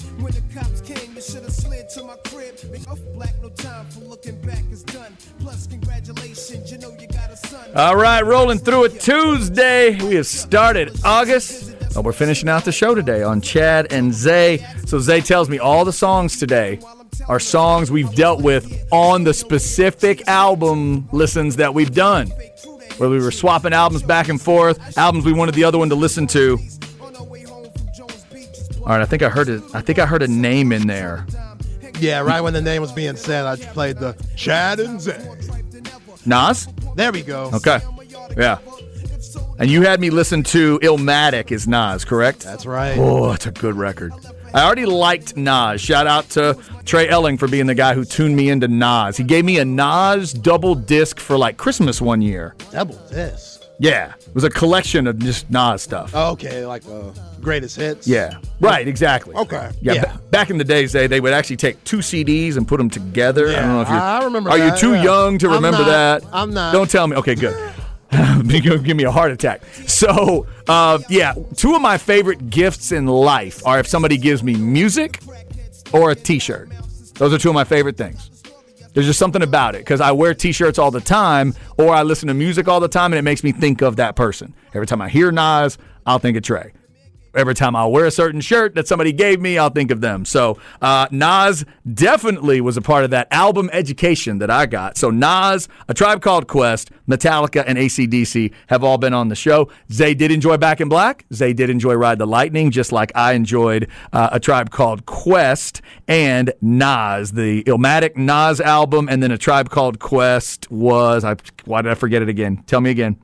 Cops 0.56 0.80
came, 0.80 1.14
you 1.14 1.20
should 1.20 1.42
have 1.42 1.52
slid 1.52 1.86
to 1.90 2.02
my 2.04 2.16
crib. 2.24 2.54
Make 2.70 2.88
off 2.88 2.98
black, 3.12 3.34
no 3.42 3.50
time 3.50 3.84
for 3.90 4.00
looking 4.00 4.40
back 4.40 4.62
is 4.72 4.82
done. 4.84 5.14
Plus, 5.38 5.66
congratulations, 5.66 6.72
you 6.72 6.78
know 6.78 6.96
you 6.98 7.06
got 7.08 7.30
a 7.30 7.36
son. 7.36 7.68
All 7.74 7.94
right, 7.94 8.24
rolling 8.24 8.58
through 8.58 8.84
it 8.84 8.98
Tuesday. 8.98 10.00
We 10.02 10.14
have 10.14 10.26
started 10.26 10.98
August. 11.04 11.76
Uh, 11.94 12.00
we're 12.00 12.12
finishing 12.12 12.48
out 12.48 12.64
the 12.64 12.72
show 12.72 12.94
today 12.94 13.22
on 13.22 13.42
Chad 13.42 13.92
and 13.92 14.14
Zay. 14.14 14.64
So 14.86 14.98
Zay 14.98 15.20
tells 15.20 15.50
me 15.50 15.58
all 15.58 15.84
the 15.84 15.92
songs 15.92 16.38
today 16.38 16.80
are 17.28 17.38
songs 17.38 17.90
we've 17.90 18.14
dealt 18.14 18.40
with 18.40 18.88
on 18.90 19.24
the 19.24 19.34
specific 19.34 20.26
album 20.26 21.06
listens 21.12 21.56
that 21.56 21.74
we've 21.74 21.92
done. 21.92 22.28
Where 22.96 23.10
we 23.10 23.18
were 23.18 23.30
swapping 23.30 23.74
albums 23.74 24.02
back 24.02 24.30
and 24.30 24.40
forth, 24.40 24.96
albums 24.96 25.26
we 25.26 25.34
wanted 25.34 25.54
the 25.54 25.64
other 25.64 25.76
one 25.76 25.90
to 25.90 25.96
listen 25.96 26.26
to. 26.28 26.58
All 28.86 28.92
right, 28.92 29.02
I 29.02 29.04
think 29.04 29.22
I 29.22 29.28
heard 29.28 29.48
it. 29.48 29.62
I 29.74 29.80
think 29.80 29.98
I 29.98 30.06
heard 30.06 30.22
a 30.22 30.28
name 30.28 30.70
in 30.70 30.86
there. 30.86 31.26
Yeah, 31.98 32.20
right 32.20 32.40
when 32.40 32.52
the 32.52 32.62
name 32.62 32.82
was 32.82 32.92
being 32.92 33.16
said, 33.16 33.44
I 33.44 33.56
played 33.56 33.96
the 33.96 34.16
Chad 34.36 34.78
and 34.78 35.00
Zay. 35.00 35.18
Nas? 36.24 36.68
There 36.94 37.10
we 37.10 37.22
go. 37.22 37.50
Okay. 37.52 37.80
Yeah. 38.36 38.58
And 39.58 39.68
you 39.68 39.82
had 39.82 40.00
me 40.00 40.10
listen 40.10 40.44
to 40.44 40.78
Illmatic 40.80 41.50
is 41.50 41.66
Nas, 41.66 42.04
correct? 42.04 42.40
That's 42.40 42.64
right. 42.64 42.96
Oh, 42.96 43.32
it's 43.32 43.46
a 43.46 43.50
good 43.50 43.74
record. 43.74 44.12
I 44.54 44.64
already 44.64 44.86
liked 44.86 45.36
Nas. 45.36 45.80
Shout 45.80 46.06
out 46.06 46.30
to 46.30 46.56
Trey 46.84 47.08
Elling 47.08 47.38
for 47.38 47.48
being 47.48 47.66
the 47.66 47.74
guy 47.74 47.94
who 47.94 48.04
tuned 48.04 48.36
me 48.36 48.50
into 48.50 48.68
Nas. 48.68 49.16
He 49.16 49.24
gave 49.24 49.44
me 49.44 49.58
a 49.58 49.64
Nas 49.64 50.32
double 50.32 50.76
disc 50.76 51.18
for 51.18 51.36
like 51.36 51.56
Christmas 51.56 52.00
one 52.00 52.22
year. 52.22 52.54
Double 52.70 52.96
disc. 53.08 53.55
Yeah. 53.78 54.14
It 54.18 54.34
was 54.34 54.44
a 54.44 54.50
collection 54.50 55.06
of 55.06 55.18
just 55.18 55.50
Nas 55.50 55.82
stuff. 55.82 56.14
Okay, 56.14 56.64
like 56.64 56.82
uh, 56.86 57.10
greatest 57.40 57.76
hits. 57.76 58.08
Yeah. 58.08 58.38
Right, 58.60 58.88
exactly. 58.88 59.34
Okay. 59.34 59.70
Yeah, 59.82 59.92
Yeah. 59.94 60.04
ba- 60.14 60.20
back 60.30 60.50
in 60.50 60.58
the 60.58 60.64
days, 60.64 60.92
they, 60.92 61.06
they 61.06 61.20
would 61.20 61.32
actually 61.34 61.56
take 61.56 61.82
two 61.84 61.98
CDs 61.98 62.56
and 62.56 62.66
put 62.66 62.78
them 62.78 62.88
together. 62.88 63.48
I 63.48 63.52
don't 63.60 63.68
know 63.68 63.82
if 63.82 63.88
you're. 63.88 63.96
I 63.98 64.24
remember 64.24 64.50
Are 64.50 64.58
you 64.58 64.70
that, 64.70 64.78
too 64.78 64.94
yeah. 64.94 65.02
young 65.04 65.38
to 65.38 65.48
I'm 65.48 65.54
remember 65.56 65.80
not. 65.80 66.22
that? 66.22 66.24
I'm 66.32 66.54
not. 66.54 66.72
Don't 66.72 66.90
tell 66.90 67.06
me. 67.06 67.16
Okay, 67.16 67.34
good. 67.34 67.54
Give 68.48 68.96
me 68.96 69.04
a 69.04 69.10
heart 69.10 69.32
attack. 69.32 69.62
So, 69.86 70.46
uh, 70.68 70.98
yeah, 71.10 71.34
two 71.56 71.74
of 71.74 71.82
my 71.82 71.98
favorite 71.98 72.48
gifts 72.50 72.92
in 72.92 73.06
life 73.06 73.66
are 73.66 73.78
if 73.80 73.86
somebody 73.86 74.16
gives 74.16 74.42
me 74.42 74.54
music 74.54 75.20
or 75.92 76.12
a 76.12 76.14
T-shirt. 76.14 76.70
Those 77.14 77.32
are 77.34 77.38
two 77.38 77.48
of 77.48 77.54
my 77.54 77.64
favorite 77.64 77.96
things. 77.96 78.30
There's 78.96 79.04
just 79.04 79.18
something 79.18 79.42
about 79.42 79.74
it 79.74 79.80
because 79.80 80.00
I 80.00 80.12
wear 80.12 80.32
T-shirts 80.32 80.78
all 80.78 80.90
the 80.90 81.02
time, 81.02 81.52
or 81.76 81.90
I 81.90 82.02
listen 82.02 82.28
to 82.28 82.34
music 82.34 82.66
all 82.66 82.80
the 82.80 82.88
time, 82.88 83.12
and 83.12 83.18
it 83.18 83.22
makes 83.22 83.44
me 83.44 83.52
think 83.52 83.82
of 83.82 83.96
that 83.96 84.16
person. 84.16 84.54
Every 84.72 84.86
time 84.86 85.02
I 85.02 85.10
hear 85.10 85.30
Nas, 85.30 85.76
I'll 86.06 86.18
think 86.18 86.34
of 86.38 86.42
Trey 86.42 86.72
every 87.36 87.54
time 87.54 87.76
I'll 87.76 87.92
wear 87.92 88.06
a 88.06 88.10
certain 88.10 88.40
shirt 88.40 88.74
that 88.74 88.88
somebody 88.88 89.12
gave 89.12 89.40
me, 89.40 89.58
I'll 89.58 89.70
think 89.70 89.90
of 89.90 90.00
them. 90.00 90.24
So 90.24 90.58
uh, 90.80 91.06
Nas 91.10 91.64
definitely 91.94 92.60
was 92.60 92.76
a 92.76 92.82
part 92.82 93.04
of 93.04 93.10
that 93.10 93.28
album 93.30 93.70
education 93.72 94.38
that 94.38 94.50
I 94.50 94.66
got. 94.66 94.96
So 94.96 95.10
Nas, 95.10 95.68
A 95.88 95.94
Tribe 95.94 96.22
Called 96.22 96.48
Quest, 96.48 96.90
Metallica, 97.08 97.64
and 97.66 97.78
ACDC 97.78 98.52
have 98.68 98.82
all 98.82 98.98
been 98.98 99.12
on 99.12 99.28
the 99.28 99.34
show. 99.34 99.70
Zay 99.92 100.14
did 100.14 100.30
enjoy 100.30 100.56
Back 100.56 100.80
in 100.80 100.88
Black. 100.88 101.24
Zay 101.32 101.52
did 101.52 101.70
enjoy 101.70 101.94
Ride 101.94 102.18
the 102.18 102.26
Lightning, 102.26 102.70
just 102.70 102.92
like 102.92 103.12
I 103.14 103.32
enjoyed 103.34 103.88
uh, 104.12 104.30
A 104.32 104.40
Tribe 104.40 104.70
Called 104.70 105.06
Quest 105.06 105.82
and 106.08 106.52
Nas, 106.60 107.32
the 107.32 107.62
Illmatic 107.64 108.16
Nas 108.16 108.60
album, 108.60 109.08
and 109.08 109.22
then 109.22 109.30
A 109.30 109.38
Tribe 109.38 109.70
Called 109.70 109.98
Quest 109.98 110.70
was, 110.70 111.24
I, 111.24 111.36
why 111.64 111.82
did 111.82 111.92
I 111.92 111.94
forget 111.94 112.22
it 112.22 112.28
again? 112.28 112.62
Tell 112.66 112.80
me 112.80 112.90
again. 112.90 113.16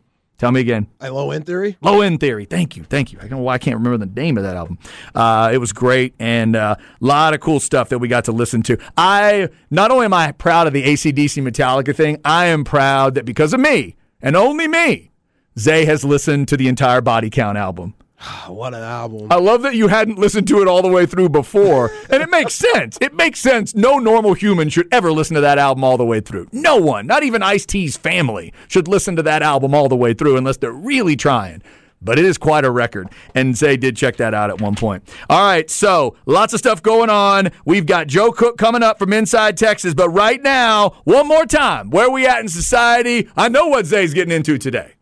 Tell 0.43 0.51
me 0.51 0.61
again. 0.61 0.89
I 1.01 1.07
low 1.11 1.31
end 1.31 1.47
theory. 1.47 1.77
Low 1.81 2.01
End 2.01 2.19
Theory. 2.19 2.47
Thank 2.47 2.77
you. 2.77 2.83
Thank 2.83 3.13
you. 3.13 3.19
I 3.21 3.29
don't 3.29 3.39
know 3.39 3.45
why 3.45 3.55
I 3.55 3.59
can't 3.59 3.77
remember 3.77 4.05
the 4.05 4.13
name 4.21 4.37
of 4.37 4.43
that 4.43 4.57
album. 4.57 4.77
Uh, 5.15 5.53
it 5.55 5.59
was 5.59 5.73
great 5.73 6.15
and 6.19 6.57
a 6.57 6.77
lot 6.99 7.33
of 7.33 7.39
cool 7.39 7.61
stuff 7.61 7.91
that 7.91 8.01
we 8.01 8.09
got 8.09 8.25
to 8.25 8.33
listen 8.33 8.61
to. 8.63 8.77
I 8.97 9.51
not 9.71 9.93
only 9.93 10.07
am 10.07 10.13
I 10.13 10.33
proud 10.33 10.67
of 10.67 10.73
the 10.73 10.83
ACDC 10.83 11.41
Metallica 11.45 11.95
thing, 11.95 12.21
I 12.25 12.47
am 12.47 12.65
proud 12.65 13.15
that 13.15 13.25
because 13.25 13.55
of 13.55 13.61
me 13.61 13.95
and 14.21 14.35
only 14.35 14.67
me, 14.67 15.13
Zay 15.57 15.85
has 15.85 16.05
listened 16.05 16.49
to 16.49 16.57
the 16.57 16.67
entire 16.67 17.01
Body 17.01 17.31
Count 17.31 17.57
album. 17.57 17.95
What 18.49 18.75
an 18.75 18.83
album. 18.83 19.29
I 19.31 19.37
love 19.37 19.63
that 19.63 19.75
you 19.75 19.89
hadn't 19.89 20.19
listened 20.19 20.47
to 20.49 20.61
it 20.63 20.69
all 20.69 20.83
the 20.83 20.89
way 20.89 21.07
through 21.07 21.29
before. 21.31 21.91
And 22.11 22.23
it 22.23 22.31
makes 22.31 22.55
sense. 22.73 22.99
It 23.01 23.15
makes 23.15 23.41
sense. 23.41 23.75
No 23.75 23.99
normal 23.99 24.35
human 24.35 24.69
should 24.69 24.89
ever 24.93 25.13
listen 25.13 25.35
to 25.37 25.41
that 25.41 25.59
album 25.59 25.85
all 25.85 25.97
the 25.97 26.05
way 26.05 26.21
through. 26.21 26.49
No 26.53 26.77
one, 26.77 27.07
not 27.07 27.23
even 27.23 27.43
Ice 27.43 27.65
T's 27.67 27.97
family, 27.97 28.53
should 28.69 28.89
listen 28.89 29.17
to 29.17 29.23
that 29.23 29.43
album 29.43 29.75
all 29.75 29.89
the 29.89 29.97
way 29.97 30.15
through 30.15 30.37
unless 30.37 30.57
they're 30.59 30.73
really 30.73 31.17
trying. 31.17 31.63
But 32.05 32.19
it 32.19 32.25
is 32.25 32.37
quite 32.37 32.65
a 32.65 32.71
record. 32.71 33.09
And 33.35 33.57
Zay 33.57 33.77
did 33.77 33.97
check 33.97 34.17
that 34.17 34.35
out 34.35 34.51
at 34.51 34.61
one 34.61 34.75
point. 34.75 35.09
All 35.31 35.41
right, 35.41 35.71
so 35.71 36.17
lots 36.27 36.53
of 36.53 36.59
stuff 36.59 36.83
going 36.83 37.11
on. 37.11 37.51
We've 37.65 37.87
got 37.87 38.09
Joe 38.09 38.33
Cook 38.33 38.59
coming 38.59 38.83
up 38.83 38.99
from 38.99 39.13
inside 39.13 39.57
Texas. 39.57 39.95
But 39.95 40.11
right 40.11 40.43
now, 40.43 41.01
one 41.05 41.29
more 41.29 41.47
time, 41.47 41.91
where 41.91 42.11
we 42.11 42.27
at 42.27 42.41
in 42.41 42.49
society? 42.49 43.29
I 43.37 43.49
know 43.49 43.69
what 43.69 43.87
Zay's 43.87 44.15
getting 44.15 44.35
into 44.35 44.59
today. 44.59 44.95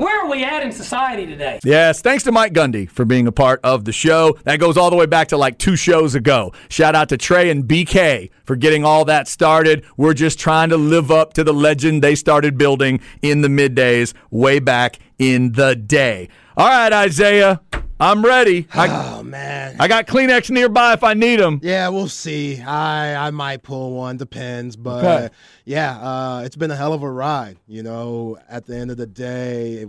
Where 0.00 0.24
are 0.24 0.30
we 0.30 0.42
at 0.44 0.62
in 0.62 0.72
society 0.72 1.26
today? 1.26 1.60
Yes, 1.62 2.00
thanks 2.00 2.24
to 2.24 2.32
Mike 2.32 2.54
Gundy 2.54 2.88
for 2.88 3.04
being 3.04 3.26
a 3.26 3.32
part 3.32 3.60
of 3.62 3.84
the 3.84 3.92
show. 3.92 4.38
That 4.44 4.58
goes 4.58 4.78
all 4.78 4.88
the 4.88 4.96
way 4.96 5.04
back 5.04 5.28
to 5.28 5.36
like 5.36 5.58
two 5.58 5.76
shows 5.76 6.14
ago. 6.14 6.54
Shout 6.70 6.94
out 6.94 7.10
to 7.10 7.18
Trey 7.18 7.50
and 7.50 7.64
BK 7.64 8.30
for 8.44 8.56
getting 8.56 8.82
all 8.82 9.04
that 9.04 9.28
started. 9.28 9.84
We're 9.98 10.14
just 10.14 10.38
trying 10.38 10.70
to 10.70 10.78
live 10.78 11.10
up 11.10 11.34
to 11.34 11.44
the 11.44 11.52
legend 11.52 12.00
they 12.02 12.14
started 12.14 12.56
building 12.56 13.00
in 13.20 13.42
the 13.42 13.48
middays 13.48 14.14
way 14.30 14.58
back 14.58 14.98
in 15.18 15.52
the 15.52 15.76
day. 15.76 16.30
All 16.56 16.66
right, 16.66 16.94
Isaiah, 16.94 17.60
I'm 18.00 18.24
ready. 18.24 18.66
I, 18.72 18.88
Oh 19.18 19.22
man. 19.22 19.76
I 19.78 19.86
got 19.86 20.06
Kleenex 20.06 20.50
nearby 20.50 20.94
if 20.94 21.04
I 21.04 21.12
need 21.14 21.38
them. 21.38 21.60
Yeah, 21.62 21.88
we'll 21.90 22.08
see. 22.08 22.60
I 22.60 23.26
I 23.26 23.30
might 23.30 23.62
pull 23.62 23.92
one, 23.92 24.16
depends. 24.16 24.74
But 24.76 25.04
Okay. 25.04 25.34
yeah, 25.66 25.98
uh, 26.00 26.42
it's 26.44 26.56
been 26.56 26.70
a 26.70 26.76
hell 26.76 26.94
of 26.94 27.02
a 27.02 27.10
ride. 27.10 27.58
You 27.66 27.82
know, 27.82 28.38
at 28.48 28.64
the 28.66 28.76
end 28.76 28.90
of 28.90 28.96
the 28.96 29.06
day, 29.06 29.82
a 29.84 29.88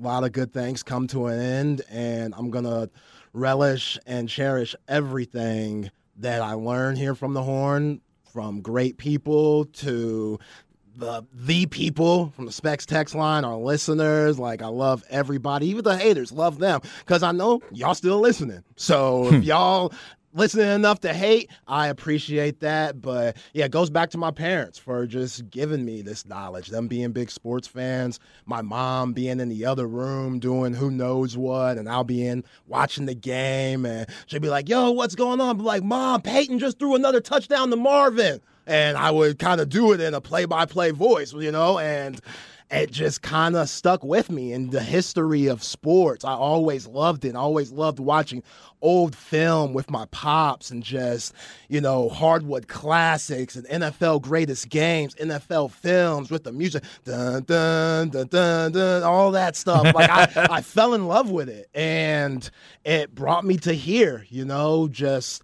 lot 0.00 0.22
of 0.24 0.32
good 0.32 0.52
things 0.52 0.82
come 0.84 1.08
to 1.08 1.26
an 1.26 1.40
end, 1.40 1.82
and 1.90 2.32
I'm 2.38 2.50
gonna 2.50 2.88
relish 3.32 3.98
and 4.06 4.28
cherish 4.28 4.76
everything 4.86 5.90
that 6.16 6.40
I 6.42 6.52
learned 6.52 6.98
here 6.98 7.14
from 7.16 7.34
the 7.34 7.42
Horn, 7.42 8.00
from 8.32 8.60
great 8.60 8.98
people 8.98 9.64
to 9.64 10.38
the 10.98 11.24
the 11.32 11.66
people 11.66 12.32
from 12.34 12.46
the 12.46 12.52
Specs 12.52 12.84
text 12.84 13.14
line, 13.14 13.44
our 13.44 13.56
listeners. 13.56 14.38
Like 14.38 14.62
I 14.62 14.66
love 14.66 15.04
everybody, 15.08 15.68
even 15.68 15.84
the 15.84 15.96
haters, 15.96 16.32
love 16.32 16.58
them 16.58 16.80
because 17.00 17.22
I 17.22 17.32
know 17.32 17.60
y'all 17.72 17.94
still 17.94 18.18
listening. 18.18 18.64
So 18.76 19.26
if 19.26 19.34
hmm. 19.34 19.42
y'all 19.42 19.92
listening 20.34 20.68
enough 20.68 21.00
to 21.00 21.14
hate, 21.14 21.50
I 21.66 21.88
appreciate 21.88 22.60
that. 22.60 23.00
But 23.00 23.36
yeah, 23.52 23.66
it 23.66 23.70
goes 23.70 23.90
back 23.90 24.10
to 24.10 24.18
my 24.18 24.30
parents 24.30 24.78
for 24.78 25.06
just 25.06 25.48
giving 25.50 25.84
me 25.84 26.02
this 26.02 26.26
knowledge. 26.26 26.68
Them 26.68 26.88
being 26.88 27.12
big 27.12 27.30
sports 27.30 27.68
fans, 27.68 28.18
my 28.44 28.60
mom 28.60 29.12
being 29.12 29.40
in 29.40 29.48
the 29.48 29.64
other 29.64 29.86
room 29.86 30.38
doing 30.38 30.74
who 30.74 30.90
knows 30.90 31.36
what, 31.36 31.78
and 31.78 31.88
I'll 31.88 32.04
be 32.04 32.26
in 32.26 32.44
watching 32.66 33.06
the 33.06 33.14
game, 33.14 33.86
and 33.86 34.08
she'll 34.26 34.40
be 34.40 34.48
like, 34.48 34.68
"Yo, 34.68 34.90
what's 34.90 35.14
going 35.14 35.40
on?" 35.40 35.58
I'm 35.58 35.64
like, 35.64 35.84
"Mom, 35.84 36.22
Peyton 36.22 36.58
just 36.58 36.78
threw 36.78 36.94
another 36.94 37.20
touchdown 37.20 37.70
to 37.70 37.76
Marvin." 37.76 38.40
And 38.68 38.96
I 38.96 39.10
would 39.10 39.38
kind 39.38 39.60
of 39.60 39.68
do 39.68 39.92
it 39.92 40.00
in 40.00 40.14
a 40.14 40.20
play-by-play 40.20 40.90
voice, 40.92 41.32
you 41.32 41.50
know, 41.50 41.78
and 41.78 42.20
it 42.70 42.90
just 42.90 43.22
kind 43.22 43.56
of 43.56 43.68
stuck 43.68 44.04
with 44.04 44.30
me 44.30 44.52
in 44.52 44.68
the 44.68 44.82
history 44.82 45.46
of 45.46 45.62
sports. 45.62 46.22
I 46.22 46.32
always 46.32 46.86
loved 46.86 47.24
it. 47.24 47.34
I 47.34 47.38
always 47.38 47.72
loved 47.72 47.98
watching 47.98 48.42
old 48.82 49.16
film 49.16 49.72
with 49.72 49.90
my 49.90 50.04
pops 50.10 50.70
and 50.70 50.82
just, 50.82 51.32
you 51.68 51.80
know, 51.80 52.10
hardwood 52.10 52.68
classics 52.68 53.56
and 53.56 53.66
NFL 53.66 54.20
greatest 54.20 54.68
games, 54.68 55.14
NFL 55.14 55.70
films 55.72 56.30
with 56.30 56.44
the 56.44 56.52
music, 56.52 56.84
dun 57.04 57.44
dun 57.44 58.10
dun 58.10 58.26
dun 58.26 58.72
dun, 58.72 59.02
all 59.02 59.30
that 59.30 59.56
stuff. 59.56 59.94
Like 59.94 60.10
I, 60.10 60.28
I 60.50 60.60
fell 60.60 60.92
in 60.92 61.06
love 61.06 61.30
with 61.30 61.48
it, 61.48 61.70
and 61.72 62.48
it 62.84 63.14
brought 63.14 63.46
me 63.46 63.56
to 63.58 63.72
here. 63.72 64.26
You 64.28 64.44
know, 64.44 64.88
just 64.88 65.42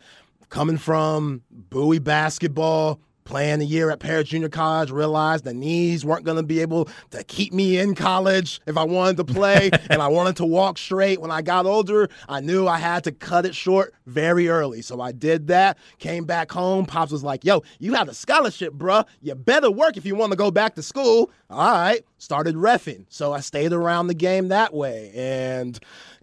coming 0.50 0.76
from 0.76 1.42
Bowie 1.50 1.98
basketball, 1.98 3.00
playing 3.24 3.60
a 3.60 3.64
year 3.64 3.90
at 3.90 4.00
Paris 4.00 4.28
Junior 4.28 4.48
College, 4.48 4.90
realized 4.90 5.44
the 5.44 5.54
knees 5.54 6.04
weren't 6.04 6.24
going 6.24 6.36
to 6.36 6.42
be 6.42 6.60
able 6.60 6.88
to 7.10 7.24
keep 7.24 7.52
me 7.52 7.78
in 7.78 7.94
college 7.94 8.60
if 8.66 8.76
I 8.76 8.84
wanted 8.84 9.16
to 9.18 9.24
play 9.24 9.70
and 9.90 10.00
I 10.00 10.08
wanted 10.08 10.36
to 10.36 10.44
walk 10.44 10.78
straight. 10.78 11.20
When 11.20 11.30
I 11.30 11.42
got 11.42 11.66
older, 11.66 12.08
I 12.28 12.40
knew 12.40 12.66
I 12.66 12.78
had 12.78 13.04
to 13.04 13.12
cut 13.12 13.46
it 13.46 13.54
short 13.54 13.94
very 14.06 14.48
early. 14.48 14.82
So 14.82 15.00
I 15.00 15.12
did 15.12 15.48
that, 15.48 15.78
came 15.98 16.24
back 16.24 16.52
home. 16.52 16.86
Pops 16.86 17.12
was 17.12 17.24
like, 17.24 17.44
yo, 17.44 17.62
you 17.78 17.94
have 17.94 18.08
a 18.08 18.14
scholarship, 18.14 18.74
bruh. 18.74 19.06
You 19.20 19.34
better 19.34 19.70
work 19.70 19.96
if 19.96 20.04
you 20.04 20.14
want 20.14 20.32
to 20.32 20.36
go 20.36 20.50
back 20.50 20.74
to 20.74 20.82
school. 20.82 21.30
All 21.50 21.72
right, 21.72 22.04
started 22.18 22.54
refing. 22.56 23.06
So 23.08 23.32
I 23.32 23.40
stayed 23.40 23.72
around 23.72 24.08
the 24.08 24.14
game 24.14 24.48
that 24.48 24.74
way. 24.74 25.12
And 25.14 25.78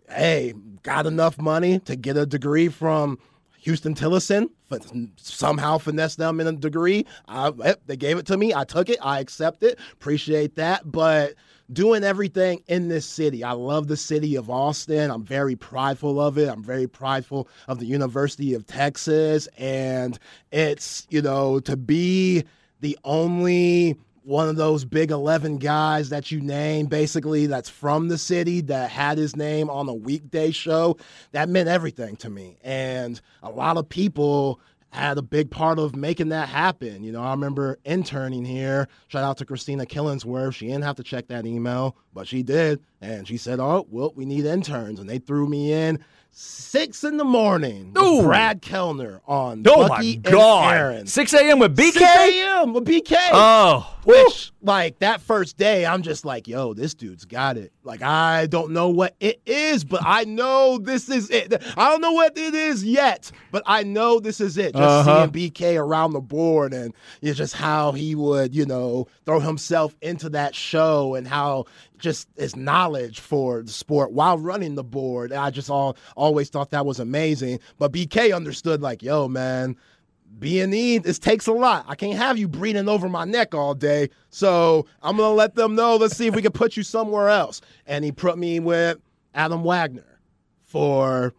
hey, 0.10 0.54
got 0.84 1.06
enough 1.06 1.40
money 1.40 1.80
to 1.80 1.96
get 1.96 2.18
a 2.18 2.26
degree 2.26 2.68
from 2.68 3.18
Huston-Tillotson, 3.66 4.50
somehow 5.18 5.78
finessed 5.78 6.18
them 6.18 6.40
in 6.40 6.48
a 6.48 6.54
degree. 6.54 7.06
I, 7.28 7.76
they 7.86 7.98
gave 7.98 8.18
it 8.18 8.26
to 8.28 8.38
me. 8.38 8.54
I 8.54 8.64
took 8.64 8.90
it. 8.90 8.98
I 9.02 9.20
accept 9.20 9.64
it. 9.64 9.80
Appreciate 9.94 10.56
that. 10.56 10.92
But 10.92 11.36
doing 11.72 12.04
everything 12.04 12.64
in 12.68 12.88
this 12.88 13.06
city, 13.06 13.44
I 13.44 13.52
love 13.52 13.88
the 13.88 13.98
city 13.98 14.36
of 14.36 14.50
Austin. 14.50 15.12
I'm 15.12 15.24
very 15.24 15.56
prideful 15.56 16.20
of 16.20 16.38
it. 16.38 16.50
I'm 16.50 16.64
very 16.64 16.88
prideful 16.88 17.48
of 17.68 17.80
the 17.80 17.86
University 17.86 18.54
of 18.54 18.66
Texas. 18.66 19.48
And 19.58 20.18
it's, 20.52 21.06
you 21.10 21.22
know, 21.22 21.60
to 21.62 21.78
be 21.78 22.44
the 22.80 22.98
only 23.04 23.96
one 24.24 24.48
of 24.48 24.56
those 24.56 24.86
big 24.86 25.12
11 25.12 25.58
guys 25.58 26.10
that 26.10 26.32
you 26.32 26.42
name 26.42 26.86
basically 26.86 27.48
that's 27.48 27.70
from 27.70 28.08
the 28.08 28.18
city 28.18 28.62
that 28.62 28.92
had 28.92 29.18
his 29.18 29.36
name 29.36 29.70
on 29.70 29.90
a 29.90 29.94
weekday 29.94 30.52
show 30.52 30.98
that 31.32 31.50
meant 31.50 31.68
everything 31.68 32.16
to 32.18 32.30
me. 32.30 32.58
And 32.64 33.20
a 33.42 33.50
lot 33.50 33.78
of 33.78 33.90
people 33.90 34.60
had 34.92 35.18
a 35.18 35.22
big 35.22 35.50
part 35.50 35.80
of 35.80 35.96
making 35.96 36.30
that 36.30 36.50
happen. 36.50 37.04
You 37.04 37.14
know 37.14 37.24
i 37.24 37.32
remember 37.32 37.80
interning 37.86 38.46
here. 38.46 38.88
Shout 39.08 39.24
out 39.24 39.38
to 39.38 39.46
christina 39.46 39.86
killingsworth. 39.86 40.54
She 40.54 40.68
didn't 40.68 40.84
have 40.84 40.98
to 40.98 41.04
check 41.04 41.28
that 41.28 41.46
email 41.46 41.96
but 42.14 42.28
she 42.28 42.44
did. 42.44 42.80
And 43.02 43.28
she 43.28 43.38
said 43.38 43.60
oh 43.60 43.88
well 43.90 44.14
we 44.16 44.26
need 44.26 44.46
interns. 44.46 45.00
And 45.00 45.10
they 45.10 45.18
threw 45.18 45.48
me 45.48 45.74
in 45.74 46.04
Six 46.34 47.04
in 47.04 47.18
the 47.18 47.26
morning. 47.26 47.94
Ooh. 48.00 48.24
Brad 48.24 48.62
Kellner 48.62 49.20
on 49.28 49.64
Oh 49.68 49.88
Bucky 49.90 49.92
my 50.08 50.14
and 50.14 50.24
God! 50.24 50.74
Aaron. 50.78 51.06
6 51.08 51.34
a.m. 51.34 51.60
with 51.60 51.76
BK. 51.76 51.92
6 51.92 52.02
a.m. 52.04 52.74
with 52.74 52.86
BK. 52.86 53.18
Oh, 53.34 53.98
Which, 54.06 54.54
like, 54.62 55.00
that 55.00 55.20
first 55.20 55.58
day, 55.58 55.86
I'm 55.86 56.02
just 56.02 56.24
like, 56.24 56.48
yo, 56.48 56.74
this 56.74 56.94
dude's 56.94 57.26
got 57.26 57.58
it. 57.58 57.74
Like, 57.84 58.02
I 58.02 58.46
don't 58.48 58.72
know 58.72 58.88
what 58.88 59.16
it 59.20 59.42
is, 59.46 59.84
but 59.84 60.02
I 60.06 60.24
know 60.24 60.78
this 60.78 61.10
is 61.10 61.30
it. 61.30 61.54
I 61.76 61.90
don't 61.90 62.00
know 62.02 62.14
what 62.14 62.38
it 62.38 62.56
is 62.56 62.84
yet, 62.86 63.30
but 63.52 63.64
I 63.66 63.84
know 63.84 64.22
this 64.22 64.40
is 64.40 64.58
it. 64.58 64.74
Just 64.74 64.78
Uh-huh. 65.08 65.28
seeing 65.34 65.52
BK 65.52 65.76
around 65.78 66.14
the 66.14 66.22
board 66.22 66.74
and 66.74 66.94
it's 67.22 67.38
just 67.38 67.56
how 67.56 67.92
he 67.92 68.16
would, 68.16 68.56
you 68.56 68.66
know, 68.66 69.08
throw 69.26 69.42
himself 69.42 69.96
into 70.02 70.30
that 70.30 70.56
show 70.56 71.16
and 71.16 71.28
how 71.28 71.66
just 72.02 72.28
his 72.36 72.56
knowledge 72.56 73.20
for 73.20 73.62
the 73.62 73.72
sport 73.72 74.12
while 74.12 74.38
running 74.38 74.76
the 74.76 74.84
board. 74.84 75.32
I 75.32 75.50
just 75.52 75.70
all 75.70 75.96
always 76.18 76.50
thought 76.50 76.72
that 76.72 76.86
was 76.86 77.00
amazing. 77.00 77.60
But 77.78 77.94
BK 77.94 78.36
understood, 78.36 78.82
like, 78.82 79.02
yo, 79.02 79.28
man, 79.28 79.78
being 80.40 80.74
E, 80.74 80.98
this 80.98 81.20
takes 81.20 81.48
a 81.48 81.52
lot. 81.52 81.86
I 81.88 81.96
can't 81.96 82.18
have 82.18 82.38
you 82.38 82.48
breathing 82.48 82.90
over 82.90 83.08
my 83.08 83.26
neck 83.26 83.54
all 83.54 83.74
day. 83.74 84.10
So 84.30 84.86
I'm 85.02 85.18
gonna 85.18 85.34
let 85.34 85.56
them 85.56 85.76
know. 85.76 85.96
Let's 85.96 86.18
see 86.18 86.28
if 86.28 86.36
we 86.36 86.42
can 86.42 86.52
put 86.52 86.76
you 86.76 86.84
somewhere 86.84 87.30
else. 87.30 87.62
And 87.86 88.04
he 88.04 88.12
put 88.12 88.38
me 88.38 88.60
with 88.60 88.98
Adam 89.34 89.64
Wagner 89.64 90.20
for 90.64 91.34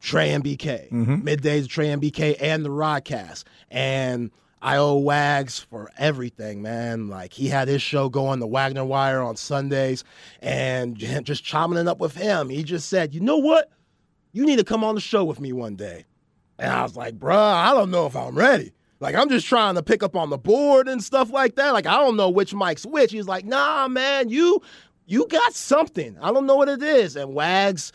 Trey 0.00 0.30
and 0.30 0.44
BK, 0.44 0.90
mm-hmm. 0.90 1.26
middays 1.26 1.68
Trey 1.68 1.90
and 1.90 2.00
BK, 2.00 2.36
and 2.40 2.64
the 2.64 2.70
Rodcast. 2.70 3.44
And 3.70 4.30
I 4.60 4.76
owe 4.76 4.96
Wags 4.96 5.58
for 5.58 5.90
everything, 5.98 6.62
man. 6.62 7.08
Like 7.08 7.32
he 7.32 7.48
had 7.48 7.68
his 7.68 7.82
show 7.82 8.08
going, 8.08 8.40
the 8.40 8.46
Wagner 8.46 8.84
Wire 8.84 9.22
on 9.22 9.36
Sundays, 9.36 10.04
and 10.40 10.96
just 11.24 11.44
chopping 11.44 11.78
it 11.78 11.88
up 11.88 12.00
with 12.00 12.14
him. 12.14 12.48
He 12.48 12.62
just 12.62 12.88
said, 12.88 13.14
"You 13.14 13.20
know 13.20 13.38
what? 13.38 13.70
You 14.32 14.44
need 14.44 14.58
to 14.58 14.64
come 14.64 14.84
on 14.84 14.94
the 14.94 15.00
show 15.00 15.24
with 15.24 15.40
me 15.40 15.52
one 15.52 15.76
day." 15.76 16.04
And 16.58 16.72
I 16.72 16.82
was 16.82 16.96
like, 16.96 17.18
bruh, 17.18 17.36
I 17.36 17.72
don't 17.72 17.90
know 17.90 18.06
if 18.06 18.16
I'm 18.16 18.36
ready. 18.36 18.72
Like, 19.00 19.14
I'm 19.14 19.28
just 19.28 19.46
trying 19.46 19.76
to 19.76 19.82
pick 19.82 20.02
up 20.02 20.16
on 20.16 20.30
the 20.30 20.38
board 20.38 20.88
and 20.88 21.02
stuff 21.02 21.30
like 21.30 21.54
that. 21.54 21.72
Like, 21.72 21.86
I 21.86 21.96
don't 21.98 22.16
know 22.16 22.28
which 22.30 22.52
mic's 22.52 22.84
which. 22.84 23.12
He's 23.12 23.28
like, 23.28 23.44
nah, 23.44 23.86
man, 23.86 24.28
you 24.28 24.60
you 25.06 25.26
got 25.28 25.54
something. 25.54 26.18
I 26.20 26.32
don't 26.32 26.46
know 26.46 26.56
what 26.56 26.68
it 26.68 26.82
is. 26.82 27.16
And 27.16 27.32
Wags, 27.32 27.92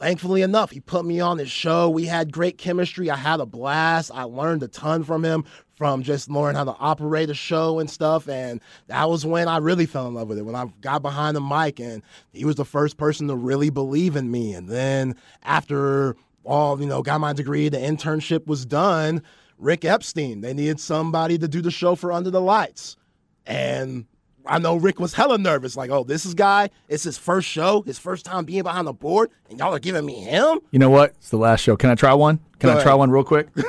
thankfully 0.00 0.42
enough, 0.42 0.70
he 0.70 0.80
put 0.80 1.04
me 1.04 1.20
on 1.20 1.38
his 1.38 1.50
show. 1.50 1.88
We 1.88 2.06
had 2.06 2.32
great 2.32 2.58
chemistry. 2.58 3.10
I 3.10 3.16
had 3.16 3.38
a 3.38 3.46
blast. 3.46 4.10
I 4.12 4.24
learned 4.24 4.62
a 4.62 4.68
ton 4.68 5.04
from 5.04 5.24
him, 5.24 5.44
from 5.74 6.02
just 6.02 6.30
learning 6.30 6.56
how 6.56 6.64
to 6.64 6.76
operate 6.80 7.30
a 7.30 7.34
show 7.34 7.78
and 7.78 7.88
stuff. 7.88 8.28
And 8.28 8.60
that 8.88 9.08
was 9.08 9.26
when 9.26 9.46
I 9.46 9.58
really 9.58 9.86
fell 9.86 10.08
in 10.08 10.14
love 10.14 10.28
with 10.28 10.38
it. 10.38 10.46
When 10.46 10.56
I 10.56 10.66
got 10.80 11.02
behind 11.02 11.36
the 11.36 11.40
mic, 11.40 11.78
and 11.78 12.02
he 12.32 12.44
was 12.44 12.56
the 12.56 12.64
first 12.64 12.96
person 12.96 13.28
to 13.28 13.36
really 13.36 13.70
believe 13.70 14.16
in 14.16 14.30
me. 14.30 14.54
And 14.54 14.68
then 14.68 15.14
after 15.42 16.16
all, 16.44 16.80
you 16.80 16.86
know, 16.86 17.02
got 17.02 17.20
my 17.20 17.34
degree, 17.34 17.68
the 17.68 17.78
internship 17.78 18.46
was 18.46 18.64
done. 18.64 19.22
Rick 19.58 19.84
Epstein, 19.84 20.40
they 20.40 20.54
needed 20.54 20.80
somebody 20.80 21.36
to 21.36 21.46
do 21.46 21.60
the 21.60 21.70
show 21.70 21.94
for 21.94 22.10
Under 22.10 22.30
the 22.30 22.40
Lights. 22.40 22.96
And 23.44 24.06
I 24.46 24.58
know 24.58 24.76
Rick 24.76 24.98
was 25.00 25.14
hella 25.14 25.38
nervous, 25.38 25.76
like, 25.76 25.90
oh, 25.90 26.04
this 26.04 26.24
is 26.26 26.34
guy, 26.34 26.70
it's 26.88 27.04
his 27.04 27.18
first 27.18 27.46
show, 27.48 27.82
his 27.82 27.98
first 27.98 28.24
time 28.24 28.44
being 28.44 28.62
behind 28.62 28.86
the 28.86 28.92
board, 28.92 29.30
and 29.48 29.58
y'all 29.58 29.74
are 29.74 29.78
giving 29.78 30.04
me 30.06 30.14
him? 30.20 30.60
you 30.70 30.78
know 30.78 30.90
what? 30.90 31.10
It's 31.18 31.30
the 31.30 31.36
last 31.36 31.60
show. 31.60 31.76
Can 31.76 31.90
I 31.90 31.94
try 31.94 32.14
one? 32.14 32.38
Can 32.58 32.72
Go 32.72 32.78
I 32.78 32.82
try 32.82 32.94
one 32.94 33.10
real 33.10 33.24
quick? 33.24 33.48
Under 33.56 33.62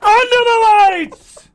the 0.00 0.60
lights. 0.90 1.48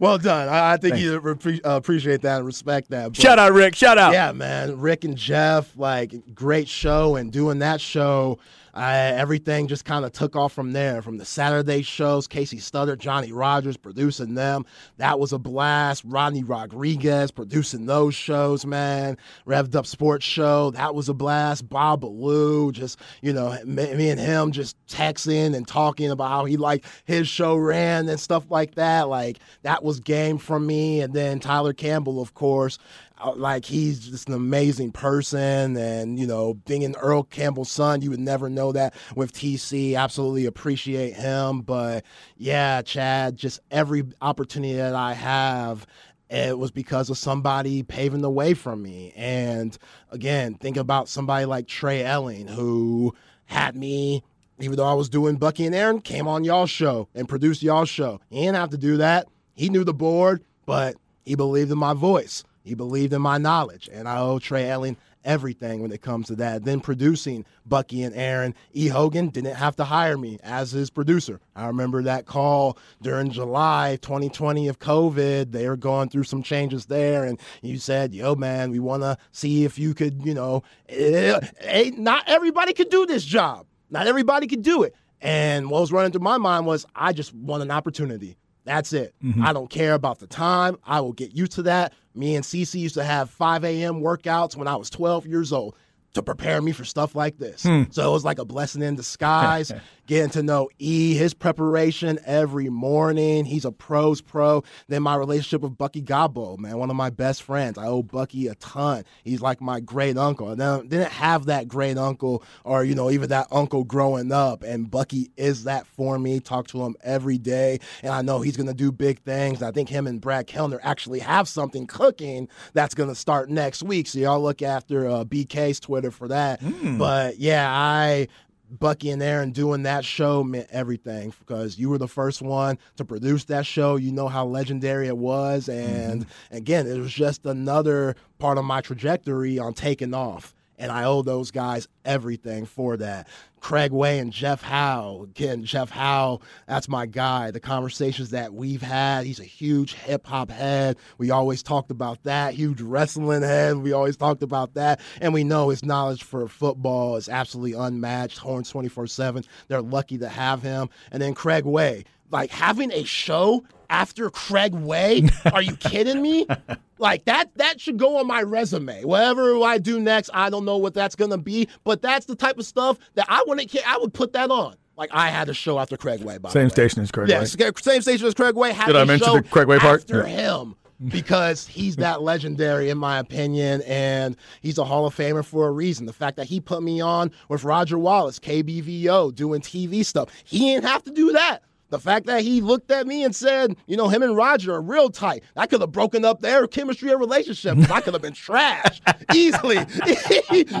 Well 0.00 0.18
done. 0.18 0.48
I, 0.48 0.72
I 0.72 0.76
think 0.76 0.98
you 0.98 1.18
repre- 1.20 1.64
uh, 1.64 1.70
appreciate 1.76 2.20
that 2.22 2.38
and 2.38 2.46
respect 2.46 2.90
that. 2.90 3.08
But- 3.08 3.16
Shout 3.16 3.38
out, 3.38 3.52
Rick. 3.52 3.74
Shout 3.74 3.96
out. 3.96 4.12
Yeah, 4.12 4.32
man. 4.32 4.78
Rick 4.78 5.04
and 5.04 5.16
Jeff, 5.16 5.74
like, 5.76 6.12
great 6.34 6.68
show. 6.68 7.16
And 7.16 7.32
doing 7.32 7.60
that 7.60 7.80
show, 7.80 8.38
I, 8.78 8.96
everything 8.96 9.66
just 9.66 9.84
kind 9.84 10.04
of 10.04 10.12
took 10.12 10.36
off 10.36 10.52
from 10.52 10.72
there. 10.72 11.02
From 11.02 11.18
the 11.18 11.24
Saturday 11.24 11.82
shows, 11.82 12.28
Casey 12.28 12.58
Stutter, 12.58 12.94
Johnny 12.96 13.32
Rogers 13.32 13.76
producing 13.76 14.34
them. 14.34 14.64
That 14.98 15.18
was 15.18 15.32
a 15.32 15.38
blast. 15.38 16.04
Rodney 16.06 16.44
Rodriguez 16.44 17.32
producing 17.32 17.86
those 17.86 18.14
shows, 18.14 18.64
man. 18.64 19.16
Revved 19.46 19.74
Up 19.74 19.86
Sports 19.86 20.24
Show, 20.24 20.70
that 20.70 20.94
was 20.94 21.08
a 21.08 21.14
blast. 21.14 21.68
Bob 21.68 22.02
Ballou, 22.02 22.70
just, 22.70 23.00
you 23.20 23.32
know, 23.32 23.58
me, 23.64 23.94
me 23.94 24.10
and 24.10 24.20
him 24.20 24.52
just 24.52 24.76
texting 24.86 25.56
and 25.56 25.66
talking 25.66 26.10
about 26.10 26.28
how 26.28 26.44
he 26.44 26.56
liked 26.56 26.86
his 27.04 27.26
show 27.26 27.56
ran 27.56 28.08
and 28.08 28.20
stuff 28.20 28.46
like 28.48 28.76
that. 28.76 29.08
Like, 29.08 29.40
that 29.62 29.82
was 29.82 29.98
game 29.98 30.38
from 30.38 30.66
me. 30.66 31.00
And 31.00 31.12
then 31.12 31.40
Tyler 31.40 31.72
Campbell, 31.72 32.20
of 32.20 32.34
course 32.34 32.78
Uh, 33.20 33.32
like 33.34 33.64
he's 33.64 33.98
just 33.98 34.28
an 34.28 34.34
amazing 34.34 34.92
person 34.92 35.76
and 35.76 36.18
you 36.18 36.26
know 36.26 36.54
being 36.66 36.84
an 36.84 36.94
earl 37.00 37.24
campbell's 37.24 37.70
son 37.70 38.00
you 38.00 38.10
would 38.10 38.20
never 38.20 38.48
know 38.48 38.70
that 38.70 38.94
with 39.16 39.32
tc 39.32 39.96
absolutely 39.96 40.46
appreciate 40.46 41.14
him. 41.14 41.60
But 41.62 42.04
yeah 42.36 42.80
chad 42.82 43.36
just 43.36 43.58
every 43.70 44.04
opportunity 44.20 44.74
that 44.74 44.94
i 44.94 45.14
have 45.14 45.86
it 46.30 46.58
was 46.58 46.70
because 46.70 47.10
of 47.10 47.18
somebody 47.18 47.82
paving 47.82 48.20
the 48.20 48.30
way 48.30 48.52
for 48.54 48.76
me. 48.76 49.12
And 49.16 49.76
again 50.12 50.54
think 50.54 50.76
about 50.76 51.08
somebody 51.08 51.44
like 51.44 51.66
trey 51.66 52.04
elling 52.04 52.46
who 52.46 53.14
had 53.46 53.74
me 53.74 54.22
even 54.60 54.76
though 54.76 54.86
i 54.86 54.94
was 54.94 55.08
doing 55.08 55.36
bucky 55.36 55.66
and 55.66 55.74
aaron 55.74 56.00
came 56.00 56.28
on 56.28 56.44
y'all 56.44 56.66
show 56.66 57.08
and 57.16 57.28
produced 57.28 57.62
y'all 57.62 57.84
show. 57.84 58.20
He 58.30 58.42
didn't 58.42 58.56
have 58.56 58.70
to 58.70 58.78
do 58.78 58.98
that. 58.98 59.26
He 59.54 59.70
knew 59.70 59.82
the 59.82 59.94
board 59.94 60.44
but 60.66 60.96
he 61.24 61.34
believed 61.34 61.72
in 61.72 61.78
my 61.78 61.94
voice 61.94 62.44
he 62.68 62.74
believed 62.74 63.12
in 63.12 63.22
my 63.22 63.38
knowledge, 63.38 63.88
and 63.90 64.06
I 64.06 64.18
owe 64.18 64.38
Trey 64.38 64.68
Elling 64.68 64.96
everything 65.24 65.80
when 65.82 65.90
it 65.90 66.02
comes 66.02 66.26
to 66.26 66.36
that. 66.36 66.64
Then 66.64 66.80
producing 66.80 67.44
Bucky 67.66 68.02
and 68.02 68.14
Aaron, 68.14 68.54
E. 68.72 68.88
Hogan 68.88 69.28
didn't 69.28 69.56
have 69.56 69.74
to 69.76 69.84
hire 69.84 70.16
me 70.16 70.38
as 70.42 70.70
his 70.70 70.90
producer. 70.90 71.40
I 71.56 71.66
remember 71.66 72.02
that 72.02 72.26
call 72.26 72.78
during 73.02 73.30
July 73.30 73.98
2020 74.02 74.68
of 74.68 74.78
COVID. 74.78 75.52
They 75.52 75.68
were 75.68 75.76
going 75.76 76.08
through 76.10 76.24
some 76.24 76.42
changes 76.42 76.86
there, 76.86 77.24
and 77.24 77.40
you 77.62 77.78
said, 77.78 78.14
"Yo, 78.14 78.34
man, 78.34 78.70
we 78.70 78.78
want 78.78 79.02
to 79.02 79.16
see 79.32 79.64
if 79.64 79.78
you 79.78 79.94
could, 79.94 80.24
you 80.24 80.34
know, 80.34 80.62
eh, 80.88 81.40
eh, 81.60 81.90
not 81.96 82.24
everybody 82.26 82.72
could 82.74 82.90
do 82.90 83.06
this 83.06 83.24
job. 83.24 83.66
Not 83.90 84.06
everybody 84.06 84.46
could 84.46 84.62
do 84.62 84.82
it." 84.82 84.94
And 85.20 85.70
what 85.70 85.80
was 85.80 85.90
running 85.90 86.12
through 86.12 86.22
my 86.22 86.38
mind 86.38 86.66
was, 86.66 86.86
I 86.94 87.12
just 87.12 87.34
want 87.34 87.62
an 87.62 87.70
opportunity. 87.70 88.36
That's 88.68 88.92
it. 88.92 89.14
Mm-hmm. 89.24 89.44
I 89.44 89.52
don't 89.52 89.70
care 89.70 89.94
about 89.94 90.18
the 90.18 90.26
time. 90.26 90.76
I 90.84 91.00
will 91.00 91.12
get 91.14 91.32
used 91.34 91.52
to 91.52 91.62
that. 91.62 91.94
Me 92.14 92.36
and 92.36 92.44
Cece 92.44 92.78
used 92.78 92.94
to 92.96 93.04
have 93.04 93.30
5 93.30 93.64
a.m. 93.64 94.00
workouts 94.02 94.56
when 94.56 94.68
I 94.68 94.76
was 94.76 94.90
12 94.90 95.26
years 95.26 95.52
old 95.52 95.74
to 96.14 96.22
prepare 96.22 96.60
me 96.60 96.72
for 96.72 96.84
stuff 96.84 97.14
like 97.14 97.38
this. 97.38 97.62
Hmm. 97.62 97.84
So 97.90 98.08
it 98.08 98.12
was 98.12 98.24
like 98.24 98.38
a 98.38 98.44
blessing 98.44 98.82
in 98.82 98.96
disguise. 98.96 99.72
Getting 100.08 100.30
to 100.30 100.42
know 100.42 100.70
E, 100.78 101.14
his 101.16 101.34
preparation 101.34 102.18
every 102.24 102.70
morning. 102.70 103.44
He's 103.44 103.66
a 103.66 103.70
pros 103.70 104.22
pro. 104.22 104.64
Then 104.88 105.02
my 105.02 105.14
relationship 105.14 105.60
with 105.60 105.76
Bucky 105.76 106.00
Godbolt, 106.00 106.58
man, 106.60 106.78
one 106.78 106.88
of 106.88 106.96
my 106.96 107.10
best 107.10 107.42
friends. 107.42 107.76
I 107.76 107.88
owe 107.88 108.02
Bucky 108.02 108.46
a 108.46 108.54
ton. 108.54 109.04
He's 109.22 109.42
like 109.42 109.60
my 109.60 109.80
great 109.80 110.16
uncle. 110.16 110.48
And 110.48 110.58
then 110.58 110.88
didn't 110.88 111.12
have 111.12 111.44
that 111.44 111.68
great 111.68 111.98
uncle 111.98 112.42
or, 112.64 112.84
you 112.84 112.94
know, 112.94 113.10
even 113.10 113.28
that 113.28 113.48
uncle 113.52 113.84
growing 113.84 114.32
up. 114.32 114.62
And 114.62 114.90
Bucky 114.90 115.30
is 115.36 115.64
that 115.64 115.86
for 115.86 116.18
me. 116.18 116.40
Talk 116.40 116.68
to 116.68 116.82
him 116.82 116.96
every 117.02 117.36
day. 117.36 117.78
And 118.02 118.10
I 118.10 118.22
know 118.22 118.40
he's 118.40 118.56
going 118.56 118.66
to 118.68 118.72
do 118.72 118.90
big 118.90 119.20
things. 119.20 119.62
I 119.62 119.72
think 119.72 119.90
him 119.90 120.06
and 120.06 120.22
Brad 120.22 120.46
Kellner 120.46 120.80
actually 120.82 121.18
have 121.18 121.48
something 121.48 121.86
cooking 121.86 122.48
that's 122.72 122.94
going 122.94 123.10
to 123.10 123.14
start 123.14 123.50
next 123.50 123.82
week. 123.82 124.06
So 124.06 124.20
y'all 124.20 124.40
look 124.40 124.62
after 124.62 125.06
uh, 125.06 125.24
BK's 125.24 125.80
Twitter 125.80 126.10
for 126.10 126.28
that. 126.28 126.62
But 126.98 127.38
yeah, 127.38 127.68
I 127.70 128.28
Bucky 128.70 129.10
and 129.10 129.22
Aaron 129.22 129.52
doing 129.52 129.82
that 129.84 130.04
show 130.04 130.44
meant 130.44 130.68
everything 130.70 131.32
because 131.38 131.78
you 131.78 131.88
were 131.88 131.98
the 131.98 132.08
first 132.08 132.42
one 132.42 132.78
to 132.96 133.04
produce 133.04 133.44
that 133.46 133.66
show. 133.66 133.96
You 133.96 134.12
know 134.12 134.28
how 134.28 134.46
legendary 134.46 135.08
it 135.08 135.16
was. 135.16 135.68
And 135.68 136.24
mm-hmm. 136.24 136.56
again, 136.56 136.86
it 136.86 136.98
was 136.98 137.12
just 137.12 137.46
another 137.46 138.16
part 138.38 138.58
of 138.58 138.64
my 138.64 138.80
trajectory 138.80 139.58
on 139.58 139.74
taking 139.74 140.14
off. 140.14 140.54
And 140.78 140.92
I 140.92 141.04
owe 141.04 141.22
those 141.22 141.50
guys 141.50 141.88
everything 142.04 142.64
for 142.64 142.96
that. 142.96 143.28
Craig 143.60 143.92
Way 143.92 144.18
and 144.18 144.32
Jeff 144.32 144.62
Howe. 144.62 145.22
Again, 145.24 145.64
Jeff 145.64 145.90
Howe, 145.90 146.40
that's 146.66 146.88
my 146.88 147.06
guy. 147.06 147.50
The 147.50 147.60
conversations 147.60 148.30
that 148.30 148.54
we've 148.54 148.82
had, 148.82 149.26
he's 149.26 149.40
a 149.40 149.44
huge 149.44 149.94
hip 149.94 150.26
hop 150.26 150.50
head. 150.50 150.96
We 151.18 151.30
always 151.30 151.62
talked 151.62 151.90
about 151.90 152.22
that. 152.22 152.54
Huge 152.54 152.80
wrestling 152.80 153.42
head. 153.42 153.78
We 153.78 153.92
always 153.92 154.16
talked 154.16 154.42
about 154.42 154.74
that. 154.74 155.00
And 155.20 155.34
we 155.34 155.44
know 155.44 155.68
his 155.68 155.84
knowledge 155.84 156.22
for 156.22 156.46
football 156.48 157.16
is 157.16 157.28
absolutely 157.28 157.78
unmatched. 157.78 158.38
Horns 158.38 158.70
24 158.70 159.06
7. 159.08 159.44
They're 159.66 159.82
lucky 159.82 160.18
to 160.18 160.28
have 160.28 160.62
him. 160.62 160.88
And 161.10 161.20
then 161.20 161.34
Craig 161.34 161.64
Way. 161.64 162.04
Like 162.30 162.50
having 162.50 162.92
a 162.92 163.04
show 163.04 163.64
after 163.90 164.28
Craig 164.30 164.74
Way? 164.74 165.28
Are 165.52 165.62
you 165.62 165.76
kidding 165.76 166.22
me? 166.22 166.46
Like 167.00 167.26
that 167.26 167.54
that 167.54 167.80
should 167.80 167.96
go 167.96 168.16
on 168.18 168.26
my 168.26 168.42
resume. 168.42 169.04
Whatever 169.04 169.62
I 169.62 169.78
do 169.78 170.00
next, 170.00 170.30
I 170.34 170.50
don't 170.50 170.64
know 170.64 170.78
what 170.78 170.94
that's 170.94 171.14
gonna 171.14 171.38
be, 171.38 171.68
but 171.84 172.02
that's 172.02 172.26
the 172.26 172.34
type 172.34 172.58
of 172.58 172.66
stuff 172.66 172.98
that 173.14 173.26
I 173.28 173.44
wouldn't 173.46 173.70
care. 173.70 173.82
I 173.86 173.98
would 173.98 174.12
put 174.12 174.32
that 174.32 174.50
on. 174.50 174.74
Like 174.96 175.10
I 175.12 175.28
had 175.28 175.48
a 175.48 175.54
show 175.54 175.78
after 175.78 175.96
Craig 175.96 176.24
Way. 176.24 176.38
By 176.38 176.48
the 176.48 176.52
Same 176.54 176.70
station 176.70 177.00
as 177.02 177.12
Craig. 177.12 177.28
Yeah, 177.28 177.38
Way. 177.38 177.44
same 177.80 178.02
station 178.02 178.26
as 178.26 178.34
Craig 178.34 178.56
Way. 178.56 178.72
Had 178.72 178.86
Did 178.88 178.96
I 178.96 179.04
mention 179.04 179.32
the 179.32 179.42
Craig 179.44 179.68
Way 179.68 179.78
part? 179.78 180.00
after 180.00 180.26
Yeah. 180.26 180.58
him? 180.62 180.74
because 181.06 181.68
he's 181.68 181.94
that 181.94 182.20
legendary 182.22 182.90
in 182.90 182.98
my 182.98 183.20
opinion 183.20 183.80
and 183.82 184.36
he's 184.60 184.78
a 184.78 184.84
hall 184.84 185.06
of 185.06 185.14
famer 185.14 185.44
for 185.44 185.68
a 185.68 185.70
reason 185.70 186.06
the 186.06 186.12
fact 186.12 186.36
that 186.36 186.48
he 186.48 186.58
put 186.58 186.82
me 186.82 187.00
on 187.00 187.30
with 187.48 187.62
roger 187.62 187.96
wallace 187.96 188.40
kbvo 188.40 189.32
doing 189.32 189.60
tv 189.60 190.04
stuff 190.04 190.28
he 190.42 190.58
didn't 190.58 190.84
have 190.84 191.04
to 191.04 191.12
do 191.12 191.30
that 191.30 191.62
the 191.90 191.98
fact 191.98 192.26
that 192.26 192.42
he 192.42 192.60
looked 192.60 192.90
at 192.90 193.06
me 193.06 193.24
and 193.24 193.34
said, 193.34 193.76
you 193.86 193.96
know, 193.96 194.08
him 194.08 194.22
and 194.22 194.36
Roger 194.36 194.74
are 194.74 194.82
real 194.82 195.10
tight. 195.10 195.42
I 195.56 195.66
could 195.66 195.80
have 195.80 195.92
broken 195.92 196.24
up 196.24 196.40
their 196.40 196.66
chemistry 196.66 197.10
or 197.10 197.18
relationship. 197.18 197.90
I 197.90 198.00
could 198.00 198.12
have 198.12 198.22
been 198.22 198.34
trash 198.34 199.00
easily. 199.34 199.76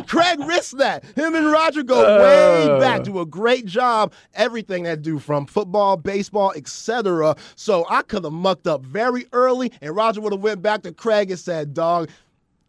Craig 0.06 0.40
risked 0.40 0.78
that. 0.78 1.04
Him 1.16 1.34
and 1.34 1.50
Roger 1.50 1.82
go 1.82 2.04
uh. 2.04 2.22
way 2.22 2.80
back, 2.80 3.04
do 3.04 3.20
a 3.20 3.26
great 3.26 3.64
job. 3.66 4.12
Everything 4.34 4.82
they 4.84 4.96
do 4.96 5.18
from 5.18 5.46
football, 5.46 5.96
baseball, 5.96 6.52
etc. 6.54 7.36
So 7.56 7.86
I 7.88 8.02
could 8.02 8.24
have 8.24 8.32
mucked 8.32 8.66
up 8.66 8.82
very 8.82 9.26
early, 9.32 9.72
and 9.80 9.94
Roger 9.94 10.20
would 10.20 10.32
have 10.32 10.42
went 10.42 10.62
back 10.62 10.82
to 10.82 10.92
Craig 10.92 11.30
and 11.30 11.40
said, 11.40 11.74
dog, 11.74 12.10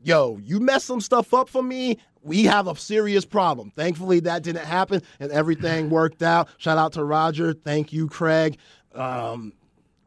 yo, 0.01 0.37
you 0.43 0.59
messed 0.59 0.85
some 0.85 1.01
stuff 1.01 1.33
up 1.33 1.49
for 1.49 1.63
me 1.63 1.97
we 2.21 2.43
have 2.45 2.67
a 2.67 2.75
serious 2.75 3.25
problem. 3.25 3.71
Thankfully, 3.75 4.19
that 4.21 4.43
didn't 4.43 4.65
happen 4.65 5.01
and 5.19 5.31
everything 5.31 5.89
worked 5.89 6.21
out. 6.21 6.49
Shout 6.57 6.77
out 6.77 6.93
to 6.93 7.03
Roger. 7.03 7.53
Thank 7.53 7.93
you, 7.93 8.07
Craig. 8.07 8.57
Um, 8.93 9.53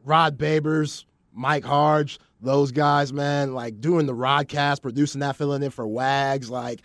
Rod 0.03 0.37
Babers, 0.37 1.05
Mike 1.31 1.63
Harge, 1.63 2.19
those 2.41 2.71
guys, 2.71 3.13
man, 3.13 3.53
like 3.53 3.79
doing 3.79 4.05
the 4.05 4.13
Rodcast, 4.13 4.81
producing 4.81 5.21
that, 5.21 5.35
filling 5.37 5.63
in 5.63 5.71
for 5.71 5.87
Wags, 5.87 6.49
like 6.49 6.81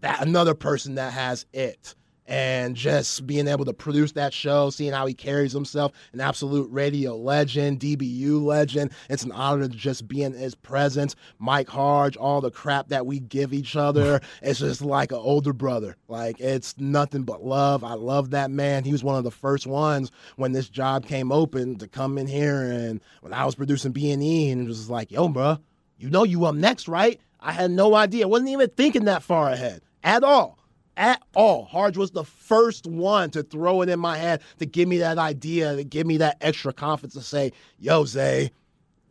that 0.00 0.20
another 0.26 0.54
person 0.54 0.96
that 0.96 1.12
has 1.12 1.46
it 1.52 1.94
and 2.28 2.76
just 2.76 3.26
being 3.26 3.48
able 3.48 3.64
to 3.64 3.72
produce 3.72 4.12
that 4.12 4.34
show, 4.34 4.68
seeing 4.68 4.92
how 4.92 5.06
he 5.06 5.14
carries 5.14 5.50
himself, 5.50 5.92
an 6.12 6.20
absolute 6.20 6.70
radio 6.70 7.16
legend, 7.16 7.80
DBU 7.80 8.42
legend. 8.42 8.92
It's 9.08 9.22
an 9.22 9.32
honor 9.32 9.66
to 9.66 9.74
just 9.74 10.06
be 10.06 10.22
in 10.22 10.34
his 10.34 10.54
presence. 10.54 11.16
Mike 11.38 11.70
Harge, 11.70 12.18
all 12.18 12.42
the 12.42 12.50
crap 12.50 12.88
that 12.88 13.06
we 13.06 13.18
give 13.18 13.54
each 13.54 13.76
other, 13.76 14.20
it's 14.42 14.60
just 14.60 14.82
like 14.82 15.10
an 15.10 15.18
older 15.18 15.54
brother. 15.54 15.96
Like 16.06 16.38
it's 16.38 16.78
nothing 16.78 17.22
but 17.22 17.44
love. 17.44 17.82
I 17.82 17.94
love 17.94 18.30
that 18.30 18.50
man. 18.50 18.84
He 18.84 18.92
was 18.92 19.02
one 19.02 19.16
of 19.16 19.24
the 19.24 19.30
first 19.30 19.66
ones 19.66 20.12
when 20.36 20.52
this 20.52 20.68
job 20.68 21.06
came 21.06 21.32
open 21.32 21.76
to 21.78 21.88
come 21.88 22.18
in 22.18 22.26
here, 22.26 22.62
and 22.62 23.00
when 23.22 23.32
I 23.32 23.46
was 23.46 23.54
producing 23.54 23.92
B 23.92 24.10
and 24.10 24.22
E, 24.22 24.50
and 24.50 24.62
it 24.62 24.68
was 24.68 24.90
like, 24.90 25.10
yo, 25.10 25.28
bro, 25.28 25.58
you 25.96 26.10
know 26.10 26.24
you 26.24 26.44
up 26.44 26.54
next, 26.54 26.88
right? 26.88 27.18
I 27.40 27.52
had 27.52 27.70
no 27.70 27.94
idea. 27.94 28.24
I 28.24 28.28
wasn't 28.28 28.50
even 28.50 28.68
thinking 28.68 29.04
that 29.04 29.22
far 29.22 29.48
ahead 29.48 29.80
at 30.04 30.22
all 30.22 30.58
at 30.98 31.22
all. 31.34 31.64
Harge 31.64 31.96
was 31.96 32.10
the 32.10 32.24
first 32.24 32.86
one 32.86 33.30
to 33.30 33.42
throw 33.42 33.80
it 33.80 33.88
in 33.88 34.00
my 34.00 34.18
head 34.18 34.42
to 34.58 34.66
give 34.66 34.88
me 34.88 34.98
that 34.98 35.16
idea, 35.16 35.76
to 35.76 35.84
give 35.84 36.06
me 36.06 36.18
that 36.18 36.36
extra 36.42 36.72
confidence 36.72 37.14
to 37.14 37.22
say, 37.22 37.52
"Yo, 37.78 38.04
Zay, 38.04 38.50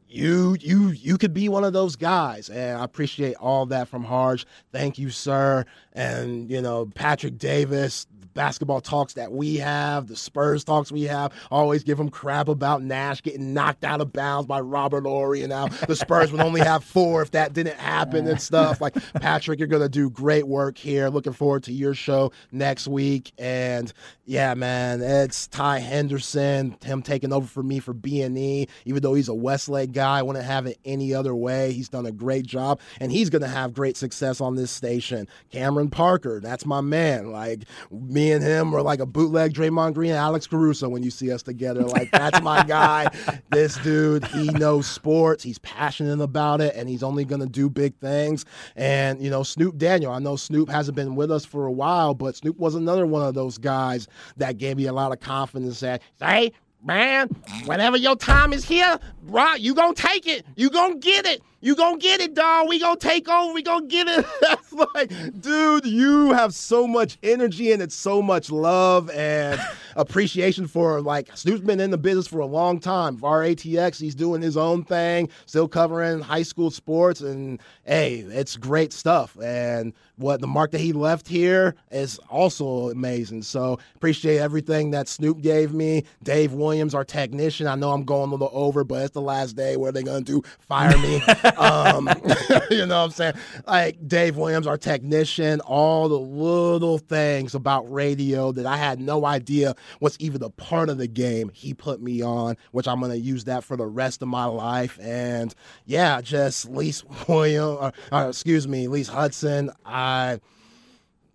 you 0.07 0.57
you 0.59 0.89
you 0.89 1.17
could 1.17 1.33
be 1.33 1.49
one 1.49 1.63
of 1.63 1.73
those 1.73 1.95
guys." 1.95 2.49
And 2.49 2.77
I 2.77 2.83
appreciate 2.83 3.35
all 3.38 3.65
that 3.67 3.88
from 3.88 4.03
Harge. 4.03 4.45
Thank 4.71 4.99
you, 4.99 5.09
sir. 5.09 5.65
And 5.93 6.51
you 6.51 6.61
know, 6.61 6.88
Patrick 6.93 7.38
Davis, 7.38 8.05
basketball 8.38 8.79
talks 8.79 9.13
that 9.13 9.31
we 9.31 9.55
have, 9.55 10.05
the 10.05 10.15
Spurs 10.15 10.63
talks 10.63 10.91
we 10.91 11.03
have, 11.03 11.33
always 11.49 11.83
give 11.83 11.97
them 11.97 12.07
crap 12.07 12.47
about 12.47 12.83
Nash 12.83 13.23
getting 13.23 13.51
knocked 13.51 13.83
out 13.83 13.99
of 13.99 14.13
bounds 14.13 14.45
by 14.45 14.59
Robert 14.59 15.05
Horry 15.05 15.41
and 15.41 15.49
now 15.49 15.67
the 15.88 15.95
Spurs 15.95 16.31
would 16.31 16.39
only 16.39 16.61
have 16.61 16.83
four 16.83 17.23
if 17.23 17.31
that 17.31 17.53
didn't 17.53 17.77
happen 17.77 18.27
and 18.27 18.39
stuff. 18.39 18.79
Like 18.79 18.95
Patrick, 19.15 19.57
you're 19.57 19.67
gonna 19.67 19.89
do 19.89 20.11
great 20.11 20.47
work 20.47 20.77
here. 20.77 21.09
Looking 21.09 21.33
forward 21.33 21.63
to 21.63 21.73
your 21.73 21.95
show 21.95 22.31
next 22.51 22.88
week. 22.88 23.31
And 23.39 23.91
yeah, 24.25 24.53
man, 24.53 25.01
it's 25.01 25.47
Ty 25.47 25.79
Henderson, 25.79 26.77
him 26.83 27.01
taking 27.01 27.33
over 27.33 27.47
for 27.47 27.63
me 27.63 27.79
for 27.79 27.93
B 27.93 28.21
and 28.21 28.38
E. 28.38 28.67
Even 28.85 29.01
though 29.01 29.15
he's 29.15 29.29
a 29.29 29.33
Westlake 29.33 29.93
guy, 29.93 30.19
I 30.19 30.21
wouldn't 30.21 30.45
have 30.45 30.67
it 30.67 30.77
any 30.85 31.13
other 31.13 31.33
way. 31.33 31.71
He's 31.71 31.89
done 31.89 32.05
a 32.05 32.11
great 32.11 32.45
job, 32.45 32.79
and 32.99 33.11
he's 33.11 33.31
gonna 33.31 33.47
have 33.47 33.73
great 33.73 33.97
success 33.97 34.39
on 34.41 34.55
this 34.55 34.69
station. 34.69 35.27
Cameron 35.51 35.89
Parker, 35.89 36.39
that's 36.39 36.65
my 36.65 36.81
man. 36.81 37.31
Like 37.31 37.63
me 37.89 38.26
and 38.32 38.43
him 38.43 38.73
are 38.75 38.82
like 38.82 38.99
a 38.99 39.05
bootleg 39.05 39.53
Draymond 39.53 39.93
Green 39.93 40.11
and 40.11 40.19
Alex 40.19 40.47
Caruso 40.47 40.89
when 40.89 41.03
you 41.03 41.11
see 41.11 41.32
us 41.32 41.43
together. 41.43 41.84
Like 41.84 42.11
that's 42.11 42.41
my 42.41 42.63
guy. 42.63 43.07
This 43.49 43.78
dude, 43.78 44.25
he 44.28 44.49
knows 44.49 44.88
sports. 44.88 45.43
He's 45.43 45.57
passionate 45.59 46.21
about 46.21 46.59
it, 46.61 46.75
and 46.75 46.88
he's 46.89 47.01
only 47.01 47.23
gonna 47.23 47.45
do 47.47 47.69
big 47.69 47.95
things. 47.95 48.45
And 48.75 49.21
you 49.21 49.30
know, 49.30 49.43
Snoop 49.43 49.78
Daniel. 49.78 50.11
I 50.11 50.19
know 50.19 50.36
Snoop 50.36 50.69
hasn't 50.69 50.95
been 50.95 51.15
with 51.15 51.32
us 51.32 51.45
for 51.45 51.65
a 51.65 51.71
while, 51.71 52.13
but 52.13 52.36
Snoop 52.36 52.57
was 52.57 52.75
another 52.75 53.05
one 53.05 53.25
of 53.25 53.34
those 53.34 53.57
guys 53.57 54.07
that 54.38 54.57
gave 54.57 54.78
me 54.78 54.86
a 54.88 54.93
lot 54.93 55.11
of 55.11 55.19
confidence. 55.19 55.80
That 55.80 56.01
hey, 56.19 56.51
man, 56.84 57.30
whenever 57.65 57.97
your 57.97 58.15
time 58.15 58.53
is 58.53 58.65
here, 58.65 58.99
bro, 59.23 59.55
you 59.55 59.73
gonna 59.73 59.93
take 59.93 60.28
it. 60.28 60.45
You 60.55 60.69
gonna 60.69 60.97
get 60.97 61.25
it. 61.25 61.41
You 61.60 61.76
gonna 61.76 61.97
get 61.97 62.22
it, 62.22 62.36
dog. 62.36 62.70
We 62.70 62.80
gonna 62.80 62.99
take 62.99 63.28
over. 63.28 63.51
We 63.51 63.64
gonna 63.64 63.88
get 63.88 64.08
it. 64.08 64.26
That's 64.41 64.74
like, 64.74 65.41
dude, 65.41 65.88
you 65.88 66.32
have 66.34 66.53
so 66.53 66.86
much 66.86 67.18
energy 67.24 67.72
and 67.72 67.82
it's 67.82 67.95
so 67.95 68.22
much 68.22 68.51
love 68.51 69.10
and 69.10 69.60
appreciation 69.95 70.68
for 70.68 71.01
like 71.01 71.36
Snoop's 71.36 71.62
been 71.62 71.80
in 71.80 71.89
the 71.89 71.97
business 71.97 72.28
for 72.28 72.39
a 72.39 72.45
long 72.45 72.80
time. 72.80 73.18
RATX, 73.18 73.99
he's 73.99 74.14
doing 74.14 74.41
his 74.41 74.55
own 74.55 74.84
thing, 74.84 75.30
still 75.47 75.68
covering 75.68 76.20
high 76.22 76.43
school 76.43 76.70
sports, 76.70 77.22
and 77.22 77.60
hey, 77.86 78.18
it's 78.20 78.55
great 78.55 78.93
stuff. 78.93 79.36
And 79.41 79.93
what 80.18 80.41
the 80.41 80.47
mark 80.47 80.72
that 80.72 80.82
he 80.82 80.93
left 80.93 81.28
here 81.28 81.76
is 81.91 82.20
also 82.30 82.89
amazing. 82.89 83.41
So 83.41 83.80
appreciate 83.95 84.38
everything 84.38 84.91
that 84.91 85.08
Snoop 85.08 85.41
gave 85.41 85.74
me. 85.74 86.03
Dave 86.22 86.53
Williams, 86.53 86.93
our 86.93 87.03
technician. 87.03 87.68
I 87.68 87.76
know 87.76 87.91
I'm 87.91 88.03
going 88.03 88.30
a 88.30 88.36
little 88.36 88.51
over, 88.53 88.84
but 88.84 89.03
it's 89.03 89.14
the 89.14 89.22
last 89.22 89.55
day 89.55 89.76
where 89.76 89.91
they're 89.91 90.03
gonna 90.03 90.22
do 90.22 90.43
fire 90.60 90.97
me. 90.99 91.22
um, 91.57 92.09
you 92.69 92.85
know 92.85 92.99
what 92.99 93.05
I'm 93.05 93.11
saying? 93.11 93.33
Like 93.65 94.07
Dave 94.07 94.37
Williams, 94.37 94.67
our 94.67 94.77
technician, 94.77 95.59
all 95.61 96.09
the 96.09 96.19
little 96.19 96.97
things 96.97 97.55
about 97.55 97.91
radio 97.91 98.51
that 98.51 98.65
I 98.65 98.77
had 98.77 98.99
no 98.99 99.25
idea 99.25 99.75
was 99.99 100.17
even 100.19 100.43
a 100.43 100.49
part 100.49 100.89
of 100.89 100.97
the 100.97 101.07
game. 101.07 101.49
He 101.53 101.73
put 101.73 102.01
me 102.01 102.21
on, 102.21 102.57
which 102.71 102.87
I'm 102.87 102.99
gonna 102.99 103.15
use 103.15 103.45
that 103.45 103.63
for 103.63 103.77
the 103.77 103.85
rest 103.85 104.21
of 104.21 104.27
my 104.27 104.45
life. 104.45 104.97
And 105.01 105.53
yeah, 105.85 106.21
just 106.21 106.69
Lise 106.69 107.03
Williams, 107.27 107.77
uh, 107.79 107.91
uh, 108.11 108.27
excuse 108.29 108.67
me, 108.67 108.87
Lise 108.87 109.07
Hudson. 109.07 109.71
I 109.85 110.39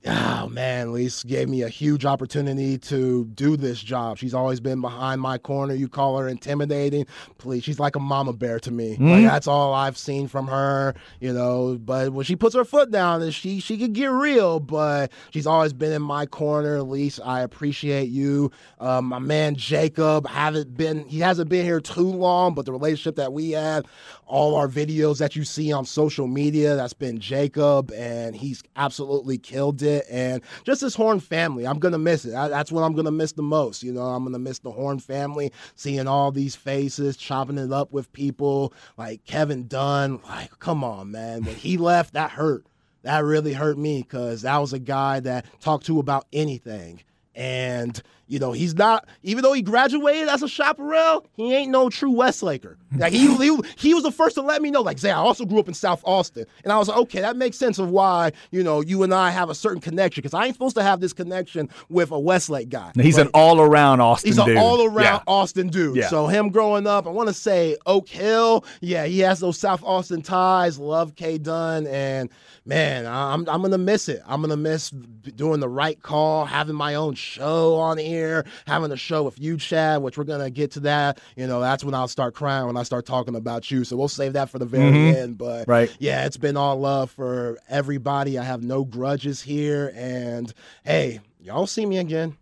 oh 0.07 0.48
man, 0.48 0.92
Lise 0.92 1.22
gave 1.22 1.48
me 1.48 1.62
a 1.62 1.68
huge 1.68 2.05
opportunity 2.05 2.78
to 2.78 3.24
do 3.26 3.57
this 3.57 3.80
job. 3.80 4.18
She's 4.18 4.34
always 4.34 4.61
been 4.61 4.80
behind 4.80 5.20
my 5.20 5.38
corner. 5.38 5.74
You 5.74 5.88
call 5.88 6.18
her 6.18 6.28
intimidating. 6.28 7.07
Please, 7.38 7.64
she's 7.64 7.78
like 7.78 7.96
a 7.96 8.00
mama 8.00 8.32
bear 8.32 8.59
to 8.61 8.70
me. 8.70 8.94
Mm-hmm. 8.94 9.09
Like 9.09 9.24
that's 9.24 9.46
all 9.46 9.72
I've 9.74 9.96
seen 9.98 10.28
from 10.28 10.48
her, 10.48 10.94
you 11.20 11.32
know. 11.32 11.78
But 11.78 12.12
when 12.12 12.24
she 12.24 12.36
puts 12.36 12.55
her 12.55 12.64
foot 12.64 12.90
down, 12.90 13.30
she 13.30 13.61
she 13.61 13.78
could 13.78 13.92
get 13.92 14.07
real. 14.07 14.61
But 14.61 15.12
she's 15.30 15.46
always 15.46 15.72
been 15.72 15.92
in 15.92 16.03
my 16.03 16.26
corner. 16.26 16.82
Lise, 16.82 17.20
I 17.20 17.40
appreciate 17.40 18.09
you. 18.09 18.50
Um, 18.80 19.07
my 19.07 19.18
man 19.18 19.55
Jacob, 19.55 20.26
haven't 20.26 20.76
been 20.76 21.07
he 21.09 21.20
hasn't 21.20 21.48
been 21.48 21.64
here 21.64 21.80
too 21.80 22.09
long, 22.09 22.55
but 22.55 22.66
the 22.66 22.72
relationship 22.72 23.16
that 23.16 23.32
we 23.32 23.53
have, 23.53 23.84
all 24.27 24.55
our 24.55 24.68
videos 24.68 25.18
that 25.18 25.37
you 25.37 25.45
see 25.45 25.73
on 25.73 25.85
social 25.85 26.27
media, 26.27 26.75
that's 26.77 26.93
been 26.93 27.18
Jacob, 27.18 27.93
and 27.93 28.35
he's 28.35 28.62
absolutely 28.77 29.37
killed 29.37 29.83
it 29.83 30.07
and 30.11 30.43
just 30.64 30.81
this 30.81 30.95
Horn 30.95 31.20
family. 31.20 31.66
I'm 31.66 31.79
gonna 31.79 31.99
miss 31.99 32.25
it. 32.25 32.35
I, 32.35 32.49
that's 32.49 32.73
what 32.73 32.83
I'm 32.83 32.95
gonna 32.95 33.11
miss 33.11 33.33
the 33.33 33.43
most. 33.43 33.83
You 33.83 33.93
know, 33.93 34.03
I'm 34.03 34.25
gonna 34.25 34.39
miss 34.39 34.61
the 34.61 34.70
Horn 34.70 34.99
family, 34.99 35.53
seeing 35.75 36.07
all 36.07 36.33
these 36.33 36.57
faces, 36.57 37.16
chopping 37.16 37.59
it 37.59 37.73
up 37.73 37.93
with 37.93 38.12
people 38.12 38.73
like 38.97 39.25
Kevin 39.25 39.66
Dunn. 39.66 40.20
Like, 40.27 40.59
come 40.59 40.83
on, 40.85 41.11
man. 41.11 41.45
When 41.45 41.57
he 41.57 41.77
left, 41.79 42.14
that 42.14 42.31
hurt. 42.31 42.64
That 43.03 43.25
really 43.25 43.53
hurt 43.53 43.77
me 43.77 44.03
because 44.03 44.43
that 44.43 44.59
was 44.59 44.73
a 44.73 44.79
guy 44.79 45.20
that 45.20 45.45
talked 45.61 45.87
to 45.87 45.99
about 45.99 46.27
anything. 46.33 47.03
And 47.35 48.01
you 48.33 48.39
know, 48.39 48.53
he's 48.53 48.75
not, 48.75 49.07
even 49.23 49.43
though 49.43 49.53
he 49.53 49.61
graduated 49.61 50.29
as 50.29 50.43
a 50.43 50.49
chaparral, 50.49 51.27
he 51.37 51.55
ain't 51.55 51.70
no 51.70 51.91
true 51.91 52.12
Westlaker. 52.12 52.77
Like, 52.95 53.14
he, 53.14 53.35
he, 53.39 53.59
he 53.79 53.95
was 53.95 54.03
the 54.03 54.12
first 54.12 54.35
to 54.35 54.43
let 54.43 54.61
me 54.61 54.70
know, 54.70 54.83
like, 54.83 54.99
Zay, 54.99 55.11
I 55.11 55.16
also 55.16 55.47
grew 55.47 55.59
up 55.59 55.66
in 55.66 55.73
South 55.73 56.03
Austin. 56.05 56.45
And 56.62 56.70
I 56.70 56.77
was 56.77 56.89
like, 56.89 56.99
okay, 56.99 57.23
that 57.23 57.39
makes 57.39 57.57
sense 57.57 57.79
of 57.79 57.89
why, 57.89 58.33
you 58.51 58.62
know, 58.62 58.83
you 58.83 59.03
and 59.03 59.14
I 59.14 59.31
have 59.31 59.49
a 59.49 59.55
certain 59.55 59.81
connection. 59.81 60.20
Because 60.20 60.35
I 60.35 60.45
ain't 60.45 60.55
supposed 60.55 60.77
to 60.77 60.83
have 60.83 61.01
this 61.01 61.14
connection 61.14 61.70
with 61.89 62.11
a 62.11 62.18
Westlake 62.18 62.68
guy. 62.68 62.93
He's 62.95 63.16
an 63.16 63.29
all 63.33 63.62
around 63.62 64.03
Austin 64.03 64.29
he's 64.29 64.37
dude. 64.37 64.49
He's 64.49 64.57
an 64.57 64.62
all 64.62 64.85
around 64.85 64.97
yeah. 64.99 65.23
Austin 65.27 65.68
dude. 65.68 65.97
Yeah. 65.97 66.09
So, 66.09 66.27
him 66.27 66.51
growing 66.51 66.87
up, 66.87 67.07
I 67.07 67.11
want 67.11 67.29
to 67.29 67.35
say 67.35 67.79
Oak 67.87 68.11
Hill. 68.11 68.62
Yeah, 68.83 69.07
he 69.07 69.20
has 69.20 69.41
those 69.41 69.59
South 69.59 69.83
Austin 69.83 70.20
ties. 70.20 70.79
Love 70.79 71.16
K 71.16 71.39
Dunn. 71.39 71.87
And, 71.87 72.29
man, 72.66 73.07
I'm, 73.07 73.49
I'm 73.49 73.62
going 73.62 73.73
to 73.73 73.79
miss 73.79 74.11
it. 74.11 74.20
I'm 74.27 74.43
going 74.43 74.51
to 74.51 74.57
miss 74.59 74.91
doing 74.91 75.61
the 75.61 75.68
right 75.68 76.01
call, 76.03 76.45
having 76.45 76.77
my 76.77 76.95
own 76.95 77.14
show 77.14 77.77
on 77.77 77.97
here 77.97 78.22
here, 78.23 78.45
having 78.66 78.91
a 78.93 78.97
show 78.97 79.23
with 79.23 79.39
you, 79.39 79.57
Chad, 79.57 80.03
which 80.03 80.16
we're 80.16 80.25
gonna 80.25 80.51
get 80.51 80.73
to 80.73 80.81
that. 80.81 81.20
You 81.37 81.47
know, 81.47 81.61
that's 81.61 81.85
when 81.85 81.95
I'll 81.95 82.09
start 82.09 82.35
crying 82.35 82.66
when 82.66 82.77
I 82.77 82.83
start 82.83 83.07
talking 83.07 83.35
about 83.35 83.70
you. 83.70 83.85
So 83.85 83.97
we'll 83.97 84.09
save 84.09 84.35
that 84.35 84.51
for 84.51 84.59
the 84.59 84.66
very 84.66 84.91
mm-hmm. 84.91 85.16
end. 85.16 85.39
But 85.39 85.68
right. 85.68 85.95
yeah, 85.99 86.27
it's 86.27 86.37
been 86.37 86.57
all 86.57 86.79
love 86.79 87.11
for 87.11 87.59
everybody. 87.68 88.39
I 88.39 88.45
have 88.45 88.62
no 88.62 88.85
grudges 88.85 89.43
here, 89.43 89.93
and 89.95 90.53
hey, 90.85 91.20
y'all 91.41 91.66
see 91.66 91.87
me 91.87 91.99
again. 91.99 92.37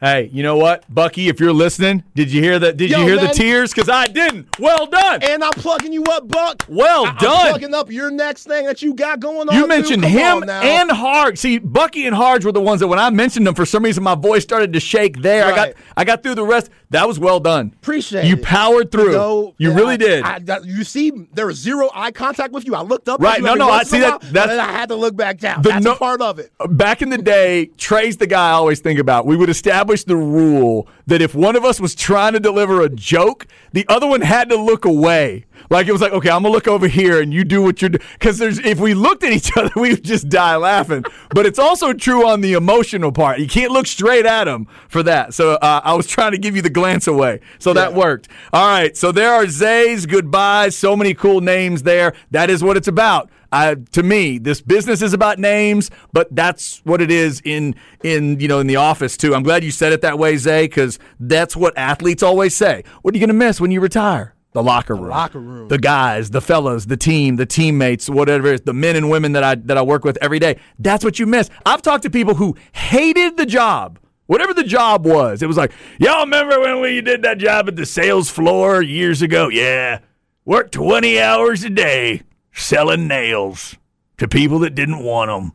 Hey, 0.00 0.30
you 0.32 0.42
know 0.42 0.56
what, 0.56 0.82
Bucky? 0.92 1.28
If 1.28 1.40
you're 1.40 1.52
listening, 1.52 2.02
did 2.14 2.32
you 2.32 2.40
hear 2.40 2.58
that? 2.58 2.78
Did 2.78 2.88
Yo, 2.90 3.00
you 3.00 3.04
hear 3.06 3.18
the 3.18 3.28
tears? 3.34 3.70
Because 3.70 3.90
I 3.90 4.06
didn't. 4.06 4.48
Well 4.58 4.86
done. 4.86 5.22
And 5.22 5.44
I'm 5.44 5.50
plugging 5.52 5.92
you 5.92 6.02
up, 6.04 6.26
Buck. 6.26 6.64
Well 6.68 7.04
I- 7.04 7.10
I'm 7.10 7.16
done. 7.16 7.48
plugging 7.50 7.74
up 7.74 7.90
your 7.90 8.10
next 8.10 8.44
thing 8.44 8.64
that 8.64 8.80
you 8.80 8.94
got 8.94 9.20
going 9.20 9.50
on. 9.50 9.54
You 9.54 9.66
mentioned 9.66 10.02
him 10.02 10.42
and 10.48 10.88
Harg. 10.88 11.36
See, 11.36 11.58
Bucky 11.58 12.06
and 12.06 12.16
Harge 12.16 12.46
were 12.46 12.52
the 12.52 12.62
ones 12.62 12.80
that 12.80 12.88
when 12.88 12.98
I 12.98 13.10
mentioned 13.10 13.46
them, 13.46 13.54
for 13.54 13.66
some 13.66 13.84
reason 13.84 14.02
my 14.02 14.14
voice 14.14 14.42
started 14.42 14.72
to 14.72 14.80
shake 14.80 15.20
there. 15.20 15.44
I 15.44 15.54
got 15.54 15.68
I 15.98 16.04
got 16.04 16.22
through 16.22 16.36
the 16.36 16.46
rest. 16.46 16.70
That 16.88 17.06
was 17.06 17.18
well 17.20 17.38
done. 17.38 17.72
Appreciate 17.82 18.24
it. 18.24 18.28
you 18.28 18.34
it. 18.36 18.42
powered 18.42 18.90
through. 18.90 19.12
No, 19.12 19.54
you 19.58 19.70
really 19.72 19.94
I- 19.94 20.38
did. 20.38 20.50
I, 20.50 20.58
you 20.64 20.82
see, 20.82 21.12
there 21.34 21.46
was 21.46 21.58
zero 21.58 21.90
eye 21.94 22.10
contact 22.10 22.52
with 22.54 22.64
you. 22.66 22.74
I 22.74 22.80
looked 22.80 23.08
up. 23.08 23.20
Right, 23.20 23.38
you 23.38 23.44
no, 23.44 23.54
no, 23.54 23.68
I 23.68 23.82
see 23.84 24.00
that- 24.00 24.22
that's- 24.22 24.50
and 24.50 24.50
then 24.52 24.60
I 24.60 24.72
had 24.72 24.88
to 24.88 24.96
look 24.96 25.14
back 25.14 25.38
down. 25.38 25.60
The 25.62 25.68
That's 25.68 25.84
no- 25.84 25.94
part 25.94 26.22
of 26.22 26.38
it. 26.38 26.50
Back 26.70 27.02
in 27.02 27.10
the 27.10 27.18
day, 27.18 27.66
Trey's 27.76 28.16
the 28.16 28.26
guy 28.26 28.48
I 28.48 28.52
always 28.52 28.80
think 28.80 28.98
about. 28.98 29.26
We 29.26 29.36
would 29.36 29.50
establish 29.50 29.89
the 30.04 30.16
rule 30.16 30.88
that 31.10 31.20
if 31.20 31.34
one 31.34 31.56
of 31.56 31.64
us 31.64 31.80
was 31.80 31.96
trying 31.96 32.34
to 32.34 32.40
deliver 32.40 32.82
a 32.82 32.88
joke, 32.88 33.48
the 33.72 33.84
other 33.88 34.06
one 34.06 34.20
had 34.20 34.48
to 34.48 34.56
look 34.56 34.84
away. 34.84 35.44
Like 35.68 35.88
it 35.88 35.92
was 35.92 36.00
like, 36.00 36.12
okay, 36.12 36.30
I'm 36.30 36.42
gonna 36.42 36.54
look 36.54 36.68
over 36.68 36.86
here 36.86 37.20
and 37.20 37.34
you 37.34 37.42
do 37.42 37.60
what 37.62 37.82
you're 37.82 37.90
doing. 37.90 38.02
Because 38.12 38.38
there's 38.38 38.60
if 38.60 38.78
we 38.78 38.94
looked 38.94 39.24
at 39.24 39.32
each 39.32 39.50
other, 39.56 39.72
we 39.74 39.90
would 39.90 40.04
just 40.04 40.28
die 40.28 40.54
laughing. 40.54 41.04
but 41.30 41.46
it's 41.46 41.58
also 41.58 41.92
true 41.92 42.28
on 42.28 42.40
the 42.40 42.52
emotional 42.52 43.10
part. 43.10 43.40
You 43.40 43.48
can't 43.48 43.72
look 43.72 43.88
straight 43.88 44.24
at 44.24 44.46
him 44.46 44.68
for 44.88 45.02
that. 45.02 45.34
So 45.34 45.54
uh, 45.54 45.80
I 45.82 45.94
was 45.94 46.06
trying 46.06 46.30
to 46.32 46.38
give 46.38 46.54
you 46.54 46.62
the 46.62 46.70
glance 46.70 47.08
away. 47.08 47.40
So 47.58 47.72
that 47.72 47.92
worked. 47.92 48.28
All 48.52 48.68
right. 48.68 48.96
So 48.96 49.10
there 49.10 49.32
are 49.34 49.48
Zay's 49.48 50.06
goodbyes. 50.06 50.76
So 50.76 50.94
many 50.94 51.12
cool 51.14 51.40
names 51.40 51.82
there. 51.82 52.14
That 52.30 52.50
is 52.50 52.62
what 52.62 52.76
it's 52.76 52.88
about. 52.88 53.30
Uh, 53.52 53.74
to 53.90 54.02
me, 54.02 54.38
this 54.38 54.60
business 54.60 55.02
is 55.02 55.12
about 55.12 55.38
names, 55.38 55.90
but 56.12 56.28
that's 56.34 56.80
what 56.84 57.00
it 57.00 57.10
is 57.10 57.42
in 57.44 57.74
in 58.04 58.38
you 58.38 58.46
know 58.46 58.60
in 58.60 58.68
the 58.68 58.76
office 58.76 59.16
too. 59.16 59.34
I'm 59.34 59.42
glad 59.42 59.64
you 59.64 59.72
said 59.72 59.92
it 59.92 60.02
that 60.02 60.18
way, 60.18 60.36
Zay, 60.36 60.66
because 60.66 60.99
that's 61.18 61.56
what 61.56 61.76
athletes 61.76 62.22
always 62.22 62.56
say. 62.56 62.84
What 63.02 63.14
are 63.14 63.16
you 63.16 63.20
going 63.20 63.28
to 63.28 63.46
miss 63.46 63.60
when 63.60 63.70
you 63.70 63.80
retire? 63.80 64.34
The 64.52 64.62
locker 64.64 64.96
room, 64.96 65.10
locker 65.10 65.38
room. 65.38 65.68
the 65.68 65.78
guys, 65.78 66.30
the 66.30 66.40
fellas, 66.40 66.86
the 66.86 66.96
team, 66.96 67.36
the 67.36 67.46
teammates, 67.46 68.10
whatever 68.10 68.48
it 68.48 68.54
is, 68.54 68.60
the 68.62 68.74
men 68.74 68.96
and 68.96 69.08
women 69.08 69.32
that 69.32 69.44
I 69.44 69.54
that 69.54 69.78
I 69.78 69.82
work 69.82 70.04
with 70.04 70.18
every 70.20 70.40
day. 70.40 70.58
That's 70.76 71.04
what 71.04 71.20
you 71.20 71.26
miss. 71.26 71.50
I've 71.64 71.82
talked 71.82 72.02
to 72.02 72.10
people 72.10 72.34
who 72.34 72.56
hated 72.72 73.36
the 73.36 73.46
job. 73.46 74.00
Whatever 74.26 74.52
the 74.52 74.64
job 74.64 75.06
was, 75.06 75.42
it 75.42 75.46
was 75.46 75.56
like, 75.56 75.72
y'all 75.98 76.20
remember 76.20 76.60
when 76.60 76.80
we 76.80 77.00
did 77.00 77.22
that 77.22 77.38
job 77.38 77.68
at 77.68 77.76
the 77.76 77.86
sales 77.86 78.28
floor 78.28 78.82
years 78.82 79.22
ago? 79.22 79.48
Yeah. 79.48 80.00
Worked 80.44 80.72
20 80.72 81.20
hours 81.20 81.62
a 81.62 81.70
day 81.70 82.22
selling 82.52 83.06
nails 83.06 83.76
to 84.18 84.26
people 84.28 84.58
that 84.60 84.74
didn't 84.74 85.02
want 85.02 85.30
them. 85.30 85.52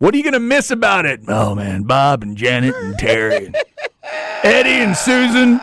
What 0.00 0.14
are 0.14 0.16
you 0.16 0.22
going 0.22 0.32
to 0.32 0.40
miss 0.40 0.70
about 0.70 1.04
it? 1.04 1.20
Oh, 1.28 1.54
man, 1.54 1.82
Bob 1.82 2.22
and 2.22 2.34
Janet 2.34 2.74
and 2.74 2.98
Terry 2.98 3.44
and 3.46 3.56
Eddie 4.42 4.70
and 4.82 4.96
Susan. 4.96 5.60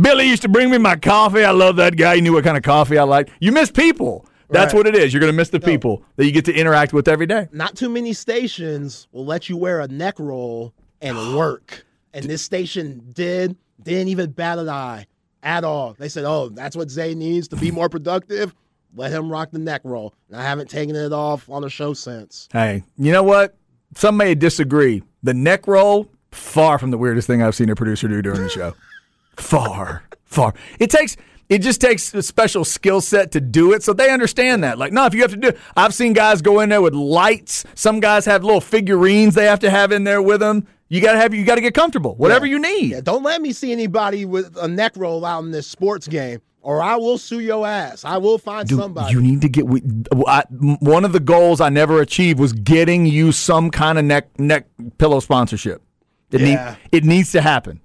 Billy 0.00 0.24
used 0.26 0.42
to 0.42 0.48
bring 0.48 0.70
me 0.70 0.78
my 0.78 0.96
coffee. 0.96 1.44
I 1.44 1.52
love 1.52 1.76
that 1.76 1.96
guy. 1.96 2.16
He 2.16 2.20
knew 2.20 2.32
what 2.32 2.42
kind 2.42 2.56
of 2.56 2.64
coffee 2.64 2.98
I 2.98 3.04
liked. 3.04 3.30
You 3.38 3.52
miss 3.52 3.70
people. 3.70 4.26
That's 4.50 4.72
Right. 4.74 4.78
what 4.78 4.86
it 4.88 4.96
is. 4.96 5.12
You're 5.12 5.20
going 5.20 5.32
to 5.32 5.36
miss 5.36 5.50
the 5.50 5.60
people 5.60 6.02
that 6.16 6.24
you 6.26 6.32
get 6.32 6.46
to 6.46 6.52
interact 6.52 6.92
with 6.92 7.06
every 7.06 7.26
day. 7.26 7.46
Not 7.52 7.76
too 7.76 7.88
many 7.88 8.12
stations 8.12 9.06
will 9.12 9.24
let 9.24 9.48
you 9.48 9.56
wear 9.56 9.80
a 9.80 9.86
neck 9.86 10.18
roll 10.18 10.74
and 11.00 11.16
work. 11.36 11.86
And 12.12 12.24
this 12.24 12.42
station 12.42 13.04
did, 13.12 13.56
didn't 13.80 14.08
even 14.08 14.32
bat 14.32 14.58
an 14.58 14.68
eye 14.68 15.06
at 15.44 15.62
all. 15.62 15.94
They 15.96 16.08
said, 16.08 16.24
oh, 16.24 16.48
that's 16.48 16.74
what 16.74 16.90
Zay 16.90 17.14
needs 17.14 17.46
to 17.48 17.56
be 17.56 17.70
more 17.70 17.88
productive. 17.88 18.52
Let 18.94 19.12
him 19.12 19.30
rock 19.30 19.50
the 19.52 19.58
neck 19.58 19.82
roll. 19.84 20.14
And 20.28 20.36
I 20.40 20.42
haven't 20.42 20.68
taken 20.70 20.96
it 20.96 21.12
off 21.12 21.48
on 21.48 21.62
the 21.62 21.70
show 21.70 21.92
since. 21.94 22.48
Hey, 22.52 22.82
you 22.96 23.12
know 23.12 23.22
what? 23.22 23.56
Some 23.94 24.16
may 24.16 24.34
disagree. 24.34 25.02
The 25.22 25.34
neck 25.34 25.66
roll, 25.66 26.08
far 26.32 26.78
from 26.78 26.90
the 26.90 26.98
weirdest 26.98 27.26
thing 27.26 27.42
I've 27.42 27.54
seen 27.54 27.68
a 27.70 27.74
producer 27.76 28.08
do 28.08 28.20
during 28.22 28.42
the 28.42 28.48
show. 28.48 28.74
far, 29.36 30.02
far. 30.24 30.54
It 30.78 30.90
takes. 30.90 31.16
It 31.48 31.62
just 31.62 31.80
takes 31.80 32.12
a 32.12 32.22
special 32.22 32.62
skill 32.62 33.00
set 33.00 33.32
to 33.32 33.40
do 33.40 33.72
it, 33.72 33.82
so 33.82 33.94
they 33.94 34.10
understand 34.10 34.62
that. 34.64 34.76
Like, 34.76 34.92
no, 34.92 35.06
if 35.06 35.14
you 35.14 35.22
have 35.22 35.30
to 35.30 35.36
do 35.38 35.48
it, 35.48 35.58
I've 35.78 35.94
seen 35.94 36.12
guys 36.12 36.42
go 36.42 36.60
in 36.60 36.68
there 36.68 36.82
with 36.82 36.92
lights. 36.92 37.64
Some 37.74 38.00
guys 38.00 38.26
have 38.26 38.44
little 38.44 38.60
figurines 38.60 39.34
they 39.34 39.46
have 39.46 39.60
to 39.60 39.70
have 39.70 39.90
in 39.90 40.04
there 40.04 40.20
with 40.20 40.40
them. 40.40 40.66
You 40.90 41.00
gotta 41.00 41.16
have, 41.18 41.32
you 41.32 41.46
gotta 41.46 41.62
get 41.62 41.72
comfortable. 41.72 42.14
Whatever 42.16 42.44
Yeah. 42.44 42.50
you 42.52 42.58
need. 42.60 42.90
Yeah, 42.90 43.00
don't 43.00 43.22
let 43.22 43.40
me 43.40 43.52
see 43.54 43.72
anybody 43.72 44.26
with 44.26 44.58
a 44.58 44.68
neck 44.68 44.92
roll 44.96 45.24
out 45.24 45.42
in 45.42 45.50
this 45.50 45.66
sports 45.66 46.06
game, 46.06 46.40
or 46.60 46.82
I 46.82 46.96
will 46.96 47.18
sue 47.18 47.40
your 47.40 47.66
ass. 47.66 48.04
I 48.04 48.18
will 48.18 48.38
find 48.38 48.68
Dude, 48.68 48.78
somebody. 48.78 49.12
You 49.12 49.20
need 49.22 49.40
to 49.42 49.48
get. 49.48 49.66
We, 49.66 49.82
I, 50.26 50.42
one 50.50 51.04
of 51.04 51.12
the 51.12 51.20
goals 51.20 51.60
I 51.60 51.68
never 51.68 52.00
achieved 52.00 52.38
was 52.38 52.52
getting 52.52 53.06
you 53.06 53.32
some 53.32 53.70
kind 53.70 53.98
of 53.98 54.04
neck 54.04 54.38
neck 54.38 54.66
pillow 54.98 55.20
sponsorship. 55.20 55.82
It 56.30 56.40
Yeah. 56.40 56.76
need, 56.92 56.98
it 56.98 57.04
needs 57.04 57.32
to 57.32 57.40
happen. 57.40 57.80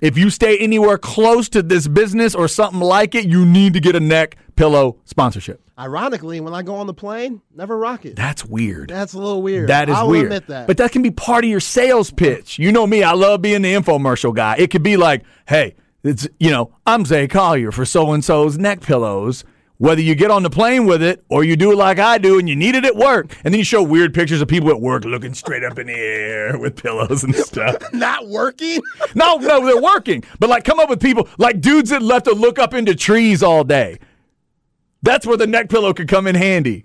If 0.00 0.16
you 0.16 0.30
stay 0.30 0.56
anywhere 0.58 0.96
close 0.98 1.48
to 1.50 1.62
this 1.62 1.86
business 1.86 2.34
or 2.34 2.48
something 2.48 2.80
like 2.80 3.14
it, 3.14 3.26
you 3.26 3.44
need 3.44 3.74
to 3.74 3.80
get 3.80 3.94
a 3.94 4.00
neck 4.00 4.36
pillow 4.56 4.96
sponsorship. 5.04 5.60
Ironically, 5.78 6.40
when 6.40 6.52
I 6.52 6.62
go 6.62 6.74
on 6.76 6.86
the 6.86 6.94
plane, 6.94 7.40
never 7.54 7.76
rock 7.76 8.04
it. 8.04 8.16
That's 8.16 8.44
weird. 8.44 8.90
That's 8.90 9.14
a 9.14 9.18
little 9.18 9.40
weird. 9.42 9.68
That 9.68 9.88
is 9.88 9.96
I'll 9.96 10.08
weird. 10.08 10.24
admit 10.26 10.46
that. 10.48 10.66
But 10.66 10.76
that 10.78 10.92
can 10.92 11.00
be 11.02 11.10
part 11.10 11.44
of 11.44 11.50
your 11.50 11.60
sales 11.60 12.10
pitch. 12.10 12.58
You 12.58 12.70
know 12.72 12.86
me, 12.86 13.02
I 13.02 13.12
love 13.12 13.40
being 13.40 13.62
the 13.62 13.72
infomercial 13.74 14.34
guy. 14.34 14.56
It 14.58 14.70
could 14.70 14.82
be 14.82 14.96
like, 14.98 15.22
hey, 15.48 15.74
it's 16.02 16.28
you 16.38 16.50
know, 16.50 16.72
I'm 16.86 17.04
Zay 17.04 17.28
Collier 17.28 17.72
for 17.72 17.84
so 17.84 18.12
and 18.12 18.24
so's 18.24 18.58
neck 18.58 18.80
pillows. 18.80 19.44
Whether 19.78 20.02
you 20.02 20.14
get 20.14 20.30
on 20.30 20.42
the 20.42 20.50
plane 20.50 20.84
with 20.84 21.02
it 21.02 21.24
or 21.30 21.42
you 21.42 21.56
do 21.56 21.72
it 21.72 21.76
like 21.76 21.98
I 21.98 22.18
do 22.18 22.38
and 22.38 22.46
you 22.46 22.54
need 22.54 22.74
it 22.74 22.84
at 22.84 22.96
work, 22.96 23.34
and 23.44 23.54
then 23.54 23.58
you 23.58 23.64
show 23.64 23.82
weird 23.82 24.12
pictures 24.12 24.42
of 24.42 24.48
people 24.48 24.68
at 24.68 24.78
work 24.78 25.06
looking 25.06 25.32
straight 25.32 25.64
up 25.64 25.78
in 25.78 25.86
the 25.86 25.94
air 25.94 26.58
with 26.58 26.76
pillows 26.82 27.24
and 27.24 27.34
stuff. 27.34 27.76
not 27.94 28.28
working. 28.28 28.82
No, 29.14 29.36
no, 29.36 29.64
they're 29.64 29.80
working. 29.80 30.22
But 30.38 30.50
like, 30.50 30.64
come 30.64 30.78
up 30.78 30.88
with 30.90 31.00
people 31.00 31.28
like 31.38 31.60
dudes 31.60 31.90
that 31.90 32.02
left 32.02 32.26
to 32.26 32.32
look 32.32 32.58
up 32.58 32.74
into 32.74 32.94
trees 32.94 33.42
all 33.42 33.64
day. 33.64 33.98
That's 35.02 35.26
where 35.26 35.36
the 35.36 35.46
neck 35.46 35.68
pillow 35.70 35.94
could 35.94 36.08
come 36.08 36.26
in 36.26 36.34
handy. 36.34 36.84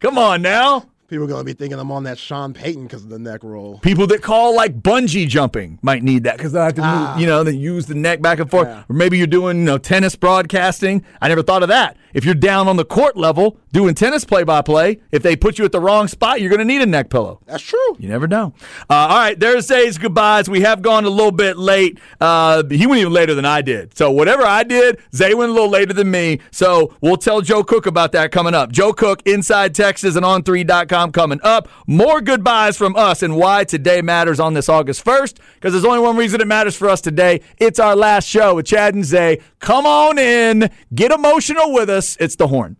Come 0.00 0.18
on 0.18 0.42
now. 0.42 0.90
People 1.08 1.24
are 1.24 1.28
gonna 1.28 1.44
be 1.44 1.52
thinking 1.52 1.78
I'm 1.78 1.92
on 1.92 2.02
that 2.04 2.18
Sean 2.18 2.52
Payton 2.52 2.84
because 2.84 3.04
of 3.04 3.10
the 3.10 3.18
neck 3.18 3.44
roll. 3.44 3.78
People 3.78 4.08
that 4.08 4.22
call 4.22 4.56
like 4.56 4.82
bungee 4.82 5.28
jumping 5.28 5.78
might 5.80 6.02
need 6.02 6.24
that 6.24 6.36
because 6.36 6.50
they 6.52 6.58
have 6.60 6.74
to 6.74 6.82
move, 6.82 7.20
you 7.20 7.26
know, 7.28 7.44
they 7.44 7.52
use 7.52 7.86
the 7.86 7.94
neck 7.94 8.20
back 8.20 8.40
and 8.40 8.50
forth. 8.50 8.66
Yeah. 8.66 8.82
Or 8.88 8.94
maybe 8.94 9.16
you're 9.16 9.28
doing, 9.28 9.58
you 9.58 9.64
know, 9.64 9.78
tennis 9.78 10.16
broadcasting. 10.16 11.04
I 11.22 11.28
never 11.28 11.42
thought 11.44 11.62
of 11.62 11.68
that. 11.68 11.96
If 12.12 12.24
you're 12.24 12.34
down 12.34 12.66
on 12.66 12.76
the 12.76 12.84
court 12.84 13.16
level 13.16 13.58
doing 13.72 13.94
tennis 13.94 14.24
play 14.24 14.42
by 14.42 14.62
play, 14.62 15.00
if 15.12 15.22
they 15.22 15.36
put 15.36 15.58
you 15.58 15.64
at 15.66 15.72
the 15.72 15.80
wrong 15.80 16.08
spot, 16.08 16.40
you're 16.40 16.48
going 16.48 16.60
to 16.60 16.64
need 16.64 16.80
a 16.80 16.86
neck 16.86 17.10
pillow. 17.10 17.40
That's 17.44 17.62
true. 17.62 17.96
You 17.98 18.08
never 18.08 18.26
know. 18.26 18.54
Uh, 18.88 18.94
all 18.94 19.18
right, 19.18 19.38
there's 19.38 19.66
Zay's 19.66 19.98
goodbyes. 19.98 20.48
We 20.48 20.62
have 20.62 20.80
gone 20.80 21.04
a 21.04 21.10
little 21.10 21.30
bit 21.30 21.58
late. 21.58 21.98
Uh, 22.18 22.62
he 22.70 22.86
went 22.86 23.00
even 23.02 23.12
later 23.12 23.34
than 23.34 23.44
I 23.44 23.60
did. 23.60 23.94
So 23.96 24.10
whatever 24.10 24.44
I 24.44 24.62
did, 24.62 24.98
Zay 25.14 25.34
went 25.34 25.50
a 25.50 25.52
little 25.52 25.68
later 25.68 25.92
than 25.92 26.10
me. 26.10 26.40
So 26.50 26.96
we'll 27.02 27.18
tell 27.18 27.42
Joe 27.42 27.62
Cook 27.62 27.84
about 27.84 28.12
that 28.12 28.32
coming 28.32 28.54
up. 28.54 28.72
Joe 28.72 28.94
Cook, 28.94 29.20
Inside 29.26 29.74
Texas 29.74 30.16
and 30.16 30.24
on3.com 30.24 30.95
coming 31.12 31.40
up. 31.42 31.68
More 31.86 32.20
goodbyes 32.20 32.76
from 32.76 32.96
us 32.96 33.22
and 33.22 33.36
why 33.36 33.64
today 33.64 34.02
matters 34.02 34.40
on 34.40 34.54
this 34.54 34.68
August 34.68 35.04
1st. 35.04 35.38
Because 35.54 35.72
there's 35.72 35.84
only 35.84 36.00
one 36.00 36.16
reason 36.16 36.40
it 36.40 36.46
matters 36.46 36.74
for 36.76 36.88
us 36.88 37.00
today. 37.00 37.42
It's 37.58 37.78
our 37.78 37.94
last 37.94 38.26
show 38.26 38.56
with 38.56 38.66
Chad 38.66 38.94
and 38.94 39.04
Zay. 39.04 39.40
Come 39.60 39.86
on 39.86 40.18
in. 40.18 40.70
Get 40.94 41.12
emotional 41.12 41.72
with 41.72 41.88
us. 41.90 42.16
It's 42.18 42.36
the 42.36 42.48
horn. 42.48 42.74